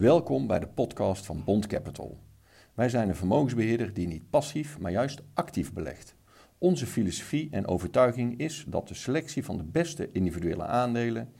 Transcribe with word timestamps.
Welkom 0.00 0.46
bij 0.46 0.58
de 0.58 0.66
podcast 0.66 1.26
van 1.26 1.44
Bond 1.44 1.66
Capital. 1.66 2.18
Wij 2.74 2.88
zijn 2.88 3.08
een 3.08 3.16
vermogensbeheerder 3.16 3.94
die 3.94 4.06
niet 4.06 4.30
passief, 4.30 4.78
maar 4.78 4.90
juist 4.90 5.22
actief 5.34 5.72
belegt. 5.72 6.14
Onze 6.58 6.86
filosofie 6.86 7.48
en 7.50 7.66
overtuiging 7.66 8.38
is 8.38 8.64
dat 8.68 8.88
de 8.88 8.94
selectie 8.94 9.44
van 9.44 9.56
de 9.56 9.62
beste 9.62 10.08
individuele 10.12 10.64
aandelen 10.64 11.32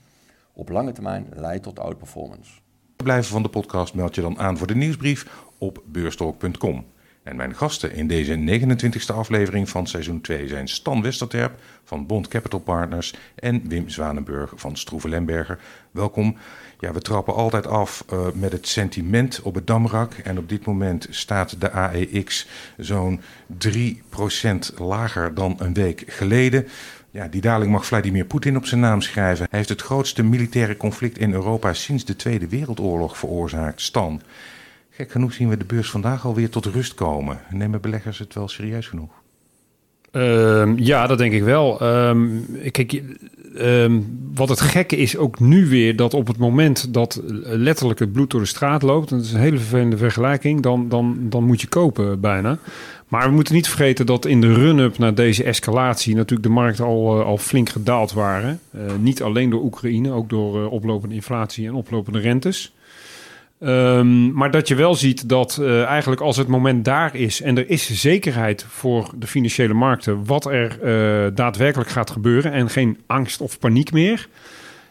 op 0.53 0.69
lange 0.69 0.91
termijn 0.91 1.27
leidt 1.33 1.63
tot 1.63 1.79
outperformance. 1.79 2.59
Blijven 2.95 3.31
van 3.31 3.43
de 3.43 3.49
podcast 3.49 3.93
meld 3.93 4.15
je 4.15 4.21
dan 4.21 4.39
aan 4.39 4.57
voor 4.57 4.67
de 4.67 4.75
nieuwsbrief 4.75 5.45
op 5.57 5.83
beurstalk.com. 5.85 6.85
En 7.23 7.35
mijn 7.35 7.55
gasten 7.55 7.93
in 7.93 8.07
deze 8.07 8.35
29e 8.35 9.15
aflevering 9.15 9.69
van 9.69 9.87
seizoen 9.87 10.21
2 10.21 10.47
zijn 10.47 10.67
Stan 10.67 11.01
Westerterp 11.01 11.59
van 11.83 12.05
Bond 12.05 12.27
Capital 12.27 12.59
Partners 12.59 13.13
en 13.35 13.67
Wim 13.67 13.89
Zwanenburg 13.89 14.53
van 14.55 14.77
Stroeven 14.77 15.09
Lemberger. 15.09 15.59
Welkom. 15.91 16.37
Ja, 16.79 16.93
we 16.93 17.01
trappen 17.01 17.33
altijd 17.33 17.67
af 17.67 18.05
uh, 18.13 18.27
met 18.33 18.51
het 18.51 18.67
sentiment 18.67 19.41
op 19.41 19.55
het 19.55 19.67
damrak. 19.67 20.13
En 20.13 20.37
op 20.37 20.49
dit 20.49 20.65
moment 20.65 21.07
staat 21.09 21.61
de 21.61 21.71
AEX 21.71 22.47
zo'n 22.77 23.21
3% 23.67 24.77
lager 24.77 25.33
dan 25.33 25.55
een 25.57 25.73
week 25.73 26.03
geleden. 26.07 26.67
Ja, 27.11 27.27
die 27.27 27.41
daling 27.41 27.71
mag 27.71 27.85
Vladimir 27.85 28.25
Poetin 28.25 28.57
op 28.57 28.65
zijn 28.65 28.81
naam 28.81 29.01
schrijven. 29.01 29.47
Hij 29.49 29.57
heeft 29.57 29.69
het 29.69 29.81
grootste 29.81 30.23
militaire 30.23 30.77
conflict 30.77 31.17
in 31.17 31.33
Europa 31.33 31.73
sinds 31.73 32.05
de 32.05 32.15
Tweede 32.15 32.47
Wereldoorlog 32.47 33.17
veroorzaakt. 33.17 33.81
Stan. 33.81 34.21
Gek 35.01 35.11
genoeg 35.11 35.33
zien 35.33 35.49
we 35.49 35.57
de 35.57 35.65
beurs 35.65 35.89
vandaag 35.89 36.25
alweer 36.25 36.49
tot 36.49 36.65
rust 36.65 36.93
komen. 36.93 37.39
Nemen 37.49 37.81
beleggers 37.81 38.19
het 38.19 38.33
wel 38.33 38.47
serieus 38.47 38.87
genoeg? 38.87 39.11
Uh, 40.11 40.71
ja, 40.75 41.07
dat 41.07 41.17
denk 41.17 41.33
ik 41.33 41.43
wel. 41.43 41.83
Um, 41.83 42.45
kijk, 42.71 43.01
um, 43.57 44.19
wat 44.33 44.49
het 44.49 44.61
gekke 44.61 44.97
is 44.97 45.17
ook 45.17 45.39
nu 45.39 45.67
weer 45.67 45.95
dat 45.95 46.13
op 46.13 46.27
het 46.27 46.37
moment 46.37 46.93
dat 46.93 47.21
letterlijk 47.43 47.99
het 47.99 48.11
bloed 48.11 48.31
door 48.31 48.39
de 48.39 48.45
straat 48.45 48.81
loopt, 48.81 49.11
en 49.11 49.17
dat 49.17 49.25
is 49.25 49.33
een 49.33 49.39
hele 49.39 49.57
vervelende 49.57 49.97
vergelijking, 49.97 50.61
dan, 50.61 50.89
dan, 50.89 51.17
dan 51.19 51.43
moet 51.43 51.61
je 51.61 51.67
kopen 51.67 52.19
bijna. 52.19 52.57
Maar 53.07 53.27
we 53.27 53.33
moeten 53.33 53.53
niet 53.53 53.67
vergeten 53.67 54.05
dat 54.05 54.25
in 54.25 54.41
de 54.41 54.53
run-up 54.53 54.97
naar 54.97 55.15
deze 55.15 55.43
escalatie 55.43 56.15
natuurlijk 56.15 56.47
de 56.47 56.53
markten 56.53 56.85
al, 56.85 57.19
uh, 57.19 57.25
al 57.25 57.37
flink 57.37 57.69
gedaald 57.69 58.13
waren. 58.13 58.59
Uh, 58.75 58.81
niet 58.99 59.23
alleen 59.23 59.49
door 59.49 59.63
Oekraïne, 59.63 60.11
ook 60.11 60.29
door 60.29 60.57
uh, 60.57 60.71
oplopende 60.71 61.15
inflatie 61.15 61.67
en 61.67 61.73
oplopende 61.73 62.19
rentes. 62.19 62.73
Um, 63.63 64.33
maar 64.33 64.51
dat 64.51 64.67
je 64.67 64.75
wel 64.75 64.95
ziet 64.95 65.29
dat 65.29 65.57
uh, 65.61 65.83
eigenlijk 65.83 66.21
als 66.21 66.37
het 66.37 66.47
moment 66.47 66.85
daar 66.85 67.15
is 67.15 67.41
en 67.41 67.57
er 67.57 67.69
is 67.69 68.01
zekerheid 68.01 68.65
voor 68.69 69.11
de 69.15 69.27
financiële 69.27 69.73
markten 69.73 70.25
wat 70.25 70.45
er 70.45 70.77
uh, 70.83 71.31
daadwerkelijk 71.35 71.89
gaat 71.89 72.09
gebeuren 72.09 72.51
en 72.51 72.69
geen 72.69 72.97
angst 73.05 73.41
of 73.41 73.59
paniek 73.59 73.91
meer. 73.91 74.27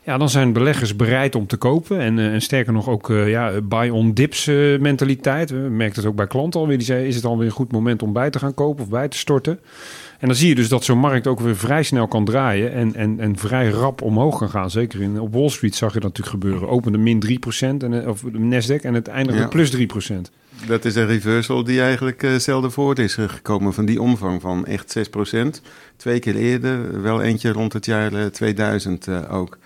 Ja, 0.02 0.18
dan 0.18 0.28
zijn 0.28 0.52
beleggers 0.52 0.96
bereid 0.96 1.34
om 1.34 1.46
te 1.46 1.56
kopen. 1.56 2.00
En, 2.00 2.18
en 2.18 2.42
sterker 2.42 2.72
nog 2.72 2.88
ook 2.88 3.08
ja, 3.08 3.60
buy-on-dips 3.60 4.46
mentaliteit. 4.80 5.50
We 5.50 5.56
merken 5.56 5.96
het 5.96 6.06
ook 6.06 6.16
bij 6.16 6.26
klanten 6.26 6.60
alweer. 6.60 6.76
Die 6.76 6.86
zei, 6.86 7.06
is 7.06 7.14
het 7.16 7.24
alweer 7.24 7.46
een 7.46 7.52
goed 7.52 7.72
moment 7.72 8.02
om 8.02 8.12
bij 8.12 8.30
te 8.30 8.38
gaan 8.38 8.54
kopen 8.54 8.82
of 8.84 8.90
bij 8.90 9.08
te 9.08 9.18
storten? 9.18 9.60
En 10.18 10.26
dan 10.26 10.36
zie 10.36 10.48
je 10.48 10.54
dus 10.54 10.68
dat 10.68 10.84
zo'n 10.84 10.98
markt 10.98 11.26
ook 11.26 11.40
weer 11.40 11.56
vrij 11.56 11.82
snel 11.82 12.08
kan 12.08 12.24
draaien 12.24 12.72
en, 12.72 12.94
en, 12.94 13.20
en 13.20 13.36
vrij 13.36 13.68
rap 13.68 14.02
omhoog 14.02 14.38
kan 14.38 14.50
gaan. 14.50 14.70
Zeker 14.70 15.00
in, 15.00 15.20
op 15.20 15.32
Wall 15.32 15.48
Street 15.48 15.74
zag 15.74 15.94
je 15.94 16.00
dat 16.00 16.16
natuurlijk 16.16 16.42
gebeuren. 16.42 16.68
Opende 16.68 16.98
min 16.98 17.22
3% 17.26 17.28
en, 17.60 18.08
of 18.08 18.20
de 18.20 18.38
Nasdaq 18.38 18.84
en 18.84 18.94
het 18.94 19.08
eindigde 19.08 19.40
ja. 19.40 19.48
plus 19.48 19.76
3%. 19.76 19.80
Dat 20.66 20.84
is 20.84 20.94
een 20.94 21.06
reversal 21.06 21.64
die 21.64 21.80
eigenlijk 21.80 22.22
uh, 22.22 22.34
zelden 22.34 22.72
voort 22.72 22.98
is 22.98 23.14
gekomen 23.14 23.72
van 23.72 23.84
die 23.84 24.02
omvang 24.02 24.40
van 24.40 24.66
echt 24.66 24.98
6%. 24.98 25.62
Twee 25.96 26.18
keer 26.18 26.36
eerder, 26.36 27.02
wel 27.02 27.22
eentje 27.22 27.52
rond 27.52 27.72
het 27.72 27.84
jaar 27.84 28.12
uh, 28.12 28.26
2000 28.26 29.06
uh, 29.06 29.34
ook. 29.34 29.58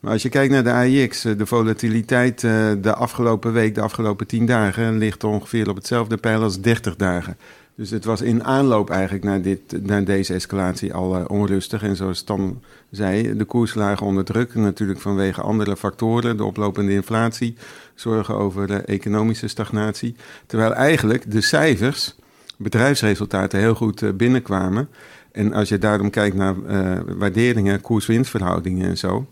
Maar 0.00 0.12
als 0.12 0.22
je 0.22 0.28
kijkt 0.28 0.52
naar 0.52 0.64
de 0.64 0.72
AIX, 0.72 1.22
de 1.22 1.46
volatiliteit 1.46 2.40
de 2.80 2.94
afgelopen 2.94 3.52
week, 3.52 3.74
de 3.74 3.80
afgelopen 3.80 4.26
10 4.26 4.46
dagen, 4.46 4.98
ligt 4.98 5.24
ongeveer 5.24 5.68
op 5.68 5.76
hetzelfde 5.76 6.16
pijl 6.16 6.42
als 6.42 6.60
30 6.60 6.96
dagen. 6.96 7.36
Dus 7.74 7.90
het 7.90 8.04
was 8.04 8.20
in 8.20 8.44
aanloop 8.44 8.90
eigenlijk 8.90 9.24
naar, 9.24 9.42
dit, 9.42 9.86
naar 9.86 10.04
deze 10.04 10.34
escalatie 10.34 10.94
al 10.94 11.24
onrustig. 11.24 11.82
En 11.82 11.96
zoals 11.96 12.18
Stan 12.18 12.62
zei, 12.90 13.36
de 13.36 13.44
koers 13.44 13.74
lagen 13.74 14.06
onder 14.06 14.24
druk. 14.24 14.54
Natuurlijk 14.54 15.00
vanwege 15.00 15.40
andere 15.40 15.76
factoren. 15.76 16.36
De 16.36 16.44
oplopende 16.44 16.92
inflatie, 16.92 17.56
zorgen 17.94 18.34
over 18.34 18.66
de 18.66 18.76
economische 18.78 19.48
stagnatie. 19.48 20.16
Terwijl 20.46 20.74
eigenlijk 20.74 21.30
de 21.30 21.40
cijfers, 21.40 22.14
bedrijfsresultaten, 22.56 23.58
heel 23.58 23.74
goed 23.74 24.02
uh, 24.02 24.10
binnenkwamen. 24.12 24.88
En 25.32 25.52
als 25.52 25.68
je 25.68 25.78
daarom 25.78 26.10
kijkt 26.10 26.36
naar 26.36 26.54
uh, 26.56 27.00
waarderingen, 27.06 27.80
koers-winstverhoudingen 27.80 28.88
en 28.88 28.98
zo. 28.98 29.26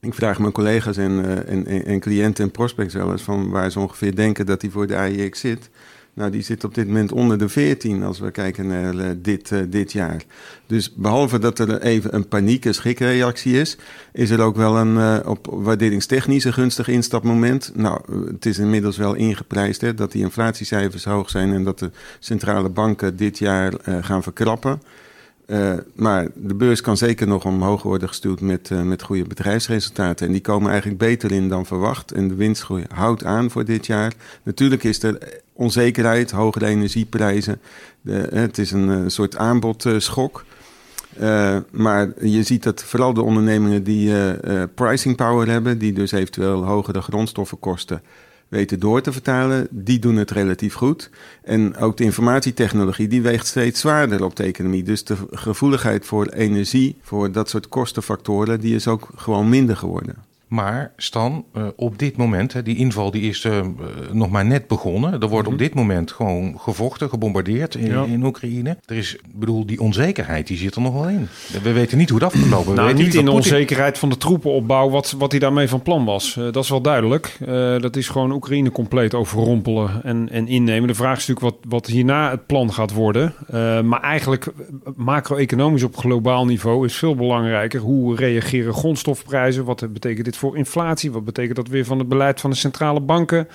Ik 0.00 0.14
vraag 0.14 0.38
mijn 0.38 0.52
collega's 0.52 0.96
en, 0.96 1.46
en, 1.46 1.66
en 1.84 2.00
cliënten 2.00 2.44
en 2.44 2.50
prospects 2.50 2.94
wel 2.94 3.10
eens 3.12 3.22
van 3.22 3.50
waar 3.50 3.70
ze 3.70 3.80
ongeveer 3.80 4.16
denken 4.16 4.46
dat 4.46 4.60
die 4.60 4.70
voor 4.70 4.86
de 4.86 4.96
AIX 4.96 5.40
zit. 5.40 5.70
Nou, 6.18 6.30
die 6.30 6.42
zit 6.42 6.64
op 6.64 6.74
dit 6.74 6.86
moment 6.86 7.12
onder 7.12 7.38
de 7.38 7.48
14 7.48 8.02
als 8.02 8.18
we 8.18 8.30
kijken 8.30 8.66
naar 8.66 8.94
uh, 8.94 9.06
dit, 9.16 9.50
uh, 9.50 9.60
dit 9.68 9.92
jaar. 9.92 10.24
Dus 10.66 10.94
behalve 10.94 11.38
dat 11.38 11.58
er 11.58 11.82
even 11.82 12.14
een 12.14 12.28
paniek- 12.28 12.64
en 12.64 12.74
schrikreactie 12.74 13.60
is, 13.60 13.76
is 14.12 14.30
er 14.30 14.40
ook 14.40 14.56
wel 14.56 14.76
een 14.76 14.94
uh, 14.94 15.18
op 15.24 15.46
waarderingstechnisch 15.50 16.44
gunstig 16.44 16.88
instapmoment. 16.88 17.72
Nou, 17.74 18.00
het 18.32 18.46
is 18.46 18.58
inmiddels 18.58 18.96
wel 18.96 19.14
ingeprijsd 19.14 19.80
hè, 19.80 19.94
dat 19.94 20.12
die 20.12 20.22
inflatiecijfers 20.22 21.04
hoog 21.04 21.30
zijn 21.30 21.52
en 21.52 21.64
dat 21.64 21.78
de 21.78 21.90
centrale 22.18 22.68
banken 22.68 23.16
dit 23.16 23.38
jaar 23.38 23.72
gaan 24.00 24.22
verkrappen. 24.22 24.80
Uh, 25.48 25.72
maar 25.94 26.26
de 26.34 26.54
beurs 26.54 26.80
kan 26.80 26.96
zeker 26.96 27.26
nog 27.26 27.44
omhoog 27.44 27.82
worden 27.82 28.08
gestuurd 28.08 28.40
met, 28.40 28.70
uh, 28.70 28.82
met 28.82 29.02
goede 29.02 29.22
bedrijfsresultaten. 29.22 30.26
En 30.26 30.32
die 30.32 30.40
komen 30.40 30.70
eigenlijk 30.70 30.98
beter 30.98 31.32
in 31.32 31.48
dan 31.48 31.66
verwacht. 31.66 32.12
En 32.12 32.28
de 32.28 32.34
winstgroei 32.34 32.84
houdt 32.94 33.24
aan 33.24 33.50
voor 33.50 33.64
dit 33.64 33.86
jaar. 33.86 34.12
Natuurlijk 34.42 34.84
is 34.84 35.02
er 35.02 35.40
onzekerheid, 35.52 36.30
hogere 36.30 36.66
energieprijzen. 36.66 37.60
De, 38.00 38.28
het 38.32 38.58
is 38.58 38.70
een, 38.70 39.10
soort 39.10 39.36
aanbodschok. 39.36 40.44
Maar 41.70 42.08
je 42.20 42.42
ziet 42.42 42.62
dat 42.62 42.82
vooral 42.82 43.14
de 43.14 43.22
ondernemingen 43.22 43.82
die 43.82 44.12
pricing 44.74 45.16
power 45.16 45.48
hebben, 45.48 45.78
die 45.78 45.92
dus 45.92 46.12
eventueel 46.12 46.64
hogere 46.64 47.00
grondstoffenkosten 47.00 48.02
weten 48.48 48.80
door 48.80 49.00
te 49.00 49.12
vertalen, 49.12 49.66
die 49.70 49.98
doen 49.98 50.16
het 50.16 50.30
relatief 50.30 50.74
goed. 50.74 51.10
En 51.42 51.76
ook 51.76 51.96
de 51.96 52.04
informatietechnologie, 52.04 53.08
die 53.08 53.22
weegt 53.22 53.46
steeds 53.46 53.80
zwaarder 53.80 54.24
op 54.24 54.36
de 54.36 54.42
economie. 54.42 54.82
Dus 54.82 55.04
de 55.04 55.16
gevoeligheid 55.30 56.06
voor 56.06 56.26
energie, 56.26 56.96
voor 57.02 57.32
dat 57.32 57.48
soort 57.48 57.68
kostenfactoren, 57.68 58.60
die 58.60 58.74
is 58.74 58.88
ook 58.88 59.08
gewoon 59.14 59.48
minder 59.48 59.76
geworden. 59.76 60.27
Maar 60.48 60.92
Stan, 60.96 61.44
uh, 61.56 61.66
op 61.76 61.98
dit 61.98 62.16
moment, 62.16 62.52
hè, 62.52 62.62
die 62.62 62.76
inval 62.76 63.10
die 63.10 63.22
is 63.22 63.44
uh, 63.44 63.60
nog 64.12 64.30
maar 64.30 64.44
net 64.44 64.66
begonnen. 64.66 65.20
Er 65.20 65.28
wordt 65.28 65.48
op 65.48 65.58
dit 65.58 65.74
moment 65.74 66.12
gewoon 66.12 66.60
gevochten, 66.60 67.08
gebombardeerd 67.08 67.74
in, 67.74 67.86
ja. 67.86 68.04
in 68.04 68.24
Oekraïne. 68.24 68.76
Er 68.84 68.96
is, 68.96 69.16
bedoel, 69.34 69.66
die 69.66 69.80
onzekerheid 69.80 70.46
die 70.46 70.56
zit 70.56 70.74
er 70.74 70.80
nog 70.80 70.92
wel 70.92 71.08
in. 71.08 71.28
We 71.62 71.72
weten 71.72 71.98
niet 71.98 72.10
hoe 72.10 72.18
dat 72.18 72.34
afgelopen 72.34 72.74
nou, 72.74 72.94
niet 72.94 73.14
in 73.14 73.24
de 73.24 73.30
onzekerheid 73.30 73.98
van 73.98 74.08
de 74.08 74.16
troepenopbouw 74.16 74.90
wat, 74.90 75.14
wat 75.18 75.30
hij 75.30 75.40
daarmee 75.40 75.68
van 75.68 75.82
plan 75.82 76.04
was. 76.04 76.36
Uh, 76.36 76.44
dat 76.44 76.64
is 76.64 76.70
wel 76.70 76.80
duidelijk. 76.80 77.38
dat 77.80 77.96
is 77.96 78.08
gewoon 78.08 78.32
Oekraïne 78.32 78.70
compleet 78.70 79.14
overrompelen 79.14 80.04
en, 80.04 80.28
en 80.30 80.48
innemen. 80.48 80.88
De 80.88 80.94
vraag 80.94 81.18
is 81.18 81.26
natuurlijk 81.26 81.56
wat, 81.56 81.70
wat 81.72 81.86
hierna 81.86 82.30
het 82.30 82.46
plan 82.46 82.72
gaat 82.72 82.92
worden. 82.92 83.34
maar 83.84 84.00
eigenlijk 84.00 84.46
macro-economisch 84.96 85.82
op 85.82 85.96
globaal 85.96 86.46
niveau 86.46 86.86
is 86.86 86.96
veel 86.96 87.14
belangrijker. 87.14 87.80
Hoe 87.80 88.16
reageren 88.16 88.74
grondstofprijzen? 88.74 89.64
Wat 89.64 89.92
betekent 89.92 90.24
dit 90.24 90.36
voor 90.38 90.56
inflatie? 90.56 91.12
Wat 91.12 91.24
betekent 91.24 91.56
dat 91.56 91.68
weer 91.68 91.84
van 91.84 91.98
het 91.98 92.08
beleid 92.08 92.40
van 92.40 92.50
de 92.50 92.56
centrale 92.56 93.00
banken? 93.00 93.48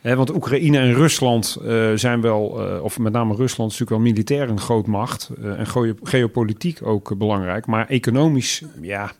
He, 0.00 0.16
want 0.16 0.34
Oekraïne 0.34 0.78
en 0.78 0.94
Rusland 0.94 1.58
uh, 1.62 1.92
zijn 1.94 2.20
wel, 2.20 2.70
uh, 2.74 2.82
of 2.82 2.98
met 2.98 3.12
name 3.12 3.34
Rusland 3.34 3.72
is 3.72 3.78
natuurlijk 3.78 3.90
wel 3.90 4.12
militair 4.12 4.48
een 4.48 4.60
grootmacht. 4.60 5.30
Uh, 5.38 5.58
en 5.58 5.66
ge 5.66 5.94
geopolitiek 6.02 6.86
ook 6.86 7.18
belangrijk. 7.18 7.66
Maar 7.66 7.88
economisch, 7.88 8.62
ja, 8.80 9.12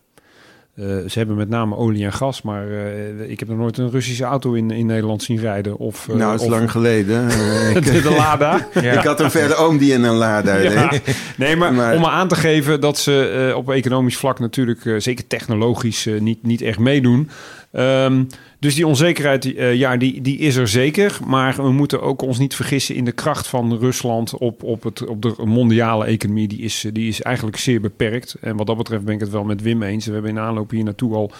Uh, 0.81 0.87
ze 0.87 1.19
hebben 1.19 1.37
met 1.37 1.49
name 1.49 1.77
olie 1.77 2.05
en 2.05 2.13
gas, 2.13 2.43
maar 2.43 2.67
uh, 2.67 3.31
ik 3.31 3.39
heb 3.39 3.49
nog 3.49 3.59
nooit 3.59 3.79
een 3.79 3.91
Russische 3.91 4.25
auto 4.25 4.53
in, 4.53 4.71
in 4.71 4.87
Nederland 4.87 5.23
zien 5.23 5.39
rijden. 5.39 5.77
Of, 5.77 6.07
uh, 6.09 6.17
nou, 6.17 6.31
dat 6.31 6.41
is 6.41 6.47
of, 6.47 6.53
lang 6.53 6.71
geleden. 6.71 7.29
de, 7.75 8.01
de 8.03 8.15
Lada. 8.17 8.69
ja. 8.75 8.93
Ik 8.99 9.05
had 9.05 9.21
een 9.21 9.31
verder 9.31 9.57
oom 9.57 9.79
die 9.79 9.93
in 9.93 10.03
een 10.03 10.15
Lada 10.15 10.57
ja. 10.57 10.93
Nee, 11.37 11.57
maar, 11.57 11.75
maar, 11.75 11.95
om 11.95 12.01
maar 12.01 12.11
aan 12.11 12.29
te 12.29 12.35
geven 12.35 12.81
dat 12.81 12.99
ze 12.99 13.53
op 13.57 13.71
economisch 13.71 14.17
vlak 14.17 14.39
natuurlijk, 14.39 14.95
zeker 14.99 15.27
technologisch, 15.27 16.09
niet, 16.19 16.43
niet 16.43 16.61
echt 16.61 16.79
meedoen. 16.79 17.31
Um, 17.79 18.27
dus 18.59 18.75
die 18.75 18.87
onzekerheid, 18.87 19.45
uh, 19.45 19.75
ja, 19.75 19.97
die, 19.97 20.21
die 20.21 20.39
is 20.39 20.57
er 20.57 20.69
zeker. 20.69 21.19
Maar 21.27 21.57
we 21.57 21.73
moeten 21.73 22.03
ook 22.03 22.23
ons 22.23 22.39
niet 22.39 22.55
vergissen 22.55 22.95
in 22.95 23.05
de 23.05 23.13
kracht 23.13 23.47
van 23.47 23.79
Rusland 23.79 24.39
op, 24.39 24.63
op, 24.63 24.83
het, 24.83 25.07
op 25.07 25.23
de 25.23 25.35
mondiale 25.45 26.05
economie. 26.05 26.49
Die 26.49 26.61
is, 26.61 26.87
die 26.93 27.09
is 27.09 27.23
eigenlijk 27.23 27.57
zeer 27.57 27.81
beperkt. 27.81 28.37
En 28.41 28.57
wat 28.57 28.67
dat 28.67 28.77
betreft 28.77 29.05
ben 29.05 29.15
ik 29.15 29.21
het 29.21 29.31
wel 29.31 29.45
met 29.45 29.63
Wim 29.63 29.83
eens. 29.83 30.07
We 30.07 30.13
hebben 30.13 30.31
in 30.31 30.39
aanloop 30.39 30.71
hier 30.71 30.85
naartoe 30.85 31.15
al 31.15 31.31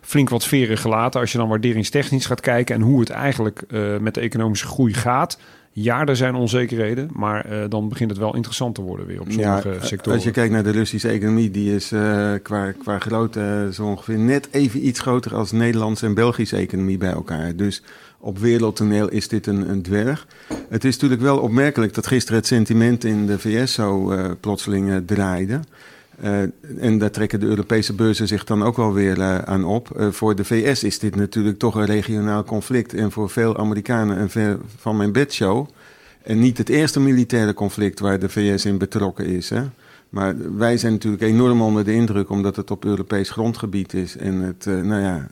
flink 0.00 0.28
wat 0.28 0.44
veren 0.44 0.78
gelaten. 0.78 1.20
Als 1.20 1.32
je 1.32 1.38
dan 1.38 1.48
waarderingstechnisch 1.48 2.26
gaat 2.26 2.40
kijken 2.40 2.74
en 2.74 2.80
hoe 2.80 3.00
het 3.00 3.10
eigenlijk 3.10 3.62
uh, 3.68 3.96
met 3.98 4.14
de 4.14 4.20
economische 4.20 4.66
groei 4.66 4.94
gaat 4.94 5.38
Ja, 5.78 6.04
er 6.04 6.16
zijn 6.16 6.34
onzekerheden, 6.34 7.10
maar 7.12 7.44
eh, 7.44 7.68
dan 7.68 7.88
begint 7.88 8.10
het 8.10 8.18
wel 8.18 8.34
interessant 8.34 8.74
te 8.74 8.80
worden 8.82 9.06
weer 9.06 9.20
op 9.20 9.26
sommige 9.30 9.68
Ja, 9.68 9.80
sectoren. 9.80 10.14
Als 10.14 10.24
je 10.24 10.30
kijkt 10.30 10.52
naar 10.52 10.62
de 10.62 10.70
Russische 10.70 11.08
economie, 11.08 11.50
die 11.50 11.74
is 11.74 11.92
eh, 11.92 12.32
qua, 12.42 12.72
qua 12.72 12.98
grootte 12.98 13.40
eh, 13.40 13.74
zo 13.74 13.84
ongeveer 13.84 14.18
net 14.18 14.48
even 14.50 14.86
iets 14.86 15.00
groter 15.00 15.34
als 15.34 15.52
Nederlandse 15.52 16.06
en 16.06 16.14
Belgische 16.14 16.56
economie 16.56 16.98
bij 16.98 17.10
elkaar. 17.10 17.56
Dus 17.56 17.82
op 18.18 18.38
wereldtoneel 18.38 19.08
is 19.08 19.28
dit 19.28 19.46
een, 19.46 19.70
een 19.70 19.82
dwerg. 19.82 20.26
Het 20.68 20.84
is 20.84 20.92
natuurlijk 20.92 21.20
wel 21.22 21.38
opmerkelijk 21.38 21.94
dat 21.94 22.06
gisteren 22.06 22.38
het 22.38 22.46
sentiment 22.46 23.04
in 23.04 23.26
de 23.26 23.38
VS 23.38 23.72
zo 23.72 24.12
plotseling 24.40 25.02
draaide. 25.06 25.60
Eh, 26.20 26.40
en 26.78 26.98
daar 26.98 27.10
trekken 27.10 27.40
de 27.40 27.46
Europese 27.46 27.94
beurzen 27.94 28.26
zich 28.26 28.44
dan 28.44 28.62
ook 28.62 28.76
wel 28.76 28.92
weer 28.92 29.20
eh, 29.20 29.38
aan 29.38 29.64
op. 29.64 29.90
Eh, 29.90 30.08
voor 30.10 30.36
de 30.36 30.44
VS 30.44 30.84
is 30.84 30.98
dit 30.98 31.16
natuurlijk 31.16 31.58
toch 31.58 31.74
een 31.74 31.86
regionaal 31.86 32.44
conflict. 32.44 32.94
En 32.94 33.12
voor 33.12 33.30
veel 33.30 33.56
Amerikanen 33.56 34.20
een 34.20 34.30
ver 34.30 34.58
van 34.76 34.96
mijn 34.96 35.12
bedshow. 35.12 35.68
En 36.22 36.38
niet 36.38 36.58
het 36.58 36.68
eerste 36.68 37.00
militaire 37.00 37.54
conflict 37.54 38.00
waar 38.00 38.18
de 38.18 38.28
VS 38.28 38.64
in 38.64 38.78
betrokken 38.78 39.26
is. 39.26 39.50
Hè? 39.50 39.62
Maar 40.08 40.56
wij 40.56 40.76
zijn 40.76 40.92
natuurlijk 40.92 41.22
enorm 41.22 41.62
onder 41.62 41.84
de 41.84 41.92
indruk 41.92 42.30
omdat 42.30 42.56
het 42.56 42.70
op 42.70 42.84
Europees 42.84 43.30
grondgebied 43.30 43.94
is. 43.94 44.16
En 44.16 44.34
het, 44.40 44.64
nou 44.66 45.00
ja, 45.00 45.28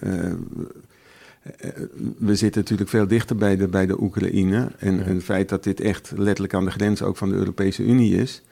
we 2.18 2.34
zitten 2.36 2.60
natuurlijk 2.60 2.90
veel 2.90 3.06
dichter 3.06 3.36
bij 3.36 3.56
de, 3.56 3.68
bij 3.68 3.86
de 3.86 4.00
Oekraïne. 4.02 4.70
En, 4.78 5.04
en 5.04 5.14
het 5.14 5.24
feit 5.24 5.48
dat 5.48 5.64
dit 5.64 5.80
echt 5.80 6.12
letterlijk 6.16 6.54
aan 6.54 6.64
de 6.64 6.70
grens 6.70 7.02
ook 7.02 7.16
van 7.16 7.28
de 7.28 7.34
Europese 7.34 7.82
Unie 7.82 8.16
is. 8.16 8.42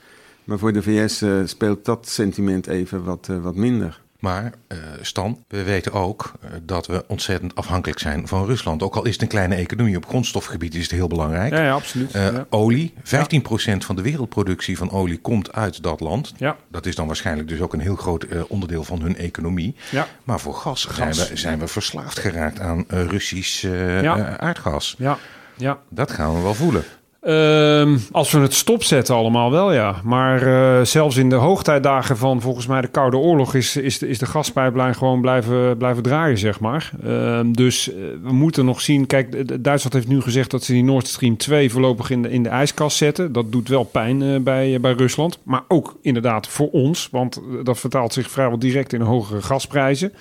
Maar 0.45 0.59
voor 0.59 0.73
de 0.73 0.83
VS 0.83 1.23
eh, 1.23 1.31
speelt 1.45 1.85
dat 1.85 2.09
sentiment 2.09 2.67
even 2.67 3.05
wat, 3.05 3.29
eh, 3.31 3.39
wat 3.39 3.55
minder. 3.55 4.01
Maar 4.19 4.53
eh, 4.67 4.79
Stan, 5.01 5.45
we 5.49 5.63
weten 5.63 5.93
ook 5.93 6.33
dat 6.63 6.87
we 6.87 7.05
ontzettend 7.09 7.55
afhankelijk 7.55 7.99
zijn 7.99 8.29
van 8.29 8.47
Rusland. 8.47 8.83
Ook 8.83 8.95
al 8.97 9.05
is 9.07 9.13
het 9.13 9.23
een 9.23 9.29
kleine 9.29 9.55
economie, 9.55 9.97
op 9.97 10.07
grondstofgebied 10.07 10.75
is 10.75 10.83
het 10.83 10.91
heel 10.91 11.07
belangrijk. 11.09 11.53
ja, 11.53 11.63
ja, 11.63 11.73
absoluut. 11.73 12.11
Eh, 12.15 12.33
ja. 12.33 12.47
Olie, 12.51 12.95
15% 13.03 13.85
van 13.85 13.97
de 13.97 14.03
wereldproductie 14.03 14.77
van 14.77 14.91
olie 14.91 15.19
komt 15.19 15.53
uit 15.53 15.83
dat 15.83 16.01
land. 16.01 16.33
Ja. 16.37 16.57
Dat 16.69 16.87
is 16.87 16.95
dan 16.95 17.07
waarschijnlijk 17.07 17.49
dus 17.49 17.61
ook 17.61 17.73
een 17.73 17.81
heel 17.81 17.97
groot 17.97 18.23
eh, 18.23 18.41
onderdeel 18.49 18.85
van 18.85 19.03
hun 19.03 19.17
economie. 19.17 19.77
Ja. 19.91 20.07
Maar 20.25 20.41
voor 20.41 20.55
gas, 20.55 20.85
Gas. 20.85 21.17
Zijn, 21.17 21.29
we, 21.29 21.37
zijn 21.37 21.59
we 21.59 21.67
verslaafd 21.69 22.19
geraakt 22.19 22.61
aan 22.61 22.85
eh, 22.89 23.05
Russisch 23.05 23.61
Ja. 24.03 24.39
aardgas. 24.39 24.95
Ja, 24.99 25.19
ja. 25.57 25.79
Dat 25.89 26.11
gaan 26.13 26.35
we 26.35 26.41
wel 26.43 26.55
voelen. 26.55 26.85
Ehm, 27.23 27.99
als 28.13 28.31
we 28.31 28.39
het 28.39 28.55
stopzetten 28.55 29.15
allemaal 29.15 29.51
wel, 29.51 29.73
ja. 29.73 30.01
Maar 30.05 30.43
eh, 30.43 30.85
zelfs 30.85 31.17
in 31.17 31.29
de 31.29 31.35
hoogtijdagen 31.35 32.17
van 32.17 32.41
volgens 32.41 32.67
mij 32.67 32.81
de 32.81 32.89
Koude 32.89 33.17
Oorlog... 33.17 33.55
is, 33.55 33.77
is, 33.77 33.99
de, 33.99 34.09
is 34.09 34.19
de 34.19 34.27
gaspijplijn 34.27 34.95
gewoon 34.95 35.21
blijven, 35.21 35.77
blijven 35.77 36.03
draaien, 36.03 36.39
zeg 36.39 36.61
maar. 36.61 36.91
Ehm, 37.05 37.53
dus 37.53 37.91
eh, 37.91 37.97
we 38.23 38.33
moeten 38.33 38.65
nog 38.65 38.81
zien... 38.81 39.07
Kijk, 39.07 39.63
Duitsland 39.65 39.93
heeft 39.93 40.09
nu 40.09 40.21
gezegd 40.21 40.51
dat 40.51 40.65
ze 40.65 40.73
die 40.73 40.85
Nord 40.85 41.07
Stream 41.07 41.37
2... 41.37 41.71
voorlopig 41.71 42.11
in 42.11 42.23
de, 42.23 42.31
in 42.31 42.43
de 42.43 42.49
ijskast 42.49 42.97
zetten. 42.97 43.33
Dat 43.33 43.53
doet 43.53 43.69
wel 43.69 43.85
pijn 43.85 44.23
eh, 44.23 44.41
bij, 44.41 44.81
bij 44.81 44.93
Rusland. 44.93 45.39
Maar 45.43 45.63
ook 45.69 45.99
inderdaad 46.01 46.49
voor 46.49 46.71
ons. 46.71 47.09
Want 47.11 47.41
dat 47.63 47.79
vertaalt 47.79 48.13
zich 48.13 48.31
vrijwel 48.31 48.59
direct 48.59 48.93
in 48.93 49.01
hogere 49.01 49.43
gasprijzen. 49.43 50.13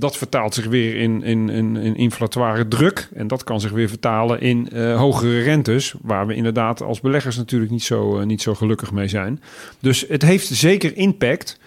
Dat 0.00 0.16
vertaalt 0.16 0.54
zich 0.54 0.66
weer 0.66 0.96
in, 0.96 1.22
in, 1.22 1.48
in, 1.48 1.76
in 1.76 1.96
inflatoire 1.96 2.68
druk. 2.68 3.08
En 3.14 3.26
dat 3.26 3.44
kan 3.44 3.60
zich 3.60 3.70
weer 3.70 3.88
vertalen 3.88 4.40
in 4.40 4.68
eh, 4.70 4.96
hogere 4.96 5.40
rentes. 5.42 5.94
Waar 6.02 6.26
we 6.26 6.34
inderdaad 6.34 6.82
als 6.82 7.00
beleggers 7.00 7.36
natuurlijk 7.36 7.70
niet 7.70 7.82
zo, 7.82 8.18
eh, 8.18 8.26
niet 8.26 8.42
zo 8.42 8.54
gelukkig 8.54 8.92
mee 8.92 9.08
zijn. 9.08 9.42
Dus 9.80 10.04
het 10.08 10.22
heeft 10.22 10.46
zeker 10.46 10.96
impact. 10.96 11.58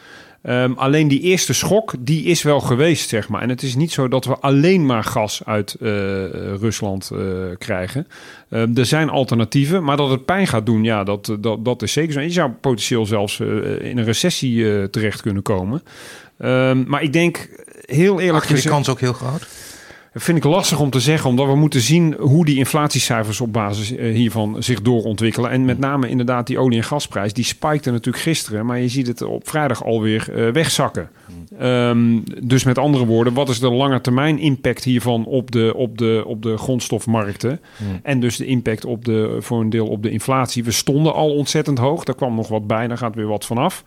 Ehm, 0.42 0.74
alleen 0.74 1.08
die 1.08 1.22
eerste 1.22 1.54
schok, 1.54 1.94
die 2.00 2.24
is 2.24 2.42
wel 2.42 2.60
geweest, 2.60 3.10
zeg 3.10 3.30
maar. 3.30 3.42
En 3.42 3.50
het 3.50 3.64
is 3.64 3.76
niet 3.76 3.92
zo 3.92 4.08
dat 4.08 4.26
we 4.26 4.38
alleen 4.38 4.86
maar 4.86 5.04
gas 5.04 5.42
uit 5.46 5.74
eh, 5.74 5.90
Rusland 6.56 7.12
krijgen. 7.58 8.08
Ehm, 8.50 8.78
er 8.78 8.86
zijn 8.86 9.10
alternatieven, 9.10 9.84
maar 9.84 9.98
dat 9.98 10.10
het 10.10 10.26
pijn 10.26 10.48
gaat 10.48 10.66
doen, 10.66 10.84
ja, 10.84 11.04
dat, 11.04 11.38
dat, 11.40 11.66
dat 11.66 11.82
is 11.82 11.92
zeker 11.92 12.14
zo. 12.14 12.20
Je 12.20 12.30
zou 12.30 12.52
potentieel 12.52 13.06
zelfs 13.06 13.40
in 13.40 13.98
een 13.98 14.04
recessie 14.04 14.90
terecht 14.90 15.22
kunnen 15.22 15.44
komen. 15.44 15.84
Ehm, 16.38 16.84
maar 16.88 17.04
ik 17.04 17.14
denk, 17.14 17.50
heel 17.94 18.20
eerlijk 18.20 18.44
je 18.44 18.50
de 18.50 18.56
gezegd... 18.56 18.76
kans 18.76 18.90
ook 18.90 19.00
heel 19.00 19.14
groot? 19.14 19.48
Dat 20.14 20.24
vind 20.24 20.38
ik 20.38 20.44
lastig 20.44 20.80
om 20.80 20.90
te 20.90 21.00
zeggen, 21.00 21.30
omdat 21.30 21.48
we 21.48 21.56
moeten 21.56 21.82
zien 21.82 22.16
hoe 22.20 22.46
die 22.46 22.58
inflatiecijfers 22.58 23.42
op 23.42 23.54
basis 23.54 23.96
eh, 23.96 24.14
hiervan 24.14 24.56
zich 24.64 24.82
doorontwikkelen. 24.82 25.52
En 25.52 25.66
met 25.66 25.80
name 25.80 26.10
inderdaad 26.10 26.48
die 26.48 26.60
olie- 26.60 26.78
en 26.78 26.84
gasprijs, 26.84 27.34
die 27.34 27.44
spikte 27.44 27.92
natuurlijk 27.92 28.24
gisteren, 28.24 28.66
maar 28.66 28.80
je 28.80 28.88
ziet 28.88 29.08
het 29.08 29.22
op 29.22 29.50
vrijdag 29.50 29.84
alweer 29.84 30.34
eh, 30.34 30.52
wegzakken. 30.52 31.10
Ehm, 31.60 32.20
dus 32.44 32.64
met 32.64 32.78
andere 32.78 33.06
woorden, 33.06 33.34
wat 33.34 33.50
is 33.50 33.60
de 33.60 33.72
lange 33.72 34.02
termijn 34.02 34.40
impact 34.40 34.84
hiervan 34.84 35.26
op 35.26 35.52
de, 35.52 35.74
op 35.76 35.98
de, 35.98 36.24
op 36.28 36.42
de 36.42 36.58
grondstofmarkten? 36.58 37.60
En 38.04 38.20
dus 38.20 38.38
de 38.38 38.46
impact 38.46 38.86
op 38.86 39.06
de, 39.06 39.38
voor 39.40 39.62
een 39.62 39.70
deel 39.70 39.88
op 39.88 40.04
de 40.04 40.10
inflatie. 40.10 40.64
We 40.64 40.72
stonden 40.72 41.14
al 41.14 41.36
ontzettend 41.36 41.78
hoog, 41.78 42.04
daar 42.04 42.16
kwam 42.16 42.36
nog 42.36 42.48
wat 42.48 42.68
bij, 42.68 42.88
daar 42.88 42.98
gaat 42.98 43.16
weer 43.16 43.28
wat 43.28 43.46
vanaf. 43.46 43.84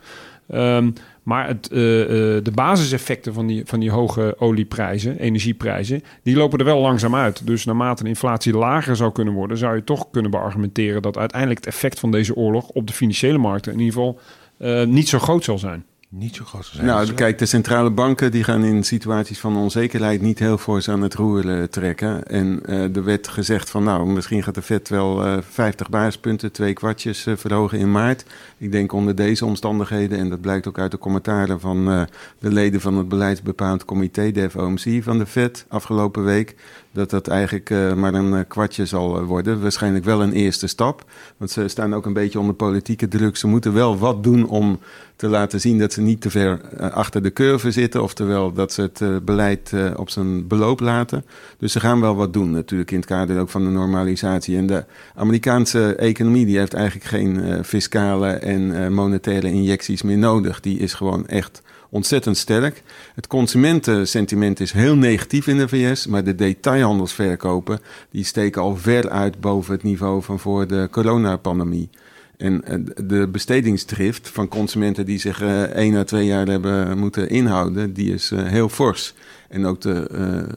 Ehm, 0.48 0.90
maar 1.26 1.46
het, 1.46 1.68
eh, 1.68 1.78
de 1.78 2.52
basiseffecten 2.54 3.32
van 3.34 3.46
die, 3.46 3.62
van 3.64 3.80
die 3.80 3.90
hoge 3.90 4.36
olieprijzen, 4.38 5.18
energieprijzen, 5.18 6.02
die 6.22 6.36
lopen 6.36 6.58
er 6.58 6.64
wel 6.64 6.80
langzaam 6.80 7.14
uit. 7.14 7.46
Dus 7.46 7.64
naarmate 7.64 8.02
de 8.02 8.08
inflatie 8.08 8.52
lager 8.52 8.96
zou 8.96 9.12
kunnen 9.12 9.34
worden, 9.34 9.58
zou 9.58 9.76
je 9.76 9.84
toch 9.84 10.10
kunnen 10.10 10.30
beargumenteren 10.30 11.02
dat 11.02 11.18
uiteindelijk 11.18 11.64
het 11.64 11.74
effect 11.74 12.00
van 12.00 12.10
deze 12.10 12.36
oorlog 12.36 12.68
op 12.68 12.86
de 12.86 12.92
financiële 12.92 13.38
markten 13.38 13.72
in 13.72 13.78
ieder 13.78 13.94
geval 13.94 14.20
eh, 14.58 14.84
niet 14.84 15.08
zo 15.08 15.18
groot 15.18 15.44
zal 15.44 15.58
zijn. 15.58 15.84
Niet 16.08 16.36
zo 16.36 16.44
groot 16.44 16.64
zijn. 16.64 16.86
Nou, 16.86 17.12
kijk, 17.12 17.38
de 17.38 17.46
centrale 17.46 17.90
banken 17.90 18.30
die 18.30 18.44
gaan 18.44 18.64
in 18.64 18.84
situaties 18.84 19.38
van 19.38 19.56
onzekerheid 19.56 20.20
niet 20.20 20.38
heel 20.38 20.58
fors 20.58 20.88
aan 20.88 21.02
het 21.02 21.14
roer 21.14 21.50
eh, 21.50 21.62
trekken. 21.62 22.24
En 22.26 22.60
eh, 22.66 22.96
er 22.96 23.04
werd 23.04 23.28
gezegd 23.28 23.70
van, 23.70 23.84
nou, 23.84 24.06
misschien 24.06 24.42
gaat 24.42 24.54
de 24.54 24.62
Fed 24.62 24.88
wel 24.88 25.24
eh 25.24 25.38
50 25.50 25.88
basispunten, 25.88 26.52
twee 26.52 26.72
kwartjes 26.72 27.26
eh, 27.26 27.36
verhogen 27.36 27.78
in 27.78 27.90
maart. 27.90 28.24
Ik 28.58 28.72
denk 28.72 28.92
onder 28.92 29.14
deze 29.14 29.44
omstandigheden, 29.44 30.18
en 30.18 30.28
dat 30.28 30.40
blijkt 30.40 30.68
ook 30.68 30.78
uit 30.78 30.90
de 30.90 30.98
commentaren 30.98 31.60
van 31.60 31.90
eh, 31.90 32.02
de 32.38 32.52
leden 32.52 32.80
van 32.80 32.96
het 32.96 33.08
beleidsbepaald 33.08 33.84
comité, 33.84 34.30
de 34.30 34.50
FOMC 34.50 35.02
van 35.02 35.18
de 35.18 35.26
Fed, 35.26 35.64
afgelopen 35.68 36.24
week, 36.24 36.54
dat 36.96 37.10
dat 37.10 37.28
eigenlijk 37.28 37.70
eh, 37.70 37.94
maar 37.94 38.14
een 38.14 38.34
eh, 38.34 38.40
kwartje 38.48 38.86
zal 38.86 39.18
eh, 39.18 39.24
worden. 39.24 39.62
Waarschijnlijk 39.62 40.04
wel 40.04 40.22
een 40.22 40.32
eerste 40.32 40.66
stap, 40.66 41.04
want 41.36 41.50
ze 41.50 41.68
staan 41.68 41.94
ook 41.94 42.06
een 42.06 42.12
beetje 42.12 42.40
onder 42.40 42.54
politieke 42.54 43.08
druk. 43.08 43.36
Ze 43.36 43.46
moeten 43.46 43.72
wel 43.72 43.98
wat 43.98 44.22
doen 44.22 44.48
om 44.48 44.78
te 45.16 45.28
laten 45.28 45.60
zien 45.60 45.78
dat 45.78 45.92
ze 45.92 46.00
niet 46.00 46.20
te 46.20 46.30
ver 46.30 46.60
achter 46.78 47.22
de 47.22 47.32
curve 47.32 47.70
zitten. 47.70 48.02
Oftewel 48.02 48.52
dat 48.52 48.72
ze 48.72 48.82
het 48.82 49.24
beleid 49.24 49.72
op 49.96 50.10
zijn 50.10 50.46
beloop 50.46 50.80
laten. 50.80 51.24
Dus 51.58 51.72
ze 51.72 51.80
gaan 51.80 52.00
wel 52.00 52.16
wat 52.16 52.32
doen 52.32 52.50
natuurlijk 52.50 52.90
in 52.90 52.96
het 52.96 53.06
kader 53.06 53.40
ook 53.40 53.48
van 53.48 53.64
de 53.64 53.70
normalisatie. 53.70 54.56
En 54.56 54.66
de 54.66 54.84
Amerikaanse 55.14 55.94
economie 55.94 56.46
die 56.46 56.58
heeft 56.58 56.74
eigenlijk 56.74 57.06
geen 57.06 57.64
fiscale 57.64 58.28
en 58.28 58.92
monetaire 58.92 59.52
injecties 59.52 60.02
meer 60.02 60.18
nodig. 60.18 60.60
Die 60.60 60.78
is 60.78 60.94
gewoon 60.94 61.26
echt 61.26 61.62
ontzettend 61.96 62.36
sterk. 62.36 62.82
Het 63.14 63.26
consumentensentiment 63.26 64.60
is 64.60 64.72
heel 64.72 64.96
negatief 64.96 65.46
in 65.46 65.56
de 65.56 65.68
VS, 65.68 66.06
maar 66.06 66.24
de 66.24 66.34
detailhandelsverkopen 66.34 67.80
die 68.10 68.24
steken 68.24 68.62
al 68.62 68.76
ver 68.76 69.10
uit 69.10 69.40
boven 69.40 69.72
het 69.72 69.82
niveau 69.82 70.22
van 70.22 70.38
voor 70.38 70.66
de 70.66 70.88
coronapandemie. 70.90 71.90
En 72.36 72.64
eh, 72.64 72.78
de 73.04 73.28
bestedingsdrift 73.28 74.28
van 74.28 74.48
consumenten 74.48 75.06
die 75.06 75.18
zich 75.18 75.40
eh 75.40 75.62
één 75.62 75.94
à 75.96 76.04
twee 76.04 76.26
jaar 76.26 76.46
hebben 76.46 76.98
moeten 76.98 77.28
inhouden, 77.28 77.92
die 77.92 78.12
is 78.12 78.30
eh, 78.30 78.44
heel 78.44 78.68
fors. 78.68 79.14
En 79.48 79.66
ook 79.66 79.80
de 79.80 80.48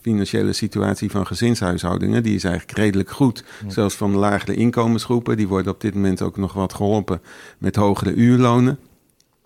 financiële 0.00 0.52
situatie 0.52 1.10
van 1.10 1.26
gezinshuishoudingen, 1.26 2.22
die 2.22 2.34
is 2.34 2.44
eigenlijk 2.44 2.78
redelijk 2.78 3.10
goed. 3.10 3.44
Zelfs 3.68 3.94
van 3.94 4.14
lagere 4.14 4.54
inkomensgroepen, 4.54 5.36
die 5.36 5.48
worden 5.48 5.72
op 5.72 5.80
dit 5.80 5.94
moment 5.94 6.22
ook 6.22 6.36
nog 6.36 6.52
wat 6.52 6.74
geholpen 6.74 7.20
met 7.58 7.76
hogere 7.76 8.14
uurlonen. 8.14 8.78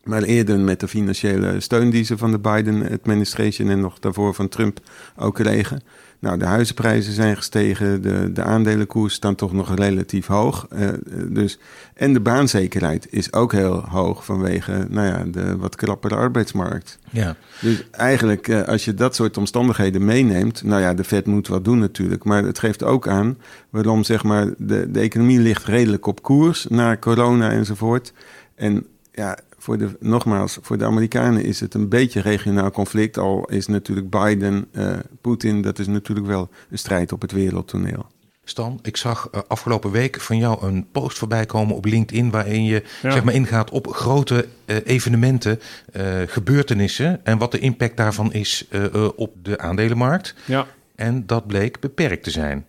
Maar 0.04 0.22
eerder 0.22 0.58
met 0.58 0.80
de 0.80 0.88
financiële 0.88 1.60
steun 1.60 1.90
die 1.90 2.04
ze 2.04 2.18
van 2.18 2.30
de 2.30 2.38
Biden-administration 2.38 3.68
en 3.68 3.80
nog 3.80 3.98
daarvoor 3.98 4.34
van 4.34 4.48
Trump 4.48 4.80
ook 5.16 5.34
kregen. 5.34 5.82
Nou, 6.20 6.38
de 6.38 6.44
huizenprijzen 6.44 7.12
zijn 7.12 7.36
gestegen, 7.36 8.02
de, 8.02 8.32
de 8.32 8.42
aandelenkoers 8.42 9.14
staan 9.14 9.34
toch 9.34 9.52
nog 9.52 9.74
relatief 9.74 10.26
hoog. 10.26 10.66
Eh, 10.70 10.88
eh, 10.88 10.94
dus, 11.28 11.58
en 11.94 12.12
de 12.12 12.20
baanzekerheid 12.20 13.06
is 13.10 13.32
ook 13.32 13.52
heel 13.52 13.84
hoog 13.88 14.24
vanwege 14.24 14.86
nou 14.88 15.06
ja, 15.06 15.24
de 15.24 15.56
wat 15.56 15.76
krappere 15.76 16.14
arbeidsmarkt. 16.14 16.98
Ja. 17.10 17.36
Dus 17.60 17.84
eigenlijk, 17.90 18.48
eh, 18.48 18.62
als 18.62 18.84
je 18.84 18.94
dat 18.94 19.14
soort 19.14 19.36
omstandigheden 19.36 20.04
meeneemt, 20.04 20.62
nou 20.62 20.82
ja, 20.82 20.94
de 20.94 21.04
Fed 21.04 21.26
moet 21.26 21.48
wat 21.48 21.64
doen 21.64 21.78
natuurlijk, 21.78 22.24
maar 22.24 22.44
het 22.44 22.58
geeft 22.58 22.82
ook 22.82 23.08
aan 23.08 23.38
waarom 23.70 24.04
zeg 24.04 24.24
maar 24.24 24.46
de, 24.58 24.90
de 24.90 25.00
economie 25.00 25.38
ligt 25.38 25.64
redelijk 25.64 26.06
op 26.06 26.22
koers 26.22 26.66
na 26.68 26.96
corona 26.96 27.50
enzovoort. 27.50 28.12
En 28.54 28.86
ja, 29.12 29.38
voor 29.60 29.78
de, 29.78 29.96
nogmaals, 30.00 30.58
voor 30.62 30.78
de 30.78 30.84
Amerikanen 30.84 31.44
is 31.44 31.60
het 31.60 31.74
een 31.74 31.88
beetje 31.88 32.20
regionaal 32.20 32.70
conflict, 32.70 33.18
al 33.18 33.44
is 33.44 33.66
natuurlijk 33.66 34.10
Biden, 34.10 34.66
eh 34.72 34.98
Poetin, 35.20 35.62
dat 35.62 35.78
is 35.78 35.86
natuurlijk 35.86 36.26
wel 36.26 36.48
een 36.70 36.78
strijd 36.78 37.12
op 37.12 37.20
het 37.20 37.32
wereldtoneel. 37.32 38.06
Stan, 38.44 38.78
ik 38.82 38.96
zag 38.96 39.28
eh, 39.32 39.40
afgelopen 39.48 39.90
week 39.90 40.20
van 40.20 40.36
jou 40.38 40.66
een 40.66 40.86
post 40.92 41.18
voorbij 41.18 41.46
komen 41.46 41.74
op 41.76 41.84
LinkedIn 41.84 42.30
waarin 42.30 42.64
je 42.64 42.82
Ja. 43.02 43.10
zeg 43.10 43.24
maar 43.24 43.34
ingaat 43.34 43.70
op 43.70 43.86
grote 43.94 44.48
eh, 44.64 44.76
evenementen, 44.84 45.60
eh, 45.92 46.04
gebeurtenissen 46.26 47.20
en 47.24 47.38
wat 47.38 47.52
de 47.52 47.58
impact 47.58 47.96
daarvan 47.96 48.32
is 48.32 48.68
op 49.16 49.32
de 49.42 49.58
aandelenmarkt. 49.58 50.34
Ja. 50.44 50.66
En 50.94 51.26
dat 51.26 51.46
bleek 51.46 51.80
beperkt 51.80 52.22
te 52.24 52.30
zijn. 52.30 52.66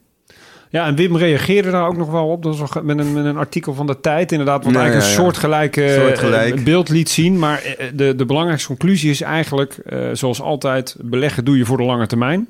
Ja, 0.71 0.85
en 0.85 0.95
Wim 0.95 1.17
reageerde 1.17 1.71
daar 1.71 1.87
ook 1.87 1.97
nog 1.97 2.11
wel 2.11 2.27
op. 2.27 2.43
Dat 2.43 2.57
was 2.57 2.69
met 2.83 2.97
een, 2.99 3.13
met 3.13 3.25
een 3.25 3.37
artikel 3.37 3.73
van 3.73 3.87
de 3.87 3.99
tijd, 3.99 4.31
inderdaad, 4.31 4.63
wat 4.63 4.75
eigenlijk 4.75 5.05
ja, 5.05 5.09
een 5.09 5.15
soortgelijke 5.15 5.97
Soortgelijk. 5.99 6.55
eh, 6.55 6.63
beeld 6.63 6.89
liet 6.89 7.09
zien. 7.09 7.39
Maar 7.39 7.63
eh, 7.63 7.87
de, 7.93 8.15
de 8.15 8.25
belangrijkste 8.25 8.67
conclusie 8.67 9.09
is 9.09 9.21
eigenlijk, 9.21 9.73
eh, 9.73 9.99
zoals 10.13 10.41
altijd, 10.41 10.95
beleggen 10.99 11.45
doe 11.45 11.57
je 11.57 11.65
voor 11.65 11.77
de 11.77 11.83
lange 11.83 12.07
termijn. 12.07 12.47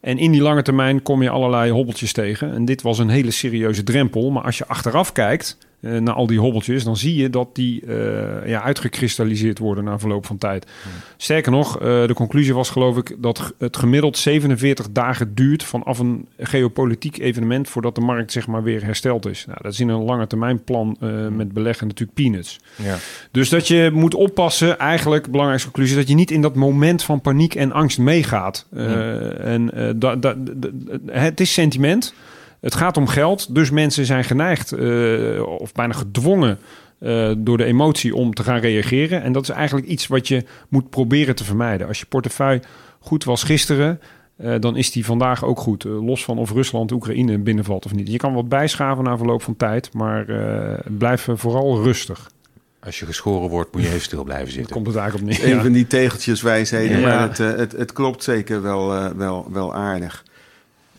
En 0.00 0.18
in 0.18 0.32
die 0.32 0.42
lange 0.42 0.62
termijn 0.62 1.02
kom 1.02 1.22
je 1.22 1.30
allerlei 1.30 1.70
hobbeltjes 1.70 2.12
tegen. 2.12 2.54
En 2.54 2.64
dit 2.64 2.82
was 2.82 2.98
een 2.98 3.08
hele 3.08 3.30
serieuze 3.30 3.82
drempel. 3.82 4.30
Maar 4.30 4.42
als 4.42 4.58
je 4.58 4.66
achteraf 4.66 5.12
kijkt 5.12 5.58
eh, 5.84 5.98
naar 6.00 6.14
al 6.14 6.26
die 6.26 6.38
hobbeltjes, 6.38 6.84
dan 6.84 6.96
zie 6.96 7.14
je 7.16 7.30
dat 7.30 7.54
die 7.54 7.86
eh, 7.86 8.48
ja, 8.48 8.62
uitgekristalliseerd 8.62 9.58
worden 9.58 9.84
na 9.84 9.98
verloop 9.98 10.26
van 10.26 10.38
tijd. 10.38 10.66
Sterker 11.16 11.52
nog, 11.52 11.78
eh, 11.78 12.06
de 12.06 12.14
conclusie 12.14 12.54
was 12.54 12.70
geloof 12.70 12.96
ik 12.96 13.16
dat 13.18 13.52
het 13.58 13.76
gemiddeld 13.76 14.18
47 14.18 14.90
dagen 14.90 15.34
duurt 15.34 15.62
vanaf 15.62 15.98
een 15.98 16.28
geopolitiek 16.38 17.18
evenement 17.18 17.68
voordat 17.68 17.94
de 17.94 18.00
markt 18.00 18.32
zeg 18.32 18.46
maar 18.46 18.62
weer 18.62 18.84
hersteld 18.84 19.26
is. 19.26 19.46
Nou, 19.46 19.58
dat 19.62 19.72
is 19.72 19.80
in 19.80 19.88
een 19.88 20.02
lange 20.04 20.26
termijn 20.26 20.64
plan 20.64 20.96
met 21.30 21.52
beleggen 21.52 21.86
natuurlijk 21.86 22.18
peanuts. 22.18 22.60
Ja. 22.82 22.96
Dus 23.30 23.48
dat 23.48 23.68
je 23.68 23.90
moet 23.92 24.14
oppassen, 24.14 24.78
eigenlijk 24.78 25.30
belangrijkste 25.30 25.70
conclusie, 25.70 25.96
dat 25.96 26.08
je 26.08 26.14
niet 26.14 26.30
in 26.30 26.42
dat 26.42 26.54
moment 26.54 27.02
van 27.02 27.20
paniek 27.20 27.54
en 27.54 27.72
angst 27.72 27.98
meegaat. 27.98 28.66
En 29.40 29.70
da, 29.96 30.16
da, 30.16 30.34
da- 30.36 30.70
het 31.06 31.40
is 31.40 31.52
sentiment. 31.52 32.14
Het 32.64 32.74
gaat 32.74 32.96
om 32.96 33.06
geld, 33.06 33.54
dus 33.54 33.70
mensen 33.70 34.06
zijn 34.06 34.24
geneigd 34.24 34.72
eh, 34.72 35.42
of 35.58 35.72
bijna 35.72 35.92
gedwongen 35.92 36.58
eh, 36.98 37.32
door 37.38 37.56
de 37.56 37.64
emotie 37.64 38.14
om 38.14 38.34
te 38.34 38.42
gaan 38.42 38.58
reageren. 38.60 39.22
En 39.22 39.32
dat 39.32 39.42
is 39.42 39.48
eigenlijk 39.48 39.86
iets 39.86 40.06
wat 40.06 40.28
je 40.28 40.44
moet 40.68 40.90
proberen 40.90 41.34
te 41.34 41.44
vermijden. 41.44 41.86
Als 41.86 42.00
je 42.00 42.06
portefeuille 42.06 42.62
goed 43.00 43.24
was 43.24 43.42
gisteren, 43.42 44.00
eh, 44.36 44.54
dan 44.60 44.76
is 44.76 44.90
die 44.92 45.04
vandaag 45.04 45.44
ook 45.44 45.58
goed. 45.58 45.84
Los 45.84 46.24
van 46.24 46.38
of 46.38 46.50
Rusland 46.50 46.92
Oekraïne 46.92 47.38
binnenvalt 47.38 47.84
of 47.84 47.94
niet. 47.94 48.08
Je 48.10 48.16
kan 48.16 48.34
wat 48.34 48.48
bijschaven 48.48 49.04
na 49.04 49.16
verloop 49.16 49.42
van 49.42 49.56
tijd, 49.56 49.92
maar 49.92 50.28
eh, 50.28 50.78
blijf 50.98 51.28
vooral 51.32 51.82
rustig. 51.82 52.30
Als 52.80 52.98
je 52.98 53.06
geschoren 53.06 53.48
wordt, 53.48 53.72
moet 53.74 53.82
je 53.82 53.88
even 53.88 54.00
stil 54.00 54.24
blijven 54.24 54.52
zitten. 54.58 54.72
komt 54.74 54.86
het 54.86 54.96
eigenlijk 54.96 55.30
op 55.32 55.36
neer. 55.38 55.48
Een 55.50 55.56
Ja. 55.56 55.62
van 55.62 55.72
die 55.72 55.86
tegeltjeswijsheden, 55.86 57.00
Ja. 57.00 57.06
maar 57.08 57.20
het, 57.28 57.38
het, 57.38 57.72
het 57.72 57.92
klopt 57.92 58.22
zeker 58.22 58.62
wel, 58.62 59.14
wel, 59.16 59.46
wel 59.52 59.74
aardig. 59.74 60.24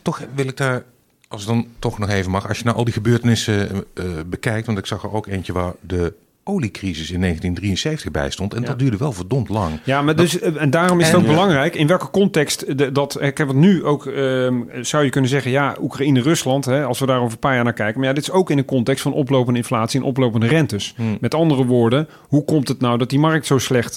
Toch 0.02 0.20
wil 0.34 0.46
ik 0.46 0.56
daar, 0.56 0.82
als 1.28 1.40
het 1.44 1.50
dan 1.50 1.66
toch 1.78 1.98
nog 1.98 2.08
even 2.08 2.30
mag, 2.30 2.48
als 2.48 2.58
je 2.58 2.64
nou 2.64 2.76
al 2.76 2.84
die 2.84 2.92
gebeurtenissen 2.92 3.70
eh, 3.70 3.78
eh, 3.94 4.10
bekijkt, 4.26 4.66
want 4.66 4.78
ik 4.78 4.86
zag 4.86 5.02
er 5.02 5.12
ook 5.12 5.26
eentje 5.26 5.52
waar 5.52 5.72
de 5.80 6.12
oliecrisis 6.48 7.10
in 7.10 7.20
1973 7.20 8.10
bij 8.10 8.30
stond. 8.30 8.54
En 8.54 8.60
Ja. 8.60 8.66
dat 8.66 8.78
duurde 8.78 8.96
wel 8.96 9.12
verdomd 9.12 9.48
lang. 9.48 9.78
Ja, 9.84 10.02
maar 10.02 10.16
dus, 10.16 10.38
eh, 10.38 10.60
en 10.62 10.70
daarom 10.70 11.00
is 11.00 11.06
het 11.06 11.14
En- 11.14 11.20
ook 11.20 11.26
belangrijk 11.26 11.74
in 11.74 11.86
welke 11.86 12.10
context 12.10 12.78
de, 12.78 12.92
dat. 12.92 13.22
Ik 13.22 13.38
heb 13.38 13.48
het 13.48 13.56
nu 13.56 13.84
ook, 13.84 14.06
ehm, 14.06 14.60
zou 14.80 15.04
je 15.04 15.10
kunnen 15.10 15.30
zeggen, 15.30 15.50
ja, 15.50 15.76
Oekraïne-Rusland, 15.80 16.64
hè, 16.64 16.84
als 16.84 16.98
we 16.98 17.06
daar 17.06 17.18
over 17.20 17.32
een 17.32 17.38
paar 17.38 17.54
jaar 17.54 17.64
naar 17.64 17.72
kijken. 17.72 17.98
Maar 17.98 18.08
ja, 18.08 18.14
dit 18.14 18.22
is 18.22 18.30
ook 18.30 18.50
in 18.50 18.56
de 18.56 18.64
context 18.64 19.02
van 19.02 19.12
oplopende 19.12 19.58
inflatie 19.58 20.00
en 20.00 20.06
oplopende 20.06 20.46
rentes. 20.46 20.92
Hmm. 20.96 21.18
Met 21.20 21.34
andere 21.34 21.64
woorden, 21.64 22.08
hoe 22.28 22.44
komt 22.44 22.68
het 22.68 22.80
nou 22.80 22.98
dat 22.98 23.10
die 23.10 23.18
markt 23.18 23.46
zo 23.46 23.58
slecht 23.58 23.94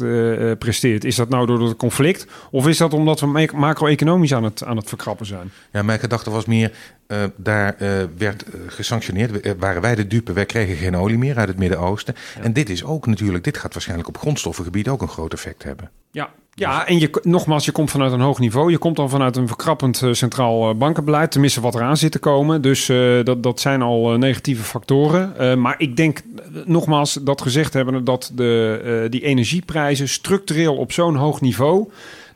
presteert? 0.59 1.03
Is 1.03 1.15
dat 1.15 1.29
nou 1.29 1.45
door 1.45 1.61
het 1.67 1.77
conflict? 1.77 2.27
Of 2.51 2.67
is 2.67 2.77
dat 2.77 2.93
omdat 2.93 3.19
we 3.19 3.25
ma- 3.25 3.45
macro-economisch 3.55 4.33
aan 4.33 4.43
het, 4.43 4.63
aan 4.63 4.77
het 4.77 4.87
verkrappen 4.89 5.25
zijn? 5.25 5.51
Ja, 5.71 5.81
mijn 5.83 5.99
gedachte 5.99 6.29
was 6.29 6.45
meer, 6.45 6.71
eh, 7.09 7.23
daar 7.35 7.75
eh, 7.77 7.89
werd 8.17 8.43
eh, 8.43 8.59
gesanctioneerd. 8.67 9.57
Waren 9.59 9.81
wij 9.81 9.95
de 9.95 10.07
dupe, 10.07 10.33
wij 10.33 10.45
kregen 10.45 10.75
geen 10.75 10.97
olie 10.97 11.17
meer 11.17 11.37
uit 11.37 11.47
het 11.47 11.57
Midden-Oosten. 11.57 12.15
En 12.41 12.53
dit 12.53 12.69
is 12.69 12.83
ook 12.83 13.05
natuurlijk, 13.05 13.43
dit 13.43 13.57
gaat 13.57 13.73
waarschijnlijk 13.73 14.09
op 14.09 14.17
grondstoffengebied 14.17 14.87
ook 14.87 15.01
een 15.01 15.07
groot 15.07 15.33
effect 15.33 15.63
hebben. 15.63 15.89
Ja, 16.11 16.29
ja 16.53 16.87
en 16.87 16.99
je, 16.99 17.19
nogmaals, 17.23 17.65
je 17.65 17.71
komt 17.71 17.91
vanuit 17.91 18.11
een 18.11 18.19
hoog 18.19 18.39
niveau. 18.39 18.71
Je 18.71 18.77
komt 18.77 18.95
dan 18.95 19.09
vanuit 19.09 19.35
een 19.35 19.47
verkrappend 19.47 20.03
centraal 20.11 20.75
bankenbeleid. 20.75 21.31
Tenminste, 21.31 21.61
wat 21.61 21.75
eraan 21.75 21.97
zit 21.97 22.11
te 22.11 22.19
komen. 22.19 22.61
Dus 22.61 22.85
dat, 23.23 23.43
dat 23.43 23.59
zijn 23.59 23.81
al 23.81 24.17
negatieve 24.17 24.63
factoren. 24.63 25.61
Maar 25.61 25.75
ik 25.77 25.95
denk, 25.95 26.21
nogmaals, 26.65 27.13
dat 27.13 27.41
gezegd 27.41 27.73
hebben... 27.73 28.03
dat 28.03 28.31
de, 28.33 29.07
die 29.09 29.21
energieprijzen 29.21 30.09
structureel 30.09 30.75
op 30.75 30.91
zo'n 30.91 31.15
hoog 31.15 31.41
niveau... 31.41 31.89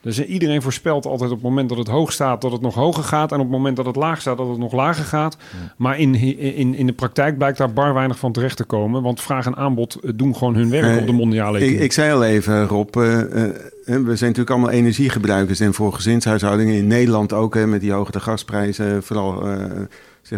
Dus 0.04 0.20
eh, 0.20 0.30
iedereen 0.30 0.62
voorspelt 0.62 1.06
altijd 1.06 1.30
op 1.30 1.36
het 1.36 1.46
moment 1.46 1.70
dat 1.70 1.78
het 1.78 1.88
hoog 1.88 2.12
staat... 2.12 2.42
dat 2.42 2.52
het 2.52 2.62
nog 2.62 2.76
hoger 2.76 3.04
gaat. 3.04 3.32
En 3.32 3.38
op 3.38 3.44
het 3.44 3.52
moment 3.52 3.76
dat 3.76 3.86
het 3.86 3.96
laag 3.96 4.22
staat, 4.22 4.38
dat 4.38 4.48
het 4.50 4.58
nog 4.58 4.72
lager 4.74 5.06
gaat. 5.06 5.38
Maar 5.78 6.00
in, 6.00 6.16
in, 6.56 6.76
in 6.76 6.86
de 6.86 6.94
praktijk 6.94 7.38
blijkt 7.38 7.58
daar 7.58 7.74
bar 7.74 7.94
weinig 7.94 8.20
van 8.20 8.32
terecht 8.32 8.58
te 8.58 8.64
komen. 8.64 9.02
Want 9.02 9.22
vraag 9.22 9.46
en 9.46 9.56
aanbod 9.56 9.96
eh, 9.96 10.12
doen 10.16 10.36
gewoon 10.36 10.56
hun 10.56 10.70
werk 10.70 11.00
op 11.00 11.06
de 11.06 11.12
mondiale 11.14 11.58
Ik, 11.58 11.64
economie. 11.64 11.86
ik 11.86 11.92
zei 11.92 12.14
al 12.14 12.24
even, 12.24 12.68
Rob, 12.68 12.96
eh, 12.96 13.02
we 13.02 13.94
zijn 13.94 14.06
natuurlijk 14.06 14.50
allemaal 14.50 14.70
energiegebruikers. 14.70 15.60
En 15.60 15.74
voor 15.74 15.94
gezinshuishoudingen 15.94 16.76
in 16.76 16.88
Nederland 16.88 17.34
ook, 17.34 17.54
hè, 17.56 17.68
met 17.68 17.82
die 17.82 17.92
hogere 17.92 18.20
gasprijzen, 18.20 19.04
vooral 19.04 19.44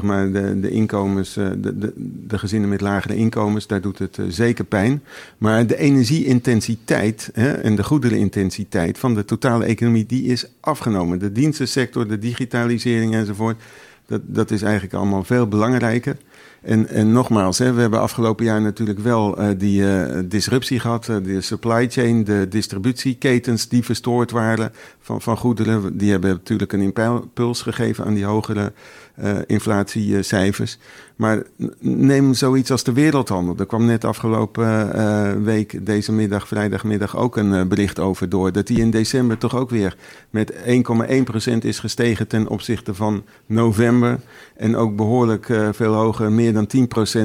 de, 0.01 0.59
de 0.59 0.69
inkomens, 0.69 1.37
eh, 1.37 1.47
de, 1.57 1.77
de, 1.77 1.93
de 2.27 2.37
gezinnen 2.37 2.69
met 2.69 2.81
lagere 2.81 3.15
inkomens, 3.15 3.67
daar 3.67 3.81
doet 3.81 3.99
het 3.99 4.17
eh, 4.17 4.25
zeker 4.29 4.63
pijn. 4.63 5.03
Maar 5.37 5.67
de 5.67 5.77
energieintensiteit 5.77 7.29
hè, 7.33 7.51
en 7.51 7.75
de 7.75 7.83
goederenintensiteit 7.83 8.97
van 8.97 9.13
de 9.15 9.25
totale 9.25 9.65
economie, 9.65 10.05
die 10.05 10.23
is 10.23 10.45
afgenomen. 10.59 11.19
De 11.19 11.31
dienstensector, 11.31 12.07
de 12.07 12.19
digitalisering 12.19 13.13
enzovoort, 13.13 13.61
dat, 14.05 14.21
dat 14.25 14.51
is 14.51 14.61
eigenlijk 14.61 14.93
allemaal 14.93 15.23
veel 15.23 15.47
belangrijker. 15.47 16.17
En, 16.65 16.87
en 16.87 17.11
nogmaals, 17.11 17.57
hè, 17.57 17.73
we 17.73 17.81
hebben 17.81 17.99
afgelopen 17.99 18.45
jaar 18.45 18.61
natuurlijk 18.61 18.99
wel 18.99 19.37
eh, 19.37 19.49
die 19.57 19.83
disruptie 20.27 20.79
gehad. 20.79 21.09
eh, 21.09 21.15
de 21.23 21.41
supply 21.41 21.89
chain, 21.89 22.23
de 22.23 22.47
distributieketens 22.49 23.67
die 23.67 23.83
verstoord 23.83 24.31
waren 24.31 24.71
van, 24.99 25.21
van 25.21 25.37
goederen. 25.37 25.97
Die 25.97 26.11
hebben 26.11 26.29
natuurlijk 26.29 26.73
een 26.73 26.93
impuls 26.93 27.61
gegeven 27.61 28.05
aan 28.05 28.13
die 28.13 28.25
hogere 28.25 28.73
eh, 29.15 29.37
inflatiecijfers. 29.45 30.77
Maar 31.15 31.43
neem 31.79 32.33
zoiets 32.33 32.71
als 32.71 32.83
de 32.83 32.93
wereldhandel. 32.93 33.55
Er 33.57 33.65
kwam 33.65 33.85
net 33.85 34.03
afgelopen 34.03 34.93
eh, 34.93 35.31
week, 35.43 35.85
deze 35.85 36.11
middag, 36.11 36.47
vrijdagmiddag, 36.47 37.17
ook 37.17 37.37
een 37.37 37.53
eh, 37.53 37.65
bericht 37.65 37.99
over 37.99 38.29
door. 38.29 38.51
Dat 38.51 38.67
die 38.67 38.79
in 38.79 38.91
december 38.91 39.37
toch 39.37 39.55
ook 39.55 39.69
weer 39.69 39.95
met 40.29 40.53
1,1% 40.53 41.57
is 41.59 41.79
gestegen 41.79 42.27
ten 42.27 42.47
opzichte 42.47 42.93
van 42.93 43.23
november. 43.45 44.19
En 44.57 44.75
ook 44.75 44.95
behoorlijk 44.95 45.49
eh, 45.49 45.69
veel 45.71 45.93
hoger, 45.93 46.31
meer 46.31 46.53
dan 46.53 46.67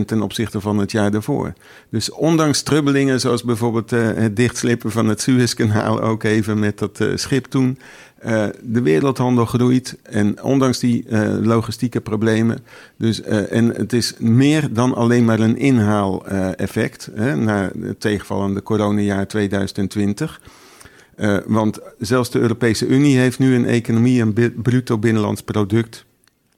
10% 0.02 0.04
ten 0.06 0.23
opzichte 0.23 0.61
van 0.61 0.78
het 0.78 0.90
jaar 0.90 1.11
daarvoor. 1.11 1.52
Dus 1.88 2.11
ondanks 2.11 2.62
trubbelingen, 2.62 3.20
zoals 3.20 3.44
bijvoorbeeld 3.44 3.90
het 3.90 4.37
dichtslippen 4.37 4.90
van 4.90 5.09
het 5.09 5.20
Suezkanaal, 5.20 6.00
ook 6.00 6.23
even 6.23 6.59
met 6.59 6.78
dat 6.78 7.04
schip 7.14 7.44
toen. 7.44 7.78
Eh, 8.21 8.47
de 8.62 8.83
wereldhandel 8.83 9.45
groeit 9.45 9.99
en 10.03 10.43
ondanks 10.43 10.79
die 10.79 11.09
eh, 11.09 11.37
logistieke 11.43 12.00
problemen. 12.00 12.59
Dus, 12.97 13.23
eh, 13.23 13.53
en 13.53 13.69
het 13.69 13.93
is 13.93 14.15
meer 14.19 14.73
dan 14.73 14.95
alleen 14.95 15.25
maar 15.25 15.41
een 15.41 15.57
inhaaleffect 15.57 17.11
hè, 17.15 17.37
na 17.37 17.71
het 17.81 18.00
tegenvallende 18.00 18.62
coronajaar 18.62 19.27
2020. 19.27 20.41
Eh, 21.21 21.37
want 21.47 21.79
zelfs 21.99 22.31
de 22.31 22.39
Europese 22.39 22.87
Unie 22.87 23.19
heeft 23.19 23.39
nu 23.39 23.55
een 23.55 23.67
economie, 23.67 24.23
een 24.23 24.53
bruto 24.62 24.99
binnenlands 24.99 25.43
product, 25.43 26.05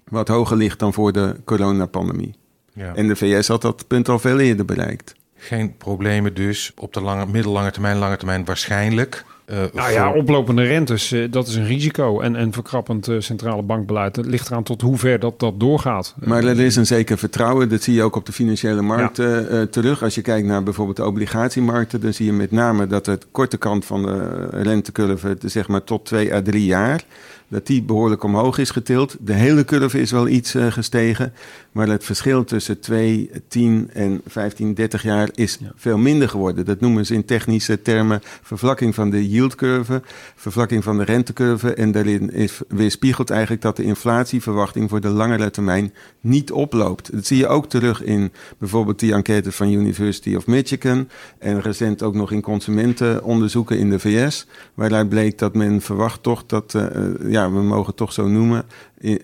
wat 0.09 0.29
hoger 0.29 0.57
ligt 0.57 0.79
dan 0.79 0.93
voor 0.93 1.13
de 1.13 1.37
coronapandemie. 1.45 2.35
Ja. 2.73 2.95
En 2.95 3.09
de 3.09 3.17
VS 3.17 3.49
had 3.49 3.63
dat 3.63 3.87
punt 3.87 4.09
al 4.09 4.19
veel 4.19 4.39
eerder 4.39 4.65
bereikt. 4.65 5.15
Geen 5.37 5.77
problemen 5.77 6.35
dus 6.35 6.73
op 6.77 6.93
de 6.93 7.01
lange, 7.01 7.27
middellange 7.27 7.71
termijn, 7.71 7.97
lange 7.97 8.17
termijn 8.17 8.45
waarschijnlijk. 8.45 9.25
Eh, 9.53 9.59
Nou 9.73 9.93
ja, 9.93 10.13
oplopende 10.13 10.63
rentes, 10.63 11.13
eh, 11.13 11.31
dat 11.31 11.49
is 11.49 11.55
een 11.55 11.67
risico. 11.67 12.21
En, 12.21 12.37
en 12.37 12.53
verkrappend 12.53 13.09
eh, 13.09 13.17
centrale 13.19 13.63
bankbeleid. 13.63 14.17
Het 14.17 14.27
ligt 14.27 14.51
eraan 14.51 14.63
tot 14.63 14.81
hoe 14.81 14.99
ver 14.99 15.19
dat, 15.19 15.41
dat 15.41 15.61
doorgaat. 15.61 16.15
Maar 16.19 16.45
er 16.45 16.61
is 16.61 16.77
een 16.77 16.87
zeker 16.87 17.19
vertrouwen. 17.19 17.69
Dat 17.69 17.83
zie 17.83 17.95
je 17.95 18.03
ook 18.03 18.17
op 18.17 18.27
de 18.27 18.33
financiële 18.33 18.83
markten 18.83 19.51
eh, 19.51 19.63
terug. 19.63 20.03
Als 20.03 20.15
je 20.15 20.23
kijkt 20.23 20.47
naar 20.47 20.63
bijvoorbeeld 20.63 20.97
de 20.97 21.07
obligatiemarkten, 21.07 22.01
dan 22.01 22.13
zie 22.13 22.27
je 22.27 22.33
met 22.33 22.51
name 22.51 22.87
dat 22.87 23.05
de 23.05 23.19
korte 23.31 23.57
kant 23.57 23.85
van 23.85 24.03
de 24.03 24.47
rentecurve, 24.51 25.37
zeg 25.45 25.69
maar 25.69 25.85
tot 25.85 26.05
twee 26.05 26.35
à 26.35 26.43
drie 26.43 26.65
jaar, 26.65 27.05
dat 27.53 27.67
die 27.67 27.83
behoorlijk 27.83 28.23
omhoog 28.23 28.59
is 28.59 28.71
getild. 28.71 29.17
De 29.21 29.33
hele 29.33 29.65
curve 29.65 30.01
is 30.01 30.11
wel 30.11 30.29
iets 30.29 30.55
eh, 30.55 30.67
gestegen, 30.67 31.33
maar 31.73 31.89
het 31.89 32.05
verschil 32.05 32.45
tussen 32.45 32.81
2, 32.81 33.31
10 33.49 33.91
en 33.93 34.21
15, 34.27 34.75
30 34.75 35.03
jaar 35.03 35.29
is 35.35 35.59
Ja. 35.61 35.73
veel 35.77 35.99
minder 35.99 36.29
geworden. 36.29 36.65
Dat 36.65 36.81
noemen 36.81 37.07
ze 37.07 37.15
in 37.15 37.25
technische 37.25 37.83
termen 37.83 38.21
vervlakking 38.43 38.95
van 38.95 39.11
de 39.11 39.29
yieldcurve, 39.29 40.03
vervlakking 40.37 40.85
van 40.85 40.99
de 40.99 41.05
rentecurve. 41.05 41.75
En 41.75 41.93
daarin 41.93 42.33
is 42.33 42.61
weerspiegelt 42.69 43.31
eigenlijk 43.31 43.63
dat 43.63 43.77
de 43.77 43.83
inflatieverwachting 43.83 44.89
voor 44.91 45.01
de 45.01 45.09
langere 45.09 45.51
termijn 45.51 45.93
niet 46.21 46.53
oploopt. 46.53 47.13
Dat 47.13 47.27
zie 47.27 47.37
je 47.37 47.47
ook 47.47 47.69
terug 47.69 48.03
in 48.03 48.33
bijvoorbeeld 48.59 48.99
die 48.99 49.13
enquête 49.13 49.53
van 49.53 49.73
University 49.73 50.35
of 50.35 50.47
Michigan 50.47 51.09
en 51.39 51.61
recent 51.61 52.03
ook 52.03 52.15
nog 52.15 52.33
in 52.33 52.41
consumentenonderzoeken 52.41 53.79
in 53.79 53.91
de 53.91 53.99
VS, 53.99 54.47
waaruit 54.75 55.09
bleek 55.09 55.39
dat 55.39 55.55
men 55.55 55.81
verwacht 55.81 56.23
toch 56.23 56.47
dat, 56.47 56.75
eh, 56.75 56.85
eh, 56.87 57.31
ja, 57.43 57.53
we 57.53 57.61
mogen 57.63 57.87
het 57.87 57.97
toch 57.97 58.13
zo 58.13 58.29
noemen, 58.29 58.65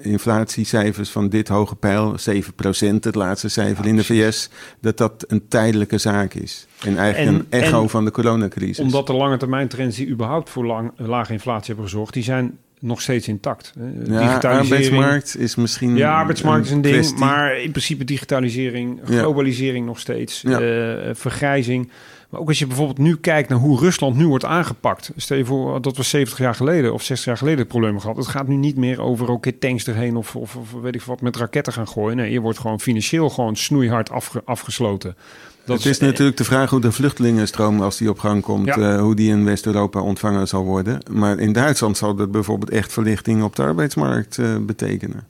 inflatiecijfers 0.02 1.10
van 1.10 1.28
dit 1.28 1.48
hoge 1.48 1.74
pijl, 1.76 2.14
7%, 2.18 3.04
het 3.04 3.14
laatste 3.14 3.48
cijfer 3.48 3.86
in 3.86 3.96
de 3.96 4.04
VS, 4.04 4.50
dat 4.80 4.96
dat 4.96 5.24
een 5.28 5.48
tijdelijke 5.48 5.98
zaak 5.98 6.34
is. 6.34 6.66
En 6.84 6.96
eigenlijk 6.98 7.36
En- 7.36 7.46
een 7.58 7.62
echo 7.64 7.88
van 7.88 8.04
de 8.04 8.10
coronacrisis. 8.10 8.78
Omdat 8.78 9.06
de 9.06 9.12
lange 9.12 9.36
termijn 9.36 9.68
trends 9.68 9.96
die 9.96 10.08
überhaupt 10.08 10.50
voor 10.50 10.66
lang, 10.66 10.90
lage 10.96 11.32
inflatie 11.32 11.66
hebben 11.66 11.84
gezorgd, 11.84 12.12
die 12.14 12.22
zijn 12.22 12.58
nog 12.80 13.00
steeds 13.00 13.28
intact. 13.28 13.72
Ja, 14.06 14.38
arbeidsmarkt 14.38 15.36
is 15.38 15.54
misschien... 15.56 15.96
Ja, 15.96 16.14
arbeidsmarkt 16.18 16.66
is 16.66 16.72
een 16.72 16.80
ding, 16.80 16.94
kwestie. 16.94 17.18
maar 17.18 17.60
in 17.60 17.70
principe 17.70 18.04
digitalisering, 18.04 19.00
Ja. 19.08 19.18
globalisering 19.20 19.86
nog 19.86 19.98
steeds, 20.00 20.40
Ja. 20.46 20.60
eh, 20.60 21.14
vergrijzing. 21.14 21.90
Maar 22.28 22.40
ook 22.40 22.48
als 22.48 22.58
je 22.58 22.66
bijvoorbeeld 22.66 22.98
nu 22.98 23.16
kijkt 23.16 23.48
naar 23.48 23.58
hoe 23.58 23.78
Rusland 23.78 24.16
nu 24.16 24.26
wordt 24.26 24.44
aangepakt. 24.44 25.12
Stel 25.16 25.36
je 25.36 25.44
voor, 25.44 25.82
dat 25.82 25.96
was 25.96 26.08
70 26.10 26.38
jaar 26.38 26.54
geleden 26.54 26.92
of 26.92 27.02
60 27.02 27.26
jaar 27.26 27.36
geleden 27.36 27.58
het 27.58 27.68
probleem 27.68 28.00
gehad. 28.00 28.16
Het 28.16 28.26
gaat 28.26 28.48
nu 28.48 28.56
niet 28.56 28.76
meer 28.76 29.00
over 29.00 29.30
ook 29.30 29.46
tanks 29.60 29.86
erheen 29.86 30.16
of, 30.16 30.36
of, 30.36 30.56
of 30.56 30.72
weet 30.82 30.94
ik 30.94 31.02
wat 31.02 31.20
met 31.20 31.36
raketten 31.36 31.72
gaan 31.72 31.88
gooien. 31.88 32.16
Nee, 32.16 32.32
je 32.32 32.40
wordt 32.40 32.58
gewoon 32.58 32.80
financieel 32.80 33.30
gewoon 33.30 33.56
snoeihard 33.56 34.10
afge- 34.10 34.42
afgesloten. 34.44 35.16
Dat 35.64 35.76
het 35.76 35.86
is 35.86 35.98
natuurlijk 35.98 36.36
de 36.36 36.44
vraag 36.44 36.70
hoe 36.70 36.80
de 36.80 36.92
vluchtelingenstroom, 36.92 37.80
als 37.80 37.96
die 37.96 38.10
op 38.10 38.18
gang 38.18 38.42
komt, 38.42 38.66
Ja. 38.66 38.76
eh, 38.94 39.00
hoe 39.00 39.14
die 39.14 39.30
in 39.30 39.44
West-Europa 39.44 40.00
ontvangen 40.00 40.48
zal 40.48 40.64
worden. 40.64 40.98
Maar 41.10 41.38
in 41.38 41.52
Duitsland 41.52 41.96
zal 41.96 42.14
dat 42.14 42.30
bijvoorbeeld 42.30 42.70
echt 42.70 42.92
verlichting 42.92 43.42
op 43.42 43.56
de 43.56 43.62
arbeidsmarkt 43.62 44.38
eh, 44.38 44.56
betekenen. 44.60 45.26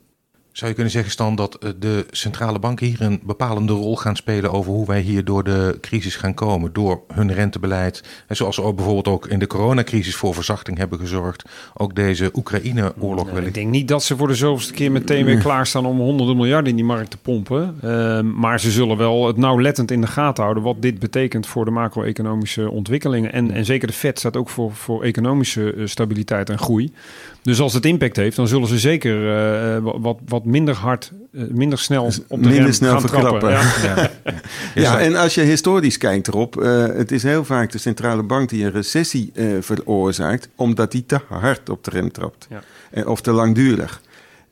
Zou 0.59 0.71
je 0.71 0.77
kunnen 0.77 0.95
zeggen, 0.95 1.13
Stan, 1.13 1.35
dat 1.35 1.55
eh, 1.55 1.71
de 1.79 2.07
centrale 2.11 2.59
banken 2.59 2.87
hier 2.87 3.01
een 3.01 3.21
bepalende 3.23 3.73
rol 3.73 3.97
gaan 3.97 4.17
spelen 4.17 4.53
over 4.53 4.73
hoe 4.73 4.87
wij 4.87 5.01
hier 5.01 5.25
door 5.25 5.45
de 5.45 5.79
crisis 5.81 6.17
gaan 6.17 6.35
komen? 6.35 6.73
Door 6.73 7.03
hun 7.13 7.33
rentebeleid. 7.33 8.03
En 8.27 8.37
zoals 8.37 8.55
ze 8.55 8.63
ook 8.63 8.77
bijvoorbeeld 8.77 9.09
ook 9.09 9.27
in 9.27 9.39
de 9.39 9.47
coronacrisis 9.47 10.17
voor 10.17 10.35
verzachting 10.35 10.79
hebben 10.79 10.99
gezorgd. 10.99 11.45
Ook 11.75 11.95
deze 11.95 12.31
Oekraïne-oorlog 12.35 13.25
Nee, 13.25 13.35
wellicht. 13.35 13.57
ik 13.57 13.63
denk 13.63 13.71
niet 13.73 13.89
dat 13.89 14.03
ze 14.03 14.17
voor 14.17 14.29
de 14.29 14.35
zoveelste 14.35 14.73
keer 14.73 14.93
meteen 14.93 15.25
weer 15.25 15.39
klaarstaan 15.39 15.87
om 15.87 15.99
honderden 15.99 16.37
miljarden 16.37 16.71
in 16.71 16.77
die 16.77 16.85
markt 16.85 17.11
te 17.11 17.19
pompen. 17.19 17.77
Ehm, 17.83 18.35
maar 18.35 18.61
ze 18.61 18.71
zullen 18.71 18.97
wel 18.97 19.27
het 19.27 19.37
nauwlettend 19.37 19.91
in 19.91 20.01
de 20.01 20.07
gaten 20.07 20.43
houden 20.43 20.63
wat 20.63 20.83
dit 20.83 20.99
betekent 20.99 21.47
voor 21.47 21.65
de 21.65 21.71
macro-economische 21.71 22.71
ontwikkelingen. 22.71 23.33
En, 23.33 23.51
en 23.51 23.65
zeker 23.65 23.89
de 23.89 23.95
Fed 23.95 24.19
staat 24.19 24.37
ook 24.37 24.49
voor, 24.49 24.75
voor 24.75 25.03
economische 25.03 25.73
eh, 25.73 25.87
stabiliteit 25.87 26.51
en 26.51 26.59
groei. 26.59 26.93
Dus 27.43 27.61
als 27.61 27.73
het 27.73 27.85
impact 27.85 28.17
heeft, 28.17 28.37
dan 28.37 28.49
zullen 28.49 28.69
ze 28.69 28.79
zeker 28.79 29.17
eh, 29.17 29.79
wa- 29.83 29.99
wat, 30.01 30.19
wat 30.27 30.45
minder 30.45 30.75
hard, 30.75 31.13
eh, 31.33 31.43
minder 31.51 31.79
snel 31.79 32.05
op 32.05 32.13
de 32.13 32.37
minder 32.37 32.53
rem 32.63 32.73
snel 32.73 32.91
gaan 32.91 33.01
verklappen. 33.01 33.39
trappen. 33.41 34.11
Ja. 34.75 34.83
Ja, 34.83 35.01
en 35.01 35.17
als 35.17 35.35
je 35.35 35.41
historisch 35.41 35.99
kijkt 35.99 36.29
erop, 36.29 36.61
eh, 36.61 36.87
het 36.87 37.13
is 37.13 37.23
heel 37.23 37.45
vaak 37.45 37.73
de 37.73 37.79
centrale 37.79 38.23
bank 38.23 38.49
die 38.49 38.65
een 38.65 38.71
recessie 38.73 39.31
eh, 39.35 39.47
veroorzaakt, 39.61 40.49
omdat 40.55 40.93
die 40.93 41.07
te 41.07 41.21
hard 41.29 41.69
op 41.69 41.85
de 41.85 41.91
rem 41.91 42.13
trapt. 42.13 42.47
Ja. 42.51 42.63
Eh, 42.91 43.07
of 43.07 43.21
te 43.21 43.31
langdurig. 43.33 44.01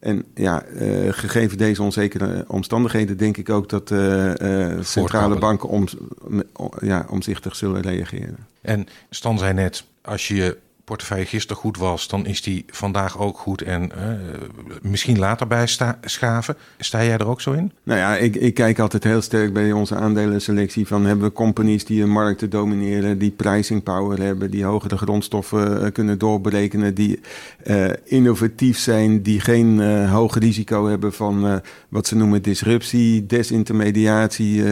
En 0.00 0.24
ja, 0.34 0.62
eh, 0.62 0.88
gegeven 1.10 1.58
deze 1.58 1.82
onzekere 1.82 2.44
omstandigheden, 2.48 3.16
denk 3.16 3.36
ik 3.36 3.50
ook 3.50 3.68
dat 3.68 3.90
eh, 3.90 4.70
eh, 4.70 4.78
centrale 4.82 5.38
banken 5.38 5.68
om, 5.68 5.84
om- 6.52 6.70
ja, 6.80 7.06
omzichtig 7.10 7.56
zullen 7.56 7.82
reageren. 7.82 8.36
En 8.62 8.86
Stan 9.10 9.38
zei 9.38 9.52
net, 9.54 9.84
als 10.02 10.28
je 10.28 10.56
portefeuille 10.86 11.24
gisteren 11.26 11.62
goed 11.62 11.76
was, 11.78 12.08
dan 12.08 12.26
is 12.26 12.42
die 12.42 12.64
vandaag 12.70 13.18
ook 13.18 13.38
goed 13.38 13.62
en 13.62 13.92
eh, 13.92 14.08
misschien 14.82 15.18
later 15.18 15.46
bij 15.46 15.66
schaven. 16.04 16.56
Sta 16.78 17.04
jij 17.04 17.12
er 17.18 17.26
ook 17.28 17.40
zo 17.40 17.52
in? 17.52 17.72
Nou 17.82 17.98
ja, 18.00 18.16
ik, 18.16 18.36
ik 18.36 18.54
kijk 18.54 18.78
altijd 18.78 19.04
heel 19.04 19.22
sterk 19.22 19.52
bij 19.52 19.72
onze 19.72 19.94
aandelenselectie 19.94 20.86
van 20.86 21.04
hebben 21.06 21.26
we 21.26 21.32
companies 21.32 21.84
die 21.84 22.02
een 22.02 22.10
markt 22.10 22.38
te 22.38 22.48
domineren, 22.48 23.18
die 23.18 23.30
pricing 23.30 23.82
power 23.82 24.22
hebben, 24.22 24.50
die 24.50 24.64
hogere 24.64 24.96
grondstoffen 24.96 25.82
eh, 25.84 25.92
kunnen 25.92 26.18
doorberekenen, 26.18 26.94
die 26.94 27.20
eh, 27.64 27.84
innovatief 28.04 28.78
zijn, 28.78 29.22
die 29.22 29.40
geen 29.40 29.80
eh, 29.80 30.12
hoog 30.12 30.38
risico 30.38 30.86
hebben 30.86 31.12
van 31.12 31.60
wat 31.88 32.06
ze 32.06 32.16
noemen 32.16 32.42
disruptie, 32.42 33.26
desintermediatie, 33.26 34.62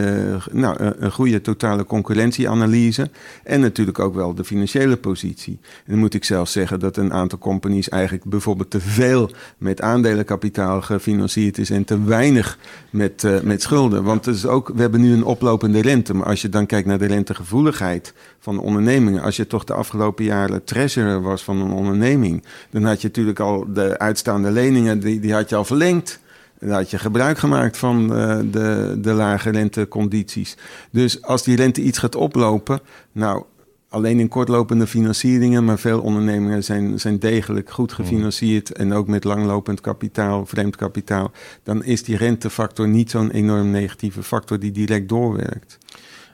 nou, 0.51 0.77
een- 0.83 1.11
goede 1.11 1.41
totale 1.41 1.85
concurrentieanalyse 1.85 3.09
en 3.43 3.59
natuurlijk 3.59 3.99
ook 3.99 4.15
wel 4.15 4.33
de 4.35 4.43
financiële 4.43 4.97
positie. 4.97 5.59
Moet 6.05 6.13
ik 6.13 6.23
zelfs 6.23 6.51
zeggen 6.51 6.79
dat 6.79 6.97
een 6.97 7.13
aantal 7.13 7.37
companies 7.37 7.89
eigenlijk 7.89 8.23
bijvoorbeeld 8.23 8.69
te 8.69 8.79
veel 8.79 9.29
met 9.57 9.81
aandelenkapitaal 9.81 10.81
gefinancierd 10.81 11.57
is 11.57 11.69
en 11.69 11.85
te 11.85 12.03
weinig 12.03 12.57
met, 12.89 13.23
eh, 13.23 13.39
met 13.39 13.61
schulden. 13.61 14.03
Want 14.03 14.25
het 14.25 14.35
is 14.35 14.45
ook, 14.45 14.71
we 14.75 14.81
hebben 14.81 15.01
nu 15.01 15.13
een 15.13 15.23
oplopende 15.23 15.81
rente. 15.81 16.13
Maar 16.13 16.25
als 16.25 16.41
je 16.41 16.49
dan 16.49 16.65
kijkt 16.65 16.87
naar 16.87 16.97
de 16.97 17.05
rentegevoeligheid 17.05 18.13
van 18.39 18.55
de 18.55 18.61
ondernemingen. 18.61 19.21
Als 19.21 19.35
je 19.35 19.47
toch 19.47 19.63
de 19.63 19.73
afgelopen 19.73 20.23
jaren 20.23 20.63
treasurer 20.63 21.21
was 21.21 21.43
van 21.43 21.57
een 21.57 21.71
onderneming. 21.71 22.43
Dan 22.69 22.83
had 22.83 23.01
je 23.01 23.07
natuurlijk 23.07 23.39
al 23.39 23.65
de 23.73 23.99
uitstaande 23.99 24.51
leningen, 24.51 24.99
die, 24.99 25.19
die 25.19 25.33
had 25.33 25.49
je 25.49 25.55
al 25.55 25.65
verlengd. 25.65 26.19
Dan 26.59 26.69
had 26.69 26.89
je 26.89 26.97
gebruik 26.97 27.37
gemaakt 27.37 27.77
van 27.77 28.15
eh, 28.15 28.37
de, 28.51 28.97
de 29.01 29.13
lage 29.13 29.49
rentecondities. 29.49 30.57
Dus 30.91 31.21
als 31.21 31.43
die 31.43 31.55
rente 31.55 31.81
iets 31.81 31.97
gaat 31.97 32.15
oplopen, 32.15 32.79
nou, 33.11 33.43
alleen 33.89 34.19
in 34.19 34.27
kortlopende 34.27 34.87
financieringen, 34.87 35.65
maar 35.65 35.79
veel 35.79 36.01
ondernemingen 36.01 36.63
zijn, 36.63 36.99
zijn 36.99 37.19
degelijk 37.19 37.69
goed 37.69 37.93
gefinancierd 37.93 38.71
en 38.71 38.93
ook 38.93 39.07
met 39.07 39.23
langlopend 39.23 39.81
kapitaal, 39.81 40.45
vreemd 40.45 40.75
kapitaal, 40.75 41.31
dan 41.63 41.83
is 41.83 42.03
die 42.03 42.17
rentefactor 42.17 42.87
niet 42.87 43.11
zo'n 43.11 43.31
enorm 43.31 43.71
negatieve 43.71 44.23
factor 44.23 44.59
die 44.59 44.71
direct 44.71 45.09
doorwerkt. 45.09 45.77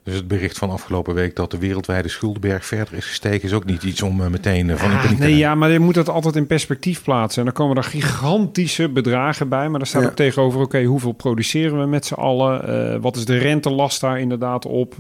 Dus 0.04 0.16
het 0.16 0.28
bericht 0.28 0.58
van 0.58 0.70
afgelopen 0.70 1.14
week 1.14 1.36
dat 1.36 1.52
de 1.52 1.58
wereldwijde 1.58 2.08
schuldenberg 2.10 2.66
verder 2.66 2.94
is 2.94 3.06
gestegen, 3.06 3.42
is 3.42 3.54
ook 3.54 3.66
niet 3.66 3.84
iets 3.84 4.02
om 4.02 4.22
eh, 4.22 4.28
meteen 4.28 4.70
eh, 4.70 4.76
van 4.76 4.90
in 4.90 4.96
Ah, 4.96 5.04
paniek 5.04 5.20
nee, 5.20 5.38
ja, 5.38 5.56
maar 5.56 5.72
je 5.72 5.80
moet 5.80 5.94
dat 5.94 6.10
altijd 6.10 6.36
in 6.36 6.48
perspectief 6.48 7.04
plaatsen. 7.04 7.40
En 7.40 7.46
dan 7.46 7.54
komen 7.54 7.78
er 7.78 7.84
gigantische 7.84 8.90
bedragen 8.90 9.50
bij. 9.50 9.70
Maar 9.70 9.80
daar 9.80 9.88
staat 9.88 10.02
Ja. 10.02 10.08
ook 10.08 10.16
tegenover, 10.16 10.62
oké, 10.62 10.84
hoeveel 10.84 11.12
produceren 11.12 11.80
we 11.80 11.86
met 11.86 12.06
z'n 12.06 12.14
allen? 12.14 12.68
Eh, 12.94 13.02
wat 13.02 13.16
is 13.16 13.26
de 13.26 13.38
rentelast 13.38 14.02
daar 14.02 14.20
inderdaad 14.20 14.66
op? 14.66 14.96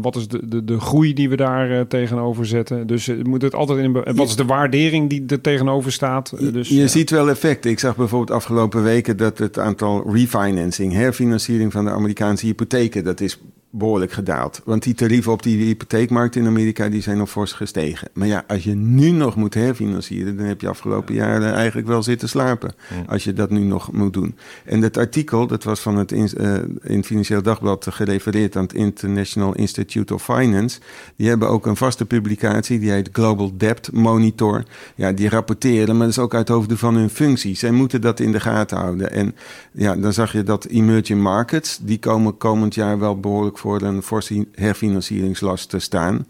Wat 0.00 0.16
is 0.16 0.28
de, 0.28 0.48
de, 0.48 0.64
de 0.64 0.80
groei 0.80 1.14
die 1.14 1.28
we 1.28 1.36
daar 1.36 1.86
tegenover 1.86 2.46
zetten? 2.46 2.86
Dus 2.86 3.04
je 3.04 3.20
moet 3.22 3.42
het 3.42 3.54
altijd 3.54 3.78
in... 3.78 4.04
en 4.04 4.16
Wat 4.16 4.28
is 4.28 4.36
de 4.36 4.44
waardering 4.44 5.10
die 5.10 5.24
er 5.26 5.40
tegenover 5.40 5.92
staat? 5.92 6.32
Dus, 6.52 6.68
je 6.68 6.74
ja. 6.74 6.86
ziet 6.86 7.10
wel 7.10 7.28
effecten. 7.28 7.70
Ik 7.70 7.78
zag 7.78 7.96
bijvoorbeeld 7.96 8.30
afgelopen 8.30 8.82
weken 8.82 9.16
dat 9.16 9.38
het 9.38 9.58
aantal 9.58 10.12
refinancing, 10.12 10.92
herfinanciering 10.92 11.72
van 11.72 11.84
de 11.84 11.90
Amerikaanse 11.90 12.46
hypotheken, 12.46 13.04
dat 13.04 13.20
is 13.20 13.38
behoorlijk 13.70 14.12
gedaald. 14.12 14.60
Want 14.64 14.82
die 14.82 14.94
tarieven 14.94 15.32
op 15.32 15.42
die 15.42 15.64
hypotheekmarkt 15.64 16.36
in 16.36 16.46
Amerika 16.46 16.88
die 16.88 17.02
zijn 17.02 17.18
nog 17.18 17.30
fors 17.30 17.52
gestegen. 17.52 18.08
Maar 18.14 18.26
ja, 18.26 18.44
als 18.46 18.64
je 18.64 18.74
nu 18.74 19.10
nog 19.10 19.36
moet 19.36 19.54
herfinancieren, 19.54 20.36
dan 20.36 20.46
heb 20.46 20.60
je 20.60 20.68
afgelopen 20.68 21.14
jaren 21.14 21.54
eigenlijk 21.54 21.88
wel 21.88 22.02
zitten 22.02 22.28
slapen. 22.28 22.74
Als 23.06 23.24
je 23.24 23.32
dat 23.32 23.50
nu 23.50 23.60
nog 23.60 23.92
moet 23.92 24.12
doen. 24.12 24.34
En 24.64 24.80
dat 24.80 24.96
artikel, 24.96 25.46
dat 25.46 25.64
was 25.64 25.80
van 25.80 25.96
het 25.96 26.12
in, 26.12 26.28
eh, 26.28 26.54
in 26.82 26.96
het 26.96 27.06
Financieel 27.06 27.42
Dagblad 27.42 27.86
gerefereerd 27.90 28.56
aan 28.56 28.62
het 28.62 28.72
International 28.72 29.54
Institute 29.54 30.14
of 30.14 30.24
Finance. 30.24 30.80
Die 31.16 31.28
hebben 31.28 31.48
ook 31.48 31.66
een 31.66 31.76
vaste 31.76 32.04
publicatie, 32.04 32.78
die 32.78 32.90
heet 32.90 33.08
Global 33.12 33.52
Debt 33.56 33.92
Monitor. 33.92 34.64
Ja, 34.94 35.12
die 35.12 35.28
rapporteren, 35.28 35.96
maar 35.96 36.06
dat 36.06 36.16
is 36.16 36.22
ook 36.22 36.34
uit 36.34 36.48
hoofde 36.48 36.76
van 36.76 36.94
hun 36.94 37.10
functie. 37.10 37.56
Zij 37.56 37.70
moeten 37.70 38.00
dat 38.00 38.20
in 38.20 38.32
de 38.32 38.40
gaten 38.40 38.76
houden. 38.76 39.10
En 39.10 39.34
ja, 39.72 39.96
dan 39.96 40.12
zag 40.12 40.32
je 40.32 40.42
dat 40.42 40.64
emerging 40.64 41.20
markets, 41.20 41.78
die 41.82 41.98
komen 41.98 42.36
komend 42.36 42.74
jaar 42.74 42.98
wel 42.98 43.20
behoorlijk 43.20 43.55
voor 43.58 43.82
een 43.82 44.02
forse 44.02 44.46
herfinancieringslast 44.54 45.70
te 45.70 45.78
staan. 45.78 46.26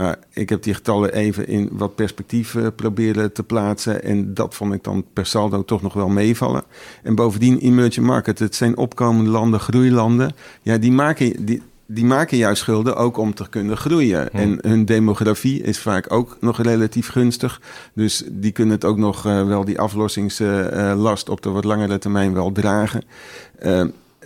Uh, 0.00 0.10
ik 0.32 0.48
heb 0.48 0.62
die 0.62 0.74
getallen 0.74 1.12
even 1.12 1.48
in 1.48 1.68
wat 1.72 1.94
perspectief 1.94 2.54
uh, 2.54 2.66
proberen 2.76 3.32
te 3.32 3.42
plaatsen. 3.42 4.02
En 4.02 4.34
dat 4.34 4.54
vond 4.54 4.74
ik 4.74 4.84
dan 4.84 5.04
per 5.12 5.26
saldo 5.26 5.64
toch 5.64 5.82
nog 5.82 5.92
wel 5.92 6.08
meevallen. 6.08 6.62
En 7.02 7.14
bovendien, 7.14 7.58
emerging 7.58 8.06
market, 8.06 8.38
het 8.38 8.54
zijn 8.54 8.76
opkomende 8.76 9.30
landen, 9.30 9.60
groeilanden. 9.60 10.34
Ja, 10.62 10.76
die 10.78 10.92
maken, 10.92 11.44
die, 11.44 11.62
die 11.86 12.04
maken 12.04 12.36
juist 12.36 12.62
schulden 12.62 12.96
ook 12.96 13.16
om 13.16 13.34
te 13.34 13.48
kunnen 13.48 13.76
groeien. 13.76 14.28
Hmm. 14.30 14.40
En 14.40 14.58
hun 14.60 14.84
demografie 14.84 15.62
is 15.62 15.78
vaak 15.78 16.12
ook 16.12 16.36
nog 16.40 16.62
relatief 16.62 17.08
gunstig. 17.08 17.60
Dus 17.94 18.24
die 18.30 18.52
kunnen 18.52 18.74
het 18.74 18.84
ook 18.84 18.98
nog 18.98 19.26
uh, 19.26 19.46
wel 19.46 19.64
die 19.64 19.80
aflossingslast 19.80 21.28
op 21.28 21.42
de 21.42 21.50
wat 21.50 21.64
langere 21.64 21.98
termijn 21.98 22.34
wel 22.34 22.52
dragen. 22.52 23.02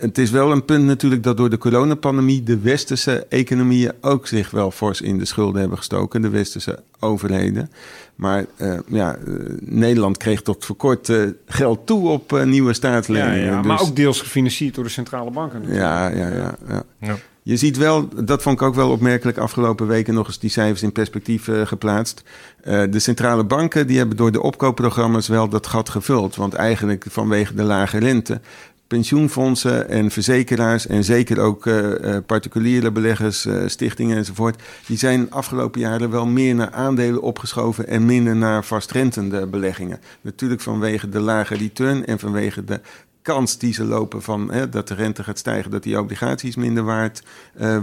Het 0.01 0.17
is 0.17 0.31
wel 0.31 0.51
een 0.51 0.65
punt 0.65 0.85
natuurlijk 0.85 1.23
dat 1.23 1.37
door 1.37 1.49
de 1.49 1.57
coronapandemie 1.57 2.43
de 2.43 2.59
westerse 2.59 3.25
economieën 3.29 3.91
ook 4.01 4.27
zich 4.27 4.51
wel 4.51 4.71
fors 4.71 5.01
in 5.01 5.17
de 5.17 5.25
schulden 5.25 5.59
hebben 5.59 5.77
gestoken, 5.77 6.21
de 6.21 6.29
westerse 6.29 6.79
overheden. 6.99 7.71
Maar 8.15 8.45
uh, 8.57 8.79
ja, 8.87 9.17
uh, 9.27 9.35
Nederland 9.59 10.17
kreeg 10.17 10.41
tot 10.41 10.65
voor 10.65 10.75
kort 10.75 11.09
uh, 11.09 11.29
geld 11.45 11.85
toe 11.85 12.09
op 12.09 12.43
nieuwe 12.45 12.73
staatsleningen. 12.73 13.39
Ja, 13.39 13.45
ja, 13.45 13.57
dus... 13.57 13.67
maar 13.67 13.81
ook 13.81 13.95
deels 13.95 14.21
gefinancierd 14.21 14.75
door 14.75 14.83
de 14.83 14.89
centrale 14.89 15.31
banken. 15.31 15.63
Ja, 15.67 16.07
ja, 16.07 16.27
ja, 16.27 16.55
ja, 16.67 16.83
ja. 16.99 17.17
Je 17.43 17.57
ziet 17.57 17.77
wel, 17.77 18.07
dat 18.23 18.41
vond 18.41 18.61
ik 18.61 18.67
ook 18.67 18.75
wel 18.75 18.89
opmerkelijk 18.89 19.37
afgelopen 19.37 19.87
weken 19.87 20.13
nog 20.13 20.27
eens 20.27 20.39
die 20.39 20.49
cijfers 20.49 20.83
in 20.83 20.91
perspectief 20.91 21.47
uh, 21.47 21.65
geplaatst. 21.65 22.23
Uh, 22.67 22.83
de 22.89 22.99
centrale 22.99 23.43
banken 23.43 23.87
die 23.87 23.97
hebben 23.97 24.17
door 24.17 24.31
de 24.31 24.41
opkoopprogramma's 24.41 25.27
wel 25.27 25.49
dat 25.49 25.67
gat 25.67 25.89
gevuld. 25.89 26.35
Want 26.35 26.53
eigenlijk 26.53 27.05
vanwege 27.09 27.53
de 27.53 27.63
lage 27.63 27.97
rente 27.97 28.41
pensioenfondsen 28.91 29.89
en 29.89 30.11
verzekeraars 30.11 30.87
en 30.87 31.03
zeker 31.03 31.39
ook 31.39 31.65
uh, 31.65 31.77
uh, 31.77 32.17
particuliere 32.25 32.91
beleggers, 32.91 33.45
uh, 33.45 33.67
stichtingen 33.67 34.17
enzovoort, 34.17 34.61
die 34.85 34.97
zijn 34.97 35.31
afgelopen 35.31 35.79
jaren 35.79 36.09
wel 36.09 36.25
meer 36.25 36.55
naar 36.55 36.71
aandelen 36.71 37.21
opgeschoven 37.21 37.87
en 37.87 38.05
minder 38.05 38.35
naar 38.35 38.63
vastrentende 38.65 39.47
beleggingen. 39.47 39.99
Natuurlijk 40.21 40.61
vanwege 40.61 41.09
de 41.09 41.19
lage 41.19 41.55
return 41.55 42.05
en 42.05 42.19
vanwege 42.19 42.63
de 42.63 42.81
kans 43.21 43.57
die 43.57 43.73
ze 43.73 43.83
lopen 43.83 44.21
van 44.21 44.51
hè, 44.51 44.69
dat 44.69 44.87
de 44.87 44.93
rente 44.93 45.23
gaat 45.23 45.39
stijgen, 45.39 45.71
dat 45.71 45.83
die 45.83 45.99
obligaties 45.99 46.55
minder 46.55 46.83
waard 46.83 47.23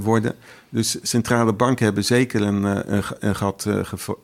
worden. 0.01 0.35
Dus 0.69 0.99
centrale 1.03 1.53
banken 1.53 1.85
hebben 1.85 2.05
zeker 2.05 2.43
een, 2.43 2.65
een, 3.21 3.35
gat 3.35 3.67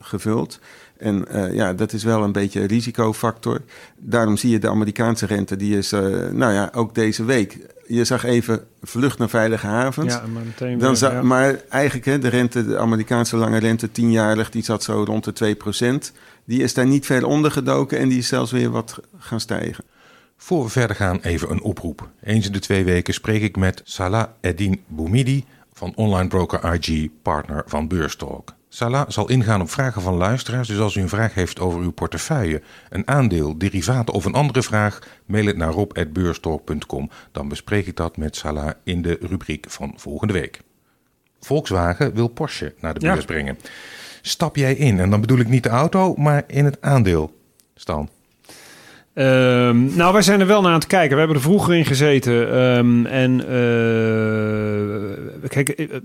gevuld. 0.01 0.61
En 0.97 1.25
uh, 1.33 1.55
ja, 1.55 1.73
dat 1.73 1.93
is 1.93 2.05
wel 2.05 2.23
een 2.23 2.33
beetje 2.33 2.61
een 2.61 2.67
risicofactor. 2.67 3.61
Daarom 3.97 4.37
zie 4.37 4.51
je 4.51 4.59
de 4.59 4.69
Amerikaanse 4.69 5.27
rente, 5.27 5.57
die 5.57 5.77
is, 5.77 5.91
nou 6.31 6.53
ja, 6.53 6.71
ook 6.75 6.95
deze 6.95 7.25
week. 7.25 7.59
Je 7.87 8.05
zag 8.05 8.25
even 8.25 8.65
vlucht 8.83 9.19
naar 9.19 9.29
veilige 9.29 9.67
havens. 9.67 10.15
Ja, 10.15 10.27
maar 10.27 10.43
meteen 10.45 10.79
Dan 10.79 10.95
weer, 10.95 11.13
ja. 11.13 11.23
Maar 11.23 11.61
eigenlijk, 11.69 12.05
hè, 12.05 12.19
de 12.19 12.29
rente, 12.29 12.67
de 12.67 12.79
Amerikaanse 12.79 13.37
lange 13.37 13.59
rente, 13.59 13.93
tienjarig, 13.93 14.51
die 14.51 14.65
zat 14.65 14.83
zo 14.83 15.03
rond 15.03 15.39
de 15.39 15.57
2%. 16.11 16.13
Die 16.45 16.63
is 16.63 16.75
daar 16.75 16.87
niet 16.87 17.07
ver 17.07 17.27
onder 17.27 17.51
gedoken 17.51 17.99
en 17.99 18.09
die 18.09 18.19
is 18.19 18.29
zelfs 18.29 18.53
weer 18.53 18.71
wat 18.71 19.01
gaan 19.19 19.41
stijgen. 19.41 19.85
Voor 20.37 20.65
we 20.65 20.71
verder 20.71 20.97
gaan, 20.97 21.19
even 21.21 21.51
een 21.51 21.63
oproep. 21.63 22.09
Eens 22.23 22.47
in 22.47 22.53
de 22.53 22.59
twee 22.59 22.85
weken 22.85 23.15
spreek 23.15 23.43
ik 23.43 23.57
met 23.57 23.81
Salah 23.85 24.27
Eddin 24.41 24.83
Boumidi 24.87 25.45
van 25.73 25.93
online 25.95 26.29
broker 26.29 26.75
IG, 26.75 27.09
partner 27.23 27.63
van 27.67 27.89
Beurstalk. 27.89 28.55
Salah 28.75 29.05
zal 29.09 29.29
ingaan 29.29 29.61
op 29.61 29.71
vragen 29.71 30.03
van 30.03 30.15
luisteraars, 30.15 30.69
dus 30.69 30.79
als 30.79 30.95
u 30.95 31.01
een 31.01 31.09
vraag 31.09 31.35
heeft 31.35 31.61
over 31.61 31.81
uw 31.81 31.91
portefeuille, 31.93 32.63
een 32.91 33.09
aandeel, 33.09 33.59
derivaten 33.59 34.15
of 34.15 34.25
een 34.25 34.35
andere 34.35 34.63
vraag, 34.63 34.99
mail 35.27 35.47
het 35.47 35.57
naar 35.57 35.73
rob.beurstalk.com. 35.73 37.11
Dan 37.33 37.49
bespreek 37.49 37.87
ik 37.87 37.97
dat 37.97 38.17
met 38.17 38.37
Salah 38.37 38.71
in 38.85 39.03
de 39.03 39.19
rubriek 39.21 39.67
van 39.69 39.95
volgende 39.97 40.33
week. 40.33 40.61
Volkswagen 41.41 42.15
wil 42.15 42.29
Porsche 42.29 42.75
naar 42.81 42.95
de 42.95 43.07
Ja. 43.07 43.13
beurs 43.13 43.25
brengen. 43.25 43.59
Stap 44.23 44.57
jij 44.57 44.75
in, 44.75 45.01
en 45.01 45.11
dan 45.11 45.21
bedoel 45.21 45.39
ik 45.39 45.49
niet 45.49 45.63
de 45.63 45.69
auto, 45.69 46.15
maar 46.15 46.45
in 46.47 46.65
het 46.65 46.81
aandeel. 46.81 47.39
Stan. 47.75 48.09
Ehm, 49.15 49.97
nou, 49.97 50.13
wij 50.13 50.23
zijn 50.23 50.41
er 50.41 50.47
wel 50.47 50.61
naar 50.61 50.73
aan 50.73 50.79
het 50.79 50.87
kijken. 50.87 51.13
We 51.13 51.19
hebben 51.19 51.37
er 51.37 51.43
vroeger 51.43 51.75
in 51.75 51.85
gezeten. 51.85 52.53
Ehm, 52.53 53.07
en 53.07 53.41
eh, 53.41 55.49
kijk, 55.49 55.69
eh, 55.69 55.95
eh, 55.95 56.01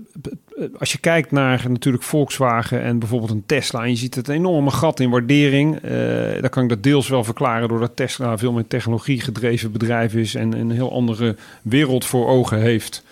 als 0.78 0.92
je 0.92 0.98
kijkt 0.98 1.30
naar 1.30 1.64
natuurlijk 1.68 2.04
Volkswagen 2.04 2.82
en 2.82 2.98
bijvoorbeeld 2.98 3.30
een 3.30 3.46
Tesla... 3.46 3.82
en 3.82 3.90
je 3.90 3.96
ziet 3.96 4.14
het 4.14 4.28
enorme 4.28 4.70
gat 4.70 5.00
in 5.00 5.10
waardering... 5.10 5.76
eh, 5.76 6.40
dan 6.40 6.50
kan 6.50 6.62
ik 6.62 6.68
dat 6.68 6.82
deels 6.82 7.08
wel 7.08 7.24
verklaren... 7.24 7.68
doordat 7.68 7.96
Tesla 7.96 8.38
veel 8.38 8.52
meer 8.52 8.66
technologie 8.66 9.20
gedreven 9.20 9.72
bedrijf 9.72 10.14
is... 10.14 10.34
en 10.34 10.52
een 10.52 10.70
heel 10.70 10.92
andere 10.92 11.36
wereld 11.62 12.04
voor 12.04 12.28
ogen 12.28 12.58
heeft... 12.58 13.04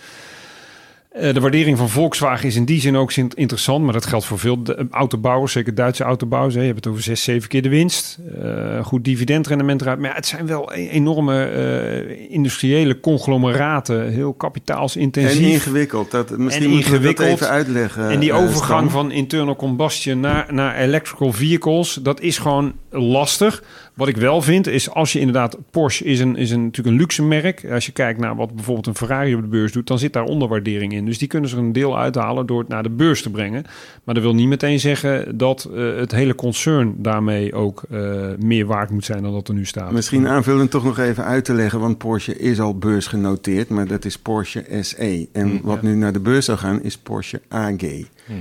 Eh, 1.09 1.35
de 1.35 1.41
waardering 1.41 1.79
van 1.79 1.89
Volkswagen 1.89 2.47
is 2.49 2.57
in 2.57 2.65
die 2.65 2.81
zin 2.81 2.97
ook 2.97 3.13
interessant, 3.13 3.85
maar 3.85 3.93
dat 3.93 4.07
geldt 4.07 4.25
voor 4.25 4.39
veel 4.39 4.63
de- 4.63 4.87
autobouwers, 4.91 5.53
zeker 5.53 5.75
Duitse 5.75 6.05
autobouwers. 6.05 6.55
Hè. 6.55 6.61
Je 6.61 6.67
hebt 6.67 6.85
het 6.85 6.93
over 6.93 7.03
zes, 7.05 7.23
zeven 7.23 7.49
keer 7.49 7.63
de 7.63 7.69
winst, 7.69 8.19
eh, 8.43 8.85
goed 8.85 9.05
dividendrendement 9.05 9.81
eruit. 9.81 9.99
Maar 9.99 10.09
ja, 10.11 10.15
het 10.17 10.27
zijn 10.27 10.47
wel 10.47 10.73
e- 10.75 10.89
enorme 10.89 11.45
eh, 11.45 12.31
industriële 12.31 13.01
conglomeraten, 13.01 14.11
heel 14.13 14.29
En 14.31 14.37
kapitaalsintensief. 14.37 15.53
ingewikkeld. 15.53 16.11
Dat, 16.11 16.39
misschien 16.39 16.65
En 16.67 16.71
dat 16.71 16.79
ingewikkeld. 16.79 17.29
even 17.29 17.49
uitleggen. 17.49 18.09
En 18.11 18.21
die 18.21 18.31
eh, 18.31 18.43
overgang 18.43 18.91
van 18.91 19.11
internal 19.11 19.57
combustion 19.57 20.21
naar, 20.21 20.47
naar 20.55 20.77
electrical 20.77 21.33
vehicles, 21.33 21.99
dat 22.03 22.21
is 22.21 22.39
gewoon 22.39 22.73
lastig. 22.91 23.63
Wat 23.99 24.09
ik 24.09 24.17
wel 24.17 24.43
vind, 24.43 24.67
is 24.67 24.91
als 24.91 25.13
je 25.13 25.19
inderdaad... 25.19 25.57
Porsche 25.71 26.05
is, 26.05 26.21
een, 26.21 26.37
is 26.37 26.51
een, 26.51 26.63
natuurlijk 26.63 26.89
een 26.89 27.01
luxe 27.01 27.23
merk. 27.23 27.67
Als 27.71 27.87
je 27.87 27.93
kijkt 27.93 28.21
naar 28.21 28.37
wat 28.37 28.55
bijvoorbeeld 28.55 28.87
een 28.87 28.95
Ferrari 28.95 29.35
op 29.35 29.41
de 29.41 29.49
beurs 29.49 29.73
doet... 29.73 29.87
dan 29.87 29.99
zit 29.99 30.13
daar 30.13 30.25
onderwaardering 30.25 30.93
in. 30.93 31.05
Dus 31.05 31.19
die 31.19 31.29
kunnen 31.29 31.51
ze 31.51 31.57
er 31.57 31.63
een 31.63 31.73
deel 31.73 31.99
uithalen 31.99 32.47
door 32.47 32.59
het 32.59 32.69
naar 32.69 32.83
de 32.83 32.91
beurs 32.91 33.23
te 33.23 33.31
brengen. 33.31 33.65
Maar 34.05 34.15
dat 34.15 34.25
wil 34.25 34.35
niet 34.35 34.49
meteen 34.49 34.81
zeggen 34.81 35.39
dat 35.39 35.69
eh, 35.75 35.97
het 35.97 36.13
hele 36.13 36.35
concern 36.35 36.95
daarmee 36.97 37.55
ook 37.55 37.83
eh, 37.91 38.01
meer 38.39 38.67
waard 38.67 38.91
moet 38.91 39.05
zijn 39.05 39.23
dan 39.23 39.33
dat 39.33 39.49
er 39.49 39.55
nu 39.55 39.65
staat. 39.65 39.93
Misschien 39.93 40.29
aanvullend 40.29 40.71
toch 40.71 40.85
nog 40.85 40.99
even 40.99 41.25
uit 41.25 41.45
te 41.45 41.55
leggen, 41.55 41.81
want 41.81 41.99
Porsche 41.99 42.39
is 42.39 42.61
al 42.61 42.79
beursgenoteerd, 42.79 43.69
maar 43.69 43.87
dat 43.87 44.05
is 44.05 44.19
Porsche 44.19 44.65
SE. 44.81 45.29
En 45.33 45.47
Mm, 45.49 45.61
wat 45.63 45.83
nu 45.83 45.95
naar 45.95 46.13
de 46.13 46.21
beurs 46.21 46.45
zou 46.45 46.59
gaan, 46.59 46.83
is 46.83 46.99
Porsche 46.99 47.41
AG. 47.49 47.83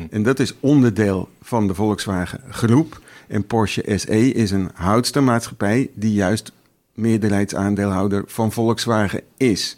En 0.09 0.23
dat 0.23 0.39
is 0.39 0.53
onderdeel 0.59 1.29
van 1.41 1.67
de 1.67 1.73
Volkswagen 1.73 2.41
groep. 2.49 2.99
En 3.27 3.45
Porsche 3.45 3.83
SE 3.95 4.31
is 4.31 4.51
een 4.51 4.69
houdstermaatschappij 4.73 5.89
die 5.93 6.13
juist 6.13 6.51
meerderheidsaandeelhouder 6.97 8.23
van 8.25 8.51
Volkswagen 8.51 9.21
is. 9.37 9.77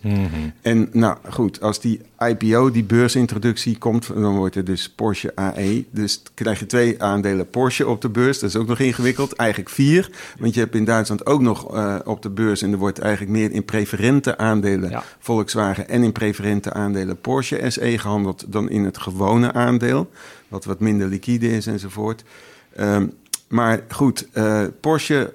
En 0.62 0.90
nou 0.92 1.18
goed, 1.30 1.62
als 1.62 1.80
die 1.80 2.02
IPO, 2.20 2.72
die 2.72 2.84
beursintroductie 2.84 3.78
komt, 3.78 4.08
dan 4.08 4.36
wordt 4.36 4.56
er 4.56 4.66
dus 4.66 4.90
Porsche 4.90 5.36
AE. 5.36 5.86
Dus 5.92 6.24
krijg 6.34 6.60
je 6.60 6.66
twee 6.66 7.04
aandelen 7.04 7.50
Porsche 7.50 7.88
op 7.88 8.02
de 8.02 8.10
beurs. 8.10 8.40
Dat 8.40 8.50
is 8.50 8.56
ook 8.56 8.68
nog 8.68 8.80
ingewikkeld. 8.80 9.34
Eigenlijk 9.34 9.70
vier. 9.70 10.10
Want 10.40 10.54
je 10.54 10.60
hebt 10.60 10.76
in 10.76 10.86
Duitsland 10.86 11.26
ook 11.26 11.42
nog 11.42 11.76
eh, 11.76 11.96
op 12.06 12.22
de 12.22 12.30
beurs. 12.30 12.62
En 12.62 12.72
er 12.72 12.78
wordt 12.78 13.00
eigenlijk 13.00 13.32
meer 13.32 13.52
in 13.52 13.66
preferente 13.66 14.38
aandelen 14.38 14.90
Ja. 14.90 15.04
Volkswagen 15.20 15.90
en 15.90 16.04
in 16.04 16.12
preferente 16.12 16.74
aandelen 16.74 17.22
Porsche 17.22 17.66
SE 17.68 17.98
gehandeld 17.98 18.46
dan 18.48 18.70
in 18.70 18.84
het 18.84 18.98
gewone 18.98 19.54
aandeel. 19.54 20.10
Wat 20.48 20.66
wat 20.66 20.80
minder 20.80 21.08
liquide 21.08 21.52
is 21.52 21.68
enzovoort. 21.68 22.24
Ehm, 22.76 23.08
maar 23.50 23.84
goed, 23.90 24.28
eh, 24.32 24.64
Porsche 24.80 25.34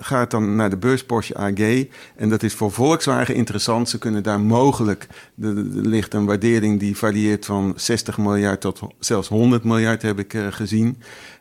gaat 0.00 0.30
dan 0.30 0.56
naar 0.56 0.70
de 0.70 0.76
beurs 0.76 1.04
Porsche 1.04 1.36
AG. 1.36 1.84
En 2.16 2.28
dat 2.28 2.42
is 2.42 2.54
voor 2.54 2.72
Volkswagen 2.72 3.34
interessant. 3.34 3.88
Ze 3.88 3.98
kunnen 3.98 4.22
daar 4.22 4.40
mogelijk, 4.40 5.06
er 5.42 5.54
ligt 5.72 6.14
een 6.14 6.24
waardering 6.24 6.80
die 6.80 6.96
varieert 6.96 7.44
van 7.44 7.72
60 7.76 8.18
miljard 8.18 8.60
tot 8.60 8.80
zelfs 8.98 9.28
100 9.28 9.64
miljard 9.64 10.02
heb 10.02 10.18
ik 10.18 10.34
eh, 10.34 10.46
gezien. 10.50 10.96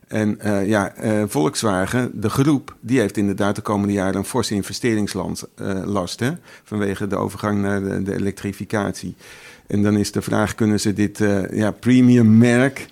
En 0.08 0.40
eh, 0.40 0.68
ja, 0.68 0.94
eh, 0.96 1.24
Volkswagen, 1.28 2.22
de 2.22 2.30
groep, 2.30 2.76
die 2.80 3.00
heeft 3.00 3.18
inderdaad 3.18 3.56
de 3.56 3.62
komende 3.62 3.94
jaren 3.94 4.16
een 4.16 4.26
forse 4.26 4.54
investeringslast 4.54 6.22
eh, 6.22 6.30
vanwege 6.64 7.08
de 7.08 7.16
overgang 7.16 7.62
naar 7.62 7.84
de, 7.84 8.04
de 8.04 8.14
elektrificatie. 8.14 9.16
En 9.68 9.84
dan 9.84 9.98
is 9.98 10.12
de 10.12 10.22
vraag, 10.22 10.56
kunnen 10.56 10.80
ze 10.80 10.94
dit 10.94 11.22
eh, 11.22 11.52
ja, 11.52 11.72
premium 11.72 12.38
merk 12.38 12.88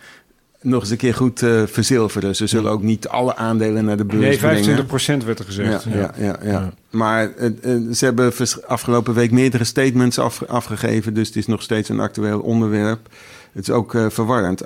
nog 0.63 0.81
eens 0.81 0.89
een 0.89 0.97
keer 0.97 1.13
goed 1.13 1.41
eh, 1.41 1.63
verzilveren? 1.65 2.35
Ze 2.35 2.47
zullen 2.47 2.71
ook 2.71 2.81
niet 2.81 3.07
alle 3.07 3.35
aandelen 3.35 3.85
naar 3.85 3.97
de 3.97 4.05
beurs 4.05 4.21
Nee, 4.21 4.37
brengen. 4.37 5.21
25% 5.21 5.25
werd 5.25 5.39
er 5.39 5.45
gezegd. 5.45 5.83
Ja, 5.83 5.93
ja, 5.95 6.13
ja, 6.17 6.39
ja. 6.43 6.73
Maar 6.89 7.31
eh, 7.35 7.45
eh, 7.45 7.91
ze 7.91 8.05
hebben 8.05 8.33
afgelopen 8.67 9.13
week 9.13 9.31
meerdere 9.31 9.63
statements 9.63 10.19
af- 10.19 10.43
afgegeven. 10.43 11.13
Dus 11.13 11.27
het 11.27 11.35
is 11.35 11.47
nog 11.47 11.61
steeds 11.61 11.89
een 11.89 11.99
actueel 11.99 12.39
onderwerp. 12.39 13.07
Het 13.51 13.67
is 13.67 13.69
ook 13.73 13.97
verwarrend. 14.09 14.59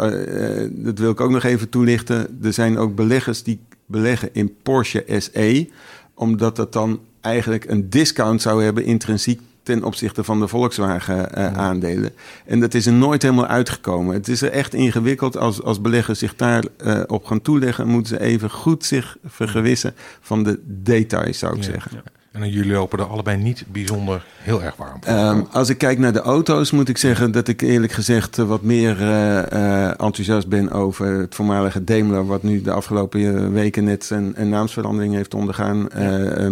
Dat 0.72 1.00
wil 1.00 1.12
ik 1.12 1.22
ook 1.22 1.32
nog 1.32 1.44
even 1.44 1.70
toelichten. 1.70 2.40
Er 2.44 2.54
zijn 2.54 2.78
ook 2.78 2.96
beleggers 2.96 3.44
die 3.44 3.60
beleggen 3.86 4.30
in 4.32 4.56
Porsche 4.64 5.04
SE. 5.18 5.70
Omdat 6.14 6.56
dat 6.56 6.74
dan 6.74 7.00
eigenlijk 7.22 7.66
een 7.70 7.90
discount 7.90 8.42
zou 8.42 8.64
hebben 8.64 8.84
intrinsiek 8.84 9.42
ten 9.68 9.84
opzichte 9.84 10.24
van 10.24 10.40
de 10.40 10.48
Volkswagen-aandelen. 10.48 12.12
en 12.46 12.60
dat 12.60 12.74
is 12.74 12.86
er 12.86 12.94
nooit 12.94 13.22
helemaal 13.22 13.48
uitgekomen. 13.48 14.14
Het 14.14 14.28
is 14.28 14.42
er 14.42 14.52
echt 14.52 14.74
ingewikkeld. 14.74 15.38
Als, 15.38 15.64
als 15.64 15.82
beleggers 15.82 16.20
zich 16.20 16.36
daarop 16.36 16.72
op 17.08 17.16
op 17.18 17.26
gaan 17.26 17.42
toeleggen, 17.42 17.88
moeten 17.88 18.18
ze 18.18 18.22
even 18.24 18.50
goed 18.50 18.86
zich 18.86 19.18
vergewissen 19.26 19.94
van 20.22 20.44
de 20.44 20.60
details, 20.66 21.40
zou 21.40 21.58
ik 21.58 21.64
Ja. 21.64 21.72
zeggen. 21.72 22.02
En 22.42 22.50
jullie 22.50 22.72
lopen 22.72 23.00
er 23.00 23.06
allebei 23.06 23.38
niet 23.38 23.64
bijzonder 23.68 24.26
heel 24.38 24.64
erg 24.64 24.76
warm 24.76 24.98
voor. 25.02 25.14
Ehm, 25.14 25.42
als 25.52 25.70
ik 25.70 25.78
kijk 25.78 26.00
naar 26.00 26.14
de 26.14 26.22
auto's, 26.22 26.72
moet 26.72 26.90
ik 26.90 26.98
zeggen 26.98 27.32
dat 27.32 27.48
ik 27.48 27.62
eerlijk 27.62 27.92
gezegd 27.92 28.38
eh, 28.38 28.46
wat 28.46 28.62
meer 28.62 29.02
eh, 29.02 29.52
eh, 29.52 29.90
enthousiast 29.90 30.48
ben 30.48 30.72
over 30.72 31.06
het 31.08 31.36
voormalige 31.36 31.84
Daimler, 31.84 32.26
wat 32.26 32.44
nu 32.44 32.62
de 32.62 32.72
afgelopen 32.72 33.54
weken 33.54 33.84
net 33.84 34.10
een, 34.10 34.34
een 34.36 34.50
naamsverandering 34.50 35.14
heeft 35.14 35.34
ondergaan. 35.34 35.88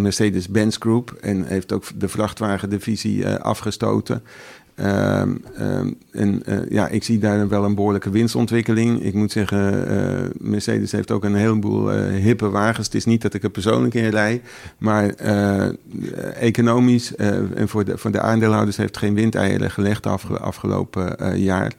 Mercedes-Benz 0.02 0.78
Group 0.80 1.12
en 1.22 1.46
heeft 1.48 1.72
ook 1.72 1.84
de 1.96 2.08
vrachtwagendivisie 2.08 3.28
afgestoten. 3.28 4.24
Ehm, 4.76 5.36
ehm, 5.58 5.92
en 6.12 6.46
eh, 6.46 6.58
ja, 6.70 6.88
ik 6.88 7.04
zie 7.04 7.20
daar 7.20 7.48
wel 7.48 7.64
een 7.64 7.76
behoorlijke 7.76 8.10
winstontwikkeling. 8.10 9.04
Ik 9.04 9.14
moet 9.14 9.32
zeggen, 9.32 9.88
eh, 9.88 10.30
Mercedes 10.38 10.92
heeft 10.92 11.12
ook 11.12 11.24
een 11.24 11.36
heleboel 11.36 11.92
eh, 11.92 12.24
hippe 12.24 12.50
wagens. 12.50 12.86
Het 12.86 12.96
is 12.96 13.06
niet 13.06 13.22
dat 13.22 13.34
ik 13.34 13.44
er 13.44 13.50
persoonlijk 13.50 13.94
in 13.94 14.10
rij, 14.10 14.42
maar 14.78 15.10
economisch 16.40 17.16
en 17.16 17.68
voor 17.68 17.86
de, 17.86 17.98
de 18.12 18.20
aandeelhouders 18.20 18.78
heeft 18.78 18.98
geen 18.98 19.14
windeieren 19.14 19.72
gelegd 19.72 20.04
de 20.04 20.10
afge- 20.10 20.40
afgelopen 20.40 21.40
jaar. 21.40 21.74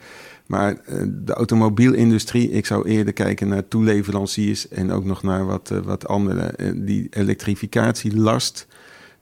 Maar 0.47 0.77
de 1.09 1.33
automobielindustrie, 1.33 2.51
ik 2.51 2.67
zou 2.67 2.89
eerder 2.89 3.13
kijken 3.13 3.49
naar 3.49 3.69
toeleveranciers 3.69 4.69
en 4.69 4.93
ook 4.93 5.05
nog 5.05 5.23
naar 5.23 5.47
wat, 5.47 5.73
wat 5.85 6.09
andere. 6.09 6.55
Die 6.75 7.07
elektrificatielast, 7.11 8.67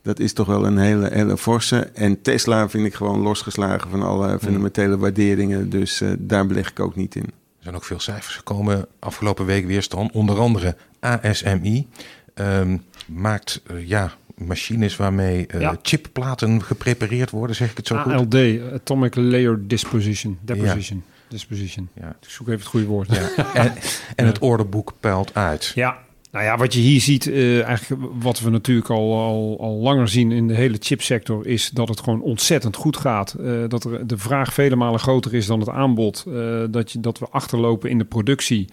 dat 0.04 0.18
is 0.18 0.32
toch 0.32 0.46
wel 0.46 0.66
een 0.66 0.78
hele, 0.78 1.08
hele 1.12 1.36
forse. 1.36 1.76
En 1.94 2.22
Tesla 2.22 2.68
vind 2.68 2.86
ik 2.86 2.94
gewoon 2.94 3.20
losgeslagen 3.20 3.90
van 3.90 4.02
alle 4.02 4.38
fundamentele 4.38 4.98
waarderingen. 4.98 5.70
Dus 5.70 6.00
eh, 6.00 6.08
daar 6.18 6.46
beleg 6.46 6.70
ik 6.70 6.80
ook 6.80 6.96
niet 6.96 7.14
in. 7.14 7.22
Er 7.24 7.62
zijn 7.70 7.74
ook 7.74 7.84
veel 7.84 8.00
cijfers 8.00 8.36
gekomen 8.36 8.86
afgelopen 8.98 9.46
week 9.46 9.66
weerstand. 9.66 10.12
Onder 10.12 10.38
andere 10.38 10.76
ASMI 11.00 11.86
ehm, 12.34 12.76
maakt 13.06 13.62
eh, 13.66 13.88
ja, 13.88 14.12
machines 14.34 14.96
waarmee 14.96 15.46
eh, 15.46 15.60
Ja. 15.60 15.76
chipplaten 15.82 16.62
geprepareerd 16.62 17.30
worden, 17.30 17.56
zeg 17.56 17.70
ik 17.70 17.76
het 17.76 17.86
zo 17.86 17.96
goed? 17.96 18.12
ALD, 18.12 18.36
Atomic 18.72 19.14
Layer 19.14 19.68
Disposition. 19.68 20.38
Deposition. 20.40 21.04
Disposition. 21.28 21.88
Ja. 21.94 22.08
Ik 22.08 22.28
zoek 22.28 22.46
even 22.46 22.58
het 22.60 22.68
goede 22.68 22.86
woord. 22.86 23.14
Ja. 23.14 23.28
En, 23.62 23.72
en 24.16 24.26
het 24.26 24.38
orderboek 24.38 24.92
peilt 25.00 25.34
uit. 25.34 25.72
Ja, 25.74 25.98
Nou 26.34 26.46
ja, 26.46 26.56
wat 26.56 26.74
je 26.74 26.80
hier 26.80 27.00
ziet, 27.00 27.26
eh, 27.26 27.62
eigenlijk 27.62 28.02
wat 28.20 28.40
we 28.40 28.50
natuurlijk 28.50 28.90
al, 28.90 29.58
al, 29.60 29.78
langer 29.80 30.08
zien 30.08 30.32
in 30.32 30.48
de 30.48 30.54
hele 30.54 30.76
chipsector, 30.80 31.46
is 31.46 31.70
dat 31.70 31.88
het 31.88 32.00
gewoon 32.00 32.22
ontzettend 32.22 32.76
goed 32.76 32.96
gaat. 32.96 33.32
Eh, 33.32 33.52
dat 33.68 33.84
er 33.84 34.06
de 34.06 34.18
vraag 34.18 34.54
vele 34.54 34.76
malen 34.76 35.00
groter 35.00 35.34
is 35.34 35.46
dan 35.46 35.60
het 35.60 35.68
aanbod. 35.68 36.24
Eh, 36.28 36.62
dat, 36.70 36.92
je, 36.92 37.00
dat 37.00 37.18
we 37.18 37.26
achterlopen 37.30 37.90
in 37.90 37.98
de 37.98 38.04
productie. 38.04 38.68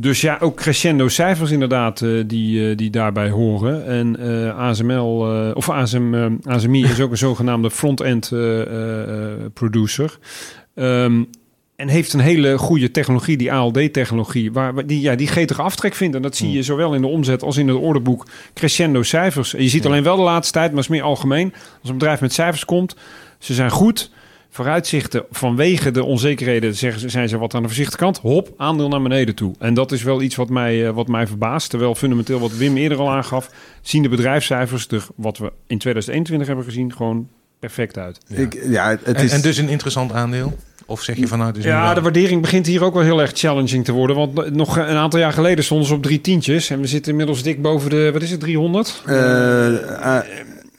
Dus 0.00 0.20
ja, 0.20 0.38
ook 0.40 0.56
crescendo 0.56 1.08
cijfers 1.08 1.50
inderdaad 1.50 2.04
die, 2.26 2.74
die 2.74 2.90
daarbij 2.90 3.30
horen. 3.30 3.86
En 3.86 4.16
eh, 4.18 4.58
ASML, 4.58 5.32
eh, 5.32 5.50
of 5.54 5.70
ASM, 5.70 6.14
eh, 6.14 6.52
ASMI 6.52 6.84
is 6.84 7.00
ook 7.00 7.10
een 7.10 7.16
zogenaamde 7.28 7.70
front-end 7.70 8.28
producer. 9.54 10.18
Ehm, 10.74 11.22
en 11.78 11.88
heeft 11.88 12.12
een 12.12 12.20
hele 12.20 12.58
goede 12.58 12.90
technologie, 12.90 13.36
die 13.36 13.52
ALD-technologie, 13.52 14.52
waar, 14.52 14.74
waar- 14.74 14.86
die, 14.86 15.00
ja, 15.00 15.14
die 15.14 15.26
gretige 15.26 15.62
aftrek 15.62 15.94
vindt. 15.94 16.16
En 16.16 16.22
dat 16.22 16.36
zie 16.36 16.50
je 16.52 16.62
zowel 16.62 16.94
in 16.94 17.00
de 17.00 17.06
omzet 17.06 17.42
als 17.42 17.56
in 17.56 17.68
het 17.68 17.76
orderboek 17.76 18.26
crescendo 18.54 19.02
cijfers. 19.02 19.54
En 19.54 19.62
je 19.62 19.68
ziet 19.68 19.86
alleen 19.86 20.02
wel 20.02 20.16
de 20.16 20.22
laatste 20.22 20.52
tijd, 20.52 20.70
maar 20.70 20.80
is 20.80 20.88
meer 20.88 21.02
algemeen. 21.02 21.52
Als 21.80 21.90
een 21.90 21.98
bedrijf 21.98 22.20
met 22.20 22.32
cijfers 22.32 22.64
komt, 22.64 22.96
ze 23.38 23.54
zijn 23.54 23.70
goed. 23.70 24.10
Vooruitzichten 24.50 25.24
vanwege 25.30 25.90
de 25.90 26.04
onzekerheden 26.04 26.74
zeggen 26.74 27.00
ze, 27.00 27.08
zijn 27.08 27.28
ze 27.28 27.38
wat 27.38 27.54
aan 27.54 27.62
de 27.62 27.68
voorzichtige 27.68 27.98
kant. 27.98 28.18
Hop, 28.18 28.54
aandeel 28.56 28.88
naar 28.88 29.02
beneden 29.02 29.34
toe. 29.34 29.54
En 29.58 29.74
dat 29.74 29.92
is 29.92 30.02
wel 30.02 30.22
iets 30.22 30.36
wat 30.36 30.48
mij, 30.48 30.86
eh, 30.86 30.94
wat 30.94 31.08
mij 31.08 31.26
verbaast. 31.26 31.70
Terwijl 31.70 31.94
fundamenteel, 31.94 32.38
wat 32.40 32.56
Wim 32.56 32.76
eerder 32.76 32.98
al 32.98 33.10
aangaf, 33.10 33.50
zien 33.82 34.02
de 34.02 34.08
bedrijfscijfers 34.08 34.86
er, 34.86 35.06
wat 35.14 35.38
we 35.38 35.52
in 35.66 35.78
2021 35.78 36.46
hebben 36.46 36.64
gezien, 36.64 36.92
gewoon 36.92 37.28
perfect 37.58 37.98
uit. 37.98 38.18
Ja. 38.26 38.36
Ik, 38.36 38.58
ja, 38.68 38.90
het 38.90 39.02
En, 39.02 39.24
is, 39.24 39.32
en 39.32 39.40
dus 39.40 39.56
een 39.56 39.68
interessant 39.68 40.12
aandeel? 40.12 40.56
Of 40.90 41.02
zeg 41.02 41.16
je 41.16 41.26
van 41.28 41.38
nou, 41.38 41.50
het 41.50 41.58
is 41.58 41.64
nu 41.64 41.70
Ja, 41.70 41.84
wel- 41.84 41.94
de 41.94 42.00
waardering 42.00 42.40
begint 42.40 42.66
hier 42.66 42.84
ook 42.84 42.94
wel 42.94 43.02
heel 43.02 43.20
erg 43.20 43.30
challenging 43.34 43.84
te 43.84 43.92
worden. 43.92 44.16
Want 44.16 44.54
nog 44.54 44.76
een 44.76 44.84
aantal 44.96 45.20
jaar 45.20 45.32
geleden 45.32 45.64
stonden 45.64 45.86
ze 45.86 45.94
op 45.94 46.02
drie 46.02 46.20
tientjes. 46.20 46.70
En 46.70 46.80
we 46.80 46.86
zitten 46.86 47.10
inmiddels 47.10 47.42
dik 47.42 47.62
boven 47.62 47.90
de, 47.90 48.10
wat 48.12 48.22
is 48.22 48.30
het, 48.30 48.40
300? 48.40 49.02
eh, 49.06 49.14
A- 50.06 50.24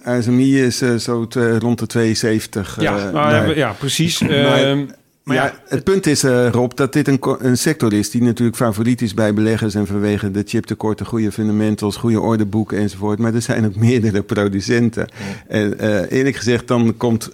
ASMI 0.04 0.62
is 0.64 0.82
eh, 0.82 0.96
zo 0.96 1.28
te- 1.28 1.60
rond 1.60 1.80
de 1.80 1.88
72. 1.88 2.78
eh, 2.78 2.84
ja, 2.84 3.12
nou, 3.12 3.46
nee. 3.46 3.56
ja, 3.56 3.72
precies. 3.80 4.20
Maar- 4.22 4.30
Ehm, 4.64 4.86
maar 5.24 5.36
ja, 5.38 5.44
ja, 5.46 5.54
het 5.68 5.84
punt 5.84 6.06
is, 6.08 6.24
eh, 6.24 6.50
Rob, 6.52 6.72
dat 6.76 6.94
dit 6.94 7.08
een, 7.08 7.58
sector 7.58 7.94
is 7.94 8.10
die 8.10 8.22
natuurlijk 8.22 8.58
favoriet 8.58 9.02
is 9.02 9.14
bij 9.14 9.34
beleggers 9.34 9.76
en 9.76 9.88
vanwege 9.88 10.32
de 10.32 10.44
chiptekorten, 10.46 11.06
goede 11.06 11.32
fundamentals, 11.32 11.96
goede 11.96 12.20
orderboeken 12.20 12.78
enzovoort. 12.78 13.20
Maar 13.20 13.34
er 13.34 13.42
zijn 13.42 13.66
ook 13.66 13.76
meerdere 13.90 14.22
producenten. 14.22 15.08
En 15.48 15.80
eh, 15.80 16.18
eerlijk 16.18 16.36
gezegd, 16.36 16.68
dan 16.68 16.98
komt 16.98 17.30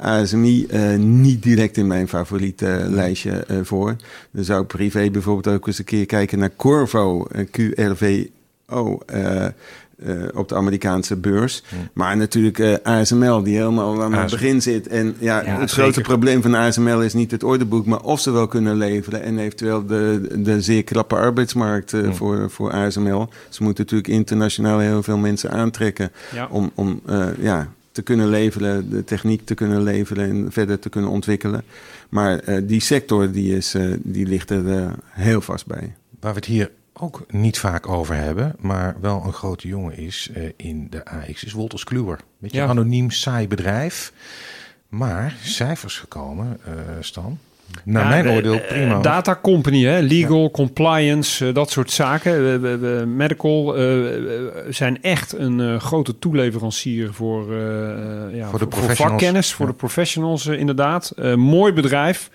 ASMI 0.00 0.66
eh, 0.66 0.94
niet 0.96 1.42
direct 1.42 1.76
in 1.76 1.86
mijn 1.86 2.08
favoriete 2.08 2.84
lijstje 2.88 3.30
eh, 3.30 3.56
voor. 3.62 3.96
Dan 4.30 4.44
zou 4.44 4.60
ik 4.62 4.66
privé 4.66 5.10
bijvoorbeeld 5.10 5.54
ook 5.56 5.66
eens 5.66 5.78
een 5.78 5.84
keer 5.84 6.06
kijken 6.06 6.38
naar 6.38 6.50
Corvo, 6.56 7.24
eh, 7.26 7.44
QRVO. 7.50 8.98
eh, 9.06 9.44
eh, 9.44 9.52
op 10.34 10.48
de 10.48 10.54
Amerikaanse 10.54 11.16
beurs. 11.16 11.62
Maar 11.92 12.16
natuurlijk 12.16 12.58
eh, 12.58 12.74
ASML, 12.82 13.42
die 13.42 13.56
helemaal 13.56 14.02
aan 14.02 14.12
het 14.14 14.30
begin 14.30 14.62
zit. 14.62 14.86
En 14.86 15.14
ja, 15.18 15.44
Ja, 15.44 15.58
het 15.60 15.70
zeker. 15.70 15.82
grote 15.82 16.00
probleem 16.00 16.42
van 16.42 16.54
ASML 16.54 17.02
is 17.02 17.14
niet 17.14 17.30
het 17.30 17.42
orderboek, 17.42 17.86
maar 17.86 18.00
of 18.02 18.20
ze 18.20 18.30
wel 18.30 18.46
kunnen 18.46 18.76
leveren. 18.76 19.22
En 19.22 19.38
eventueel 19.38 19.86
de, 19.86 20.28
de 20.38 20.60
zeer 20.60 20.84
krappe 20.84 21.14
arbeidsmarkt 21.14 21.92
eh, 21.92 22.12
voor, 22.12 22.50
voor 22.50 22.72
ASML. 22.72 23.28
Ze 23.48 23.62
moeten 23.62 23.84
natuurlijk 23.84 24.08
internationaal 24.10 24.78
heel 24.78 25.02
veel 25.02 25.18
mensen 25.18 25.50
aantrekken 25.50 26.10
om, 26.50 26.70
om 26.74 27.00
eh, 27.06 27.26
ja, 27.40 27.68
te 27.98 28.04
kunnen 28.04 28.28
leveren, 28.28 28.90
de 28.90 29.04
techniek 29.04 29.44
te 29.46 29.54
kunnen 29.54 29.82
leveren 29.82 30.28
en 30.30 30.52
verder 30.52 30.78
te 30.78 30.88
kunnen 30.88 31.10
ontwikkelen. 31.10 31.62
Maar 32.08 32.38
eh, 32.38 32.62
die 32.64 32.80
sector 32.80 33.30
die 33.30 33.56
is, 33.56 33.74
eh, 33.74 33.92
die 33.98 34.26
ligt 34.26 34.50
er 34.50 34.72
eh, 34.78 34.92
heel 35.10 35.40
vast 35.40 35.66
bij. 35.66 35.94
Waar 36.20 36.32
we 36.32 36.38
het 36.38 36.48
hier 36.48 36.70
ook 36.92 37.24
niet 37.30 37.58
vaak 37.58 37.88
over 37.88 38.14
hebben, 38.14 38.54
maar 38.58 38.96
wel 39.00 39.22
een 39.26 39.32
grote 39.32 39.68
jongen 39.68 39.96
is 39.96 40.30
eh, 40.34 40.42
in 40.56 40.86
de 40.90 41.04
AX, 41.04 41.44
is 41.44 41.52
Wolters 41.52 41.84
Kluwer. 41.84 42.18
Beetje 42.38 42.56
Ja. 42.56 42.64
een 42.64 42.70
anoniem 42.70 43.10
saai 43.10 43.48
bedrijf, 43.48 44.12
maar 44.88 45.36
cijfers 45.42 45.98
gekomen, 45.98 46.58
eh, 46.64 46.72
Stan. 47.00 47.38
Naar 47.84 48.02
Ja, 48.02 48.08
mijn 48.08 48.36
oordeel 48.36 48.54
eh, 48.60 48.66
prima. 48.68 49.00
Data 49.00 49.38
company, 49.42 49.84
hè? 49.84 50.00
legal, 50.00 50.50
compliance, 50.50 51.46
eh, 51.48 51.54
dat 51.54 51.70
soort 51.70 51.90
zaken. 51.90 53.16
Medical 53.16 53.76
eh, 53.76 53.84
zijn 54.68 55.02
echt 55.02 55.38
een 55.38 55.80
grote 55.80 56.18
toeleverancier 56.18 57.12
voor, 57.12 57.52
eh, 57.52 57.58
ja, 58.36 58.48
Voor 58.48 58.58
de 58.58 58.64
voor 58.64 58.66
professionals. 58.68 58.98
vakkennis, 58.98 59.52
voor 59.52 59.66
de 59.66 59.72
professionals 59.72 60.46
inderdaad. 60.46 61.12
Mooi 61.36 61.72
bedrijf. 61.72 62.30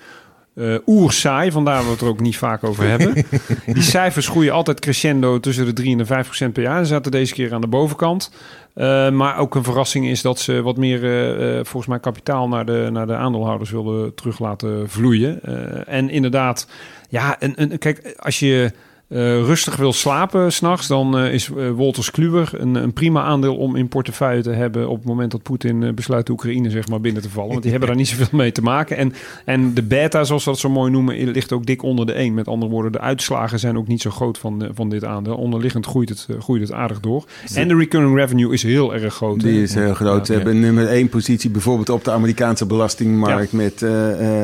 Eh 0.56 0.76
oersaai, 0.86 1.52
vandaar 1.52 1.76
dat 1.76 1.86
we 1.86 1.92
het 1.92 2.02
er 2.02 2.08
ook 2.08 2.20
niet 2.20 2.38
vaak 2.38 2.63
over 2.63 2.88
hebben. 2.88 3.13
Die 3.74 3.84
cijfers 3.84 4.28
groeien 4.28 4.54
altijd 4.54 4.80
crescendo 4.80 5.39
tussen 5.39 5.66
de 5.66 5.74
3 5.74 5.92
en 5.92 5.98
de 5.98 6.06
5 6.06 6.26
procent 6.26 6.54
per 6.54 6.63
jaar. 6.63 6.80
Ze 6.80 6.86
zaten 6.86 7.12
deze 7.12 7.34
keer 7.34 7.54
aan 7.54 7.62
de 7.62 7.68
bovenkant. 7.68 8.32
Eh, 8.74 9.10
maar 9.10 9.38
ook 9.38 9.56
een 9.56 9.63
verrassing 9.63 10.08
is 10.08 10.22
dat 10.22 10.39
ze 10.39 10.62
wat 10.62 10.78
meer, 10.78 11.04
eh, 11.04 11.56
volgens 11.56 11.88
mij, 11.88 12.00
kapitaal 12.00 12.48
naar 12.48 12.66
de, 12.66 12.89
naar 12.92 13.08
de 13.08 13.16
aandeelhouders 13.16 13.72
wilden 13.72 14.16
terug 14.16 14.39
laten 14.39 14.89
vloeien. 14.89 15.42
En 15.88 16.10
inderdaad, 16.10 16.68
ja, 17.10 17.39
en, 17.39 17.56
en, 17.56 17.78
kijk, 17.78 18.16
als 18.20 18.39
je 18.39 18.72
eh, 19.08 19.20
rustig 19.20 19.76
wil 19.76 19.94
slapen 19.94 20.54
s'nachts, 20.54 20.88
dan 20.88 21.18
eh, 21.18 21.34
is 21.34 21.50
eh, 21.58 21.70
Wolters 21.70 22.12
Kluwer 22.12 22.50
een, 22.58 22.76
een 22.76 22.94
prima 22.94 23.24
aandeel 23.24 23.56
om 23.56 23.76
in 23.76 23.88
portefeuille 23.88 24.42
te 24.42 24.50
hebben 24.50 24.89
op 24.89 24.98
het 24.98 25.06
moment 25.06 25.32
dat 25.32 25.42
Poetin 25.44 25.96
besluit 25.96 26.26
de 26.26 26.32
Oekraïne 26.32 26.70
zeg 26.70 26.88
maar 26.88 27.02
binnen 27.02 27.22
te 27.22 27.30
vallen. 27.30 27.50
Want 27.50 27.62
die 27.62 27.72
hebben 27.72 27.89
daar 27.89 27.98
niet 27.98 28.08
zoveel 28.08 28.38
mee 28.38 28.52
te 28.52 28.62
maken. 28.62 28.98
En, 28.98 29.13
en 29.46 29.74
de 29.74 29.84
beta, 29.84 30.24
zoals 30.24 30.44
we 30.44 30.50
dat 30.50 30.60
zo 30.60 30.70
mooi 30.70 30.92
noemen, 30.92 31.32
ligt 31.32 31.52
ook 31.52 31.66
dik 31.66 31.84
onder 31.84 32.06
de 32.06 32.13
1. 32.13 32.34
Met 32.34 32.48
andere 32.48 32.72
woorden, 32.72 32.92
de 32.92 33.00
uitslagen 33.00 33.60
zijn 33.60 33.78
ook 33.78 33.88
niet 33.88 34.02
zo 34.02 34.10
groot 34.10 34.38
van, 34.38 34.70
van 34.74 34.89
dit 34.89 35.04
aandeel. 35.04 35.36
Onderliggend 35.36 35.86
groeit 35.86 36.10
het, 36.10 36.28
groeit 36.39 36.62
het 36.62 36.72
aardig 36.72 37.00
door. 37.00 37.26
En 37.54 37.68
de 37.68 37.76
recurring 37.76 38.16
revenue 38.16 38.54
is 38.54 38.63
heel 38.63 38.94
erg 38.94 39.13
groot. 39.13 39.39
Die 39.39 39.62
is 39.62 39.74
heel 39.74 39.94
groot. 39.94 40.26
Ze 40.26 40.32
Ja. 40.32 40.38
hebben 40.38 40.60
nummer 40.60 40.88
één 40.88 41.10
positie 41.10 41.50
bijvoorbeeld 41.50 41.89
op 41.89 42.04
de 42.04 42.12
Amerikaanse 42.12 42.66
belastingmarkt 42.66 43.52
met 43.52 43.86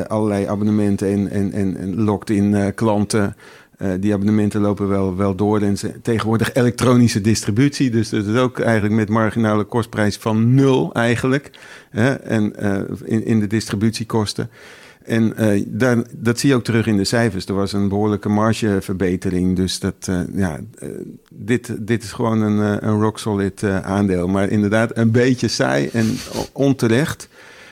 allerlei 0.08 0.44
abonnementen 0.46 1.08
en, 1.08 1.30
en, 1.30 1.52
en, 1.52 1.76
en 1.76 2.02
locked-in 2.02 2.74
klanten. 2.74 3.36
Eh, 3.80 3.90
die 4.00 4.12
abonnementen 4.12 4.60
lopen 4.60 4.88
wel, 4.88 5.16
wel 5.16 5.34
door. 5.34 5.60
En 5.60 5.76
tegenwoordig 6.02 6.54
elektronische 6.54 7.20
distributie. 7.20 7.90
Dus 7.90 8.08
dat 8.08 8.26
is 8.26 8.36
ook 8.36 8.58
eigenlijk 8.58 8.94
met 8.94 9.08
marginale 9.08 9.64
kostprijs 9.64 10.16
van 10.16 10.54
nul 10.54 10.92
eigenlijk. 10.92 11.50
Hè? 11.90 12.12
En 12.12 12.56
eh, 12.56 12.80
in, 13.04 13.24
in 13.24 13.40
de 13.40 13.46
distributiekosten. 13.46 14.50
En 15.04 15.36
eh, 15.36 15.98
dat 16.16 16.38
zie 16.38 16.48
je 16.48 16.54
ook 16.54 16.64
terug 16.64 16.86
in 16.86 16.96
de 16.96 17.04
cijfers. 17.04 17.46
Er 17.46 17.54
was 17.54 17.72
een 17.72 17.88
behoorlijke 17.88 18.28
margeverbetering. 18.28 19.56
Dus 19.56 19.78
dat, 19.78 20.10
ja, 20.34 20.60
dit, 21.34 21.86
dit 21.86 22.02
is 22.02 22.12
gewoon 22.12 22.42
een, 22.42 22.86
een 22.86 23.00
rock 23.00 23.18
solid 23.18 23.64
aandeel. 23.64 24.28
Maar 24.28 24.48
inderdaad, 24.48 24.96
een 24.96 25.10
beetje 25.10 25.48
saai 25.48 25.88
en 25.92 26.16
onterecht. 26.52 27.28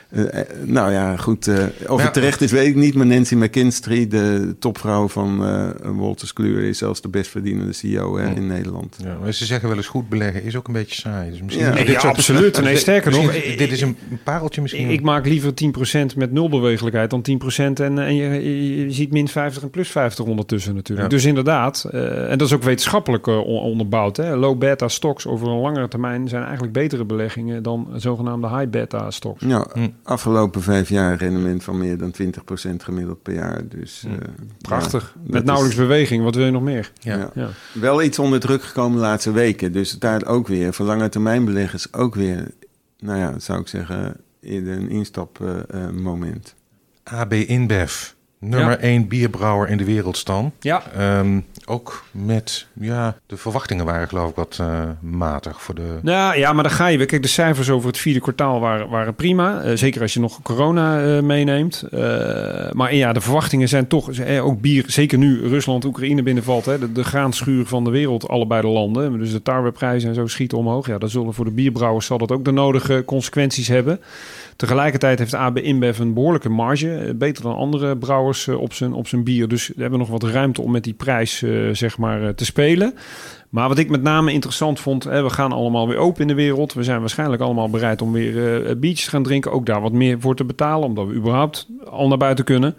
Eh, 0.09 0.39
eh, 0.39 0.45
nou 0.65 0.91
ja, 0.91 1.17
goed. 1.17 1.47
eh, 1.47 1.63
of 1.87 1.97
Ja. 1.99 2.03
het 2.05 2.13
terecht 2.13 2.41
is, 2.41 2.51
weet 2.51 2.67
ik 2.67 2.75
niet. 2.75 2.95
Maar 2.95 3.05
Nancy 3.05 3.35
McKinstry, 3.35 4.07
de 4.07 4.55
topvrouw 4.59 5.07
van 5.07 5.45
eh 5.45 5.69
Wolters 5.91 6.33
Kluwer, 6.33 6.63
is 6.63 6.77
zelfs 6.77 7.01
de 7.01 7.09
best 7.09 7.29
verdienende 7.29 7.73
CEO 7.73 8.17
hè, 8.17 8.33
in 8.35 8.47
Nederland. 8.47 8.97
Ja, 9.03 9.17
maar 9.21 9.33
ze 9.33 9.45
zeggen 9.45 9.67
wel 9.67 9.77
eens 9.77 9.87
goed 9.87 10.09
beleggen 10.09 10.43
is 10.43 10.55
ook 10.55 10.67
een 10.67 10.73
beetje 10.73 10.95
saai. 11.01 11.29
Dus 11.29 11.41
misschien 11.41 11.65
Ja. 11.65 11.73
Nee, 11.73 11.85
dit 11.85 11.93
ja, 11.93 11.99
soort- 11.99 12.13
absoluut. 12.17 12.61
Nee, 12.61 12.77
sterker 12.77 13.11
nog, 13.11 13.31
dit 13.57 13.71
is 13.71 13.81
een 13.81 13.97
pareltje 14.23 14.61
misschien. 14.61 14.89
Ik 14.89 15.01
maak 15.01 15.25
liever 15.25 15.53
10% 15.53 16.15
met 16.15 16.31
nul 16.31 16.49
bewegelijkheid 16.49 17.09
dan 17.09 17.21
10% 17.21 17.79
en, 17.79 17.99
en 17.99 18.15
je, 18.15 18.85
ziet 18.91 19.11
min 19.11 19.27
50 19.27 19.63
en 19.63 19.69
plus 19.69 19.89
50 19.89 20.25
ondertussen 20.25 20.75
natuurlijk. 20.75 21.09
Ja. 21.11 21.15
Dus 21.15 21.25
inderdaad, 21.25 21.87
eh, 21.91 22.31
en 22.31 22.37
dat 22.37 22.47
is 22.47 22.53
ook 22.53 22.63
wetenschappelijk 22.63 23.27
on- 23.27 23.43
onderbouwd. 23.45 24.17
Hè. 24.17 24.35
Low 24.35 24.57
beta 24.57 24.87
stocks 24.87 25.27
over 25.27 25.47
een 25.47 25.59
langere 25.59 25.87
termijn 25.87 26.27
zijn 26.27 26.43
eigenlijk 26.43 26.73
betere 26.73 27.05
beleggingen 27.05 27.63
dan 27.63 27.87
zogenaamde 27.95 28.47
high 28.49 28.69
beta 28.69 29.11
stocks. 29.11 29.43
Ja, 29.47 29.67
Hmm. 29.73 29.93
Afgelopen 30.09 30.61
vijf 30.61 30.89
jaar 30.89 31.15
rendement 31.17 31.63
van 31.63 31.77
meer 31.77 31.97
dan 31.97 32.11
20% 32.11 32.83
gemiddeld 32.83 33.21
per 33.21 33.33
jaar. 33.33 33.67
Dus, 33.67 34.01
Hmm. 34.07 34.13
eh, 34.13 34.27
Prachtig. 34.61 35.13
ja, 35.15 35.21
met 35.31 35.41
is- 35.41 35.47
nauwelijks 35.47 35.77
beweging. 35.77 36.23
Wat 36.23 36.35
wil 36.35 36.45
je 36.45 36.51
nog 36.51 36.61
meer? 36.61 36.91
ja. 36.99 37.17
ja. 37.17 37.29
Ja. 37.33 37.49
Wel 37.73 38.01
iets 38.03 38.19
onder 38.19 38.39
druk 38.39 38.63
gekomen 38.63 38.97
de 38.97 39.03
laatste 39.03 39.31
weken. 39.31 39.71
Dus 39.71 39.91
daar 39.91 40.25
ook 40.25 40.47
weer, 40.47 40.73
voor 40.73 40.85
lange 40.85 41.09
termijn 41.09 41.45
beleggers 41.45 41.93
ook 41.93 42.15
weer, 42.15 42.47
nou 42.99 43.19
ja, 43.19 43.39
zou 43.39 43.59
ik 43.59 43.67
zeggen, 43.67 44.15
eerder 44.41 44.73
een 44.77 44.89
instapmoment. 44.89 46.55
AB 47.03 47.33
InBev, 47.33 48.11
nummer 48.39 48.69
Ja. 48.71 48.77
1 48.81 49.07
bierbrouwer 49.07 49.69
in 49.69 49.77
de 49.77 49.85
wereld, 49.85 50.17
Stan. 50.17 50.51
Ja. 50.59 50.83
Ehm, 50.91 51.39
ook 51.69 52.03
met, 52.11 52.67
ja, 52.73 53.17
de 53.25 53.37
verwachtingen 53.37 53.85
waren 53.85 54.07
geloof 54.07 54.29
ik 54.29 54.35
wat 54.35 54.57
eh, 54.61 54.81
matig 55.01 55.61
voor 55.61 55.75
de... 55.75 55.99
Nou 56.01 56.37
ja, 56.37 56.53
maar 56.53 56.63
dan 56.63 56.71
ga 56.71 56.87
je 56.87 56.97
weer. 56.97 57.05
Kijk, 57.05 57.21
de 57.21 57.27
cijfers 57.27 57.69
over 57.69 57.87
het 57.87 57.97
vierde 57.97 58.19
kwartaal 58.19 58.59
waren, 58.59 58.89
waren 58.89 59.15
prima. 59.15 59.61
Eh, 59.61 59.75
zeker 59.75 60.01
als 60.01 60.13
je 60.13 60.19
nog 60.19 60.41
corona 60.41 61.01
eh, 61.01 61.23
meeneemt. 61.23 61.83
Maar 62.71 62.95
ja, 62.95 63.13
de 63.13 63.21
verwachtingen 63.21 63.67
zijn 63.67 63.87
toch... 63.87 64.09
ook 64.41 64.61
bier, 64.61 64.83
zeker 64.87 65.17
nu 65.17 65.47
Rusland, 65.47 65.85
Oekraïne 65.85 66.23
binnenvalt. 66.23 66.65
Hè, 66.65 66.79
de, 66.79 66.91
de 66.91 67.03
graanschuur 67.03 67.65
van 67.65 67.83
de 67.83 67.89
wereld, 67.89 68.27
allebei 68.27 68.61
de 68.61 68.67
landen. 68.67 69.19
Dus 69.19 69.31
de 69.31 69.41
tarweprijzen 69.41 70.09
en 70.09 70.15
zo 70.15 70.27
schieten 70.27 70.57
omhoog. 70.57 70.87
Ja, 70.87 70.97
dat 70.97 71.11
zullen 71.11 71.33
voor 71.33 71.45
de 71.45 71.51
bierbrouwers 71.51 72.05
zal 72.05 72.17
dat 72.17 72.31
ook 72.31 72.45
de 72.45 72.51
nodige 72.51 73.03
consequenties 73.05 73.67
hebben. 73.67 73.99
Tegelijkertijd 74.59 75.19
heeft 75.19 75.33
AB 75.33 75.57
InBev 75.57 75.99
een 75.99 76.13
behoorlijke 76.13 76.49
marge. 76.49 76.95
eh, 76.95 77.15
Beter 77.15 77.43
dan 77.43 77.55
andere 77.55 77.97
brouwers. 77.97 78.17
toeschouwers 78.19 78.47
op, 78.47 78.73
zijn, 78.73 78.93
op 78.93 79.07
zijn 79.07 79.23
bier. 79.23 79.47
Dus 79.47 79.67
we 79.67 79.81
hebben 79.81 79.99
nog 79.99 80.09
wat 80.09 80.23
ruimte 80.23 80.61
om 80.61 80.71
met 80.71 80.83
die 80.83 80.93
prijs 80.93 81.43
zeg 81.71 81.97
maar, 81.97 82.35
te 82.35 82.45
spelen. 82.45 82.93
Maar 83.49 83.67
wat 83.67 83.77
ik 83.77 83.89
met 83.89 84.01
name 84.01 84.31
interessant 84.31 84.79
vond, 84.79 85.03
we 85.03 85.29
gaan 85.29 85.51
allemaal 85.51 85.87
weer 85.87 85.97
open 85.97 86.21
in 86.21 86.27
de 86.27 86.33
wereld. 86.33 86.73
We 86.73 86.83
zijn 86.83 86.99
waarschijnlijk 86.99 87.41
allemaal 87.41 87.69
bereid 87.69 88.01
om 88.01 88.11
weer 88.11 88.79
biertjes 88.79 89.03
te 89.05 89.09
gaan 89.11 89.23
drinken. 89.23 89.51
Ook 89.51 89.65
daar 89.65 89.81
wat 89.81 89.91
meer 89.91 90.19
voor 90.19 90.35
te 90.35 90.43
betalen, 90.43 90.87
omdat 90.87 91.07
we 91.07 91.13
überhaupt 91.13 91.67
al 91.89 92.07
naar 92.07 92.17
buiten 92.17 92.45
kunnen. 92.45 92.75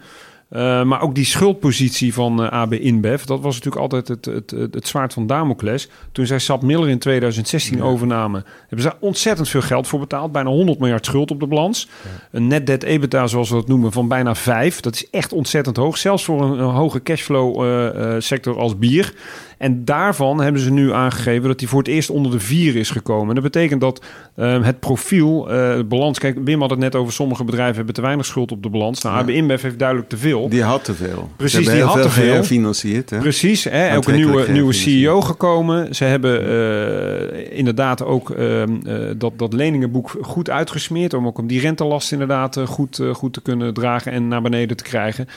Uh, 0.51 0.83
maar 0.83 1.01
ook 1.01 1.15
die 1.15 1.25
schuldpositie 1.25 2.13
van 2.13 2.41
uh, 2.41 2.45
eh, 2.45 2.51
AB 2.51 2.73
InBev, 2.73 3.23
dat 3.23 3.41
was 3.41 3.55
natuurlijk 3.55 3.81
altijd 3.81 4.07
het, 4.07 4.25
het, 4.25 4.51
het, 4.51 4.73
het 4.73 4.87
zwaard 4.87 5.13
van 5.13 5.27
Damocles. 5.27 5.89
Toen 6.11 6.25
zij 6.25 6.39
Sap 6.39 6.61
Miller 6.61 6.89
in 6.89 6.99
2016 6.99 7.77
ja. 7.77 7.83
overnamen, 7.83 8.45
hebben 8.59 8.81
ze 8.81 8.93
ontzettend 8.99 9.49
veel 9.49 9.61
geld 9.61 9.87
voor 9.87 9.99
betaald. 9.99 10.31
Bijna 10.31 10.49
100 10.49 10.79
miljard 10.79 11.05
schuld 11.05 11.31
op 11.31 11.39
de 11.39 11.47
balans. 11.47 11.87
Ja. 12.03 12.09
Een 12.31 12.47
net 12.47 12.67
debt 12.67 12.83
EBITDA, 12.83 13.27
zoals 13.27 13.49
we 13.49 13.55
dat 13.55 13.67
noemen, 13.67 13.91
van 13.91 14.07
bijna 14.07 14.35
5. 14.35 14.79
Dat 14.79 14.95
is 14.95 15.09
echt 15.09 15.33
ontzettend 15.33 15.77
hoog. 15.77 15.97
Zelfs 15.97 16.23
voor 16.23 16.41
een, 16.41 16.59
een 16.59 16.73
hoge 16.73 17.03
cashflow 17.03 17.65
uh, 17.65 18.15
sector 18.19 18.59
als 18.59 18.77
bier. 18.77 19.13
En 19.61 19.85
daarvan 19.85 20.41
hebben 20.41 20.61
ze 20.61 20.71
nu 20.71 20.93
aangegeven 20.93 21.47
dat 21.47 21.59
hij 21.59 21.69
voor 21.69 21.79
het 21.79 21.87
eerst 21.87 22.09
onder 22.09 22.31
de 22.31 22.39
vier 22.39 22.75
is 22.75 22.89
gekomen. 22.89 23.27
En 23.27 23.33
dat 23.33 23.43
betekent 23.43 23.81
dat 23.81 24.05
uh, 24.35 24.63
het 24.63 24.79
profiel, 24.79 25.51
uh, 25.51 25.75
de 25.75 25.83
balans... 25.83 26.19
Kijk, 26.19 26.37
Wim 26.43 26.61
had 26.61 26.69
het 26.69 26.79
net 26.79 26.95
over 26.95 27.13
sommige 27.13 27.43
bedrijven 27.43 27.75
hebben 27.75 27.93
te 27.93 28.01
weinig 28.01 28.25
schuld 28.25 28.51
op 28.51 28.63
de 28.63 28.69
balans. 28.69 29.01
Nou, 29.01 29.15
ja. 29.15 29.21
AB 29.21 29.29
InBev 29.29 29.61
heeft 29.61 29.79
duidelijk 29.79 30.09
te 30.09 30.17
veel. 30.17 30.40
Die 30.49 30.63
had 30.63 30.83
te 30.83 30.93
veel. 30.93 31.29
Precies, 31.35 31.69
die 31.69 31.83
had 31.83 32.01
te 32.01 32.09
veel. 32.09 32.35
gefinancierd. 32.35 33.09
Hè? 33.09 33.17
Precies, 33.17 33.63
hè, 33.63 33.95
ook 33.97 34.07
een 34.07 34.15
nieuwe, 34.15 34.51
nieuwe 34.51 34.73
CEO 34.73 35.21
gekomen. 35.21 35.95
Ze 35.95 36.03
hebben 36.03 36.43
uh, 36.43 37.57
inderdaad 37.57 38.03
ook 38.03 38.29
ehm, 38.29 38.69
dat, 39.17 39.33
dat 39.35 39.53
leningenboek 39.53 40.17
goed 40.21 40.49
uitgesmeerd... 40.49 41.13
om 41.13 41.27
ook 41.27 41.37
om 41.37 41.47
die 41.47 41.59
rentelast 41.59 42.11
inderdaad 42.11 42.59
goed, 42.65 43.01
goed 43.13 43.33
te 43.33 43.41
kunnen 43.41 43.73
dragen 43.73 44.11
en 44.11 44.27
naar 44.27 44.41
beneden 44.41 44.77
te 44.77 44.83
krijgen. 44.83 45.27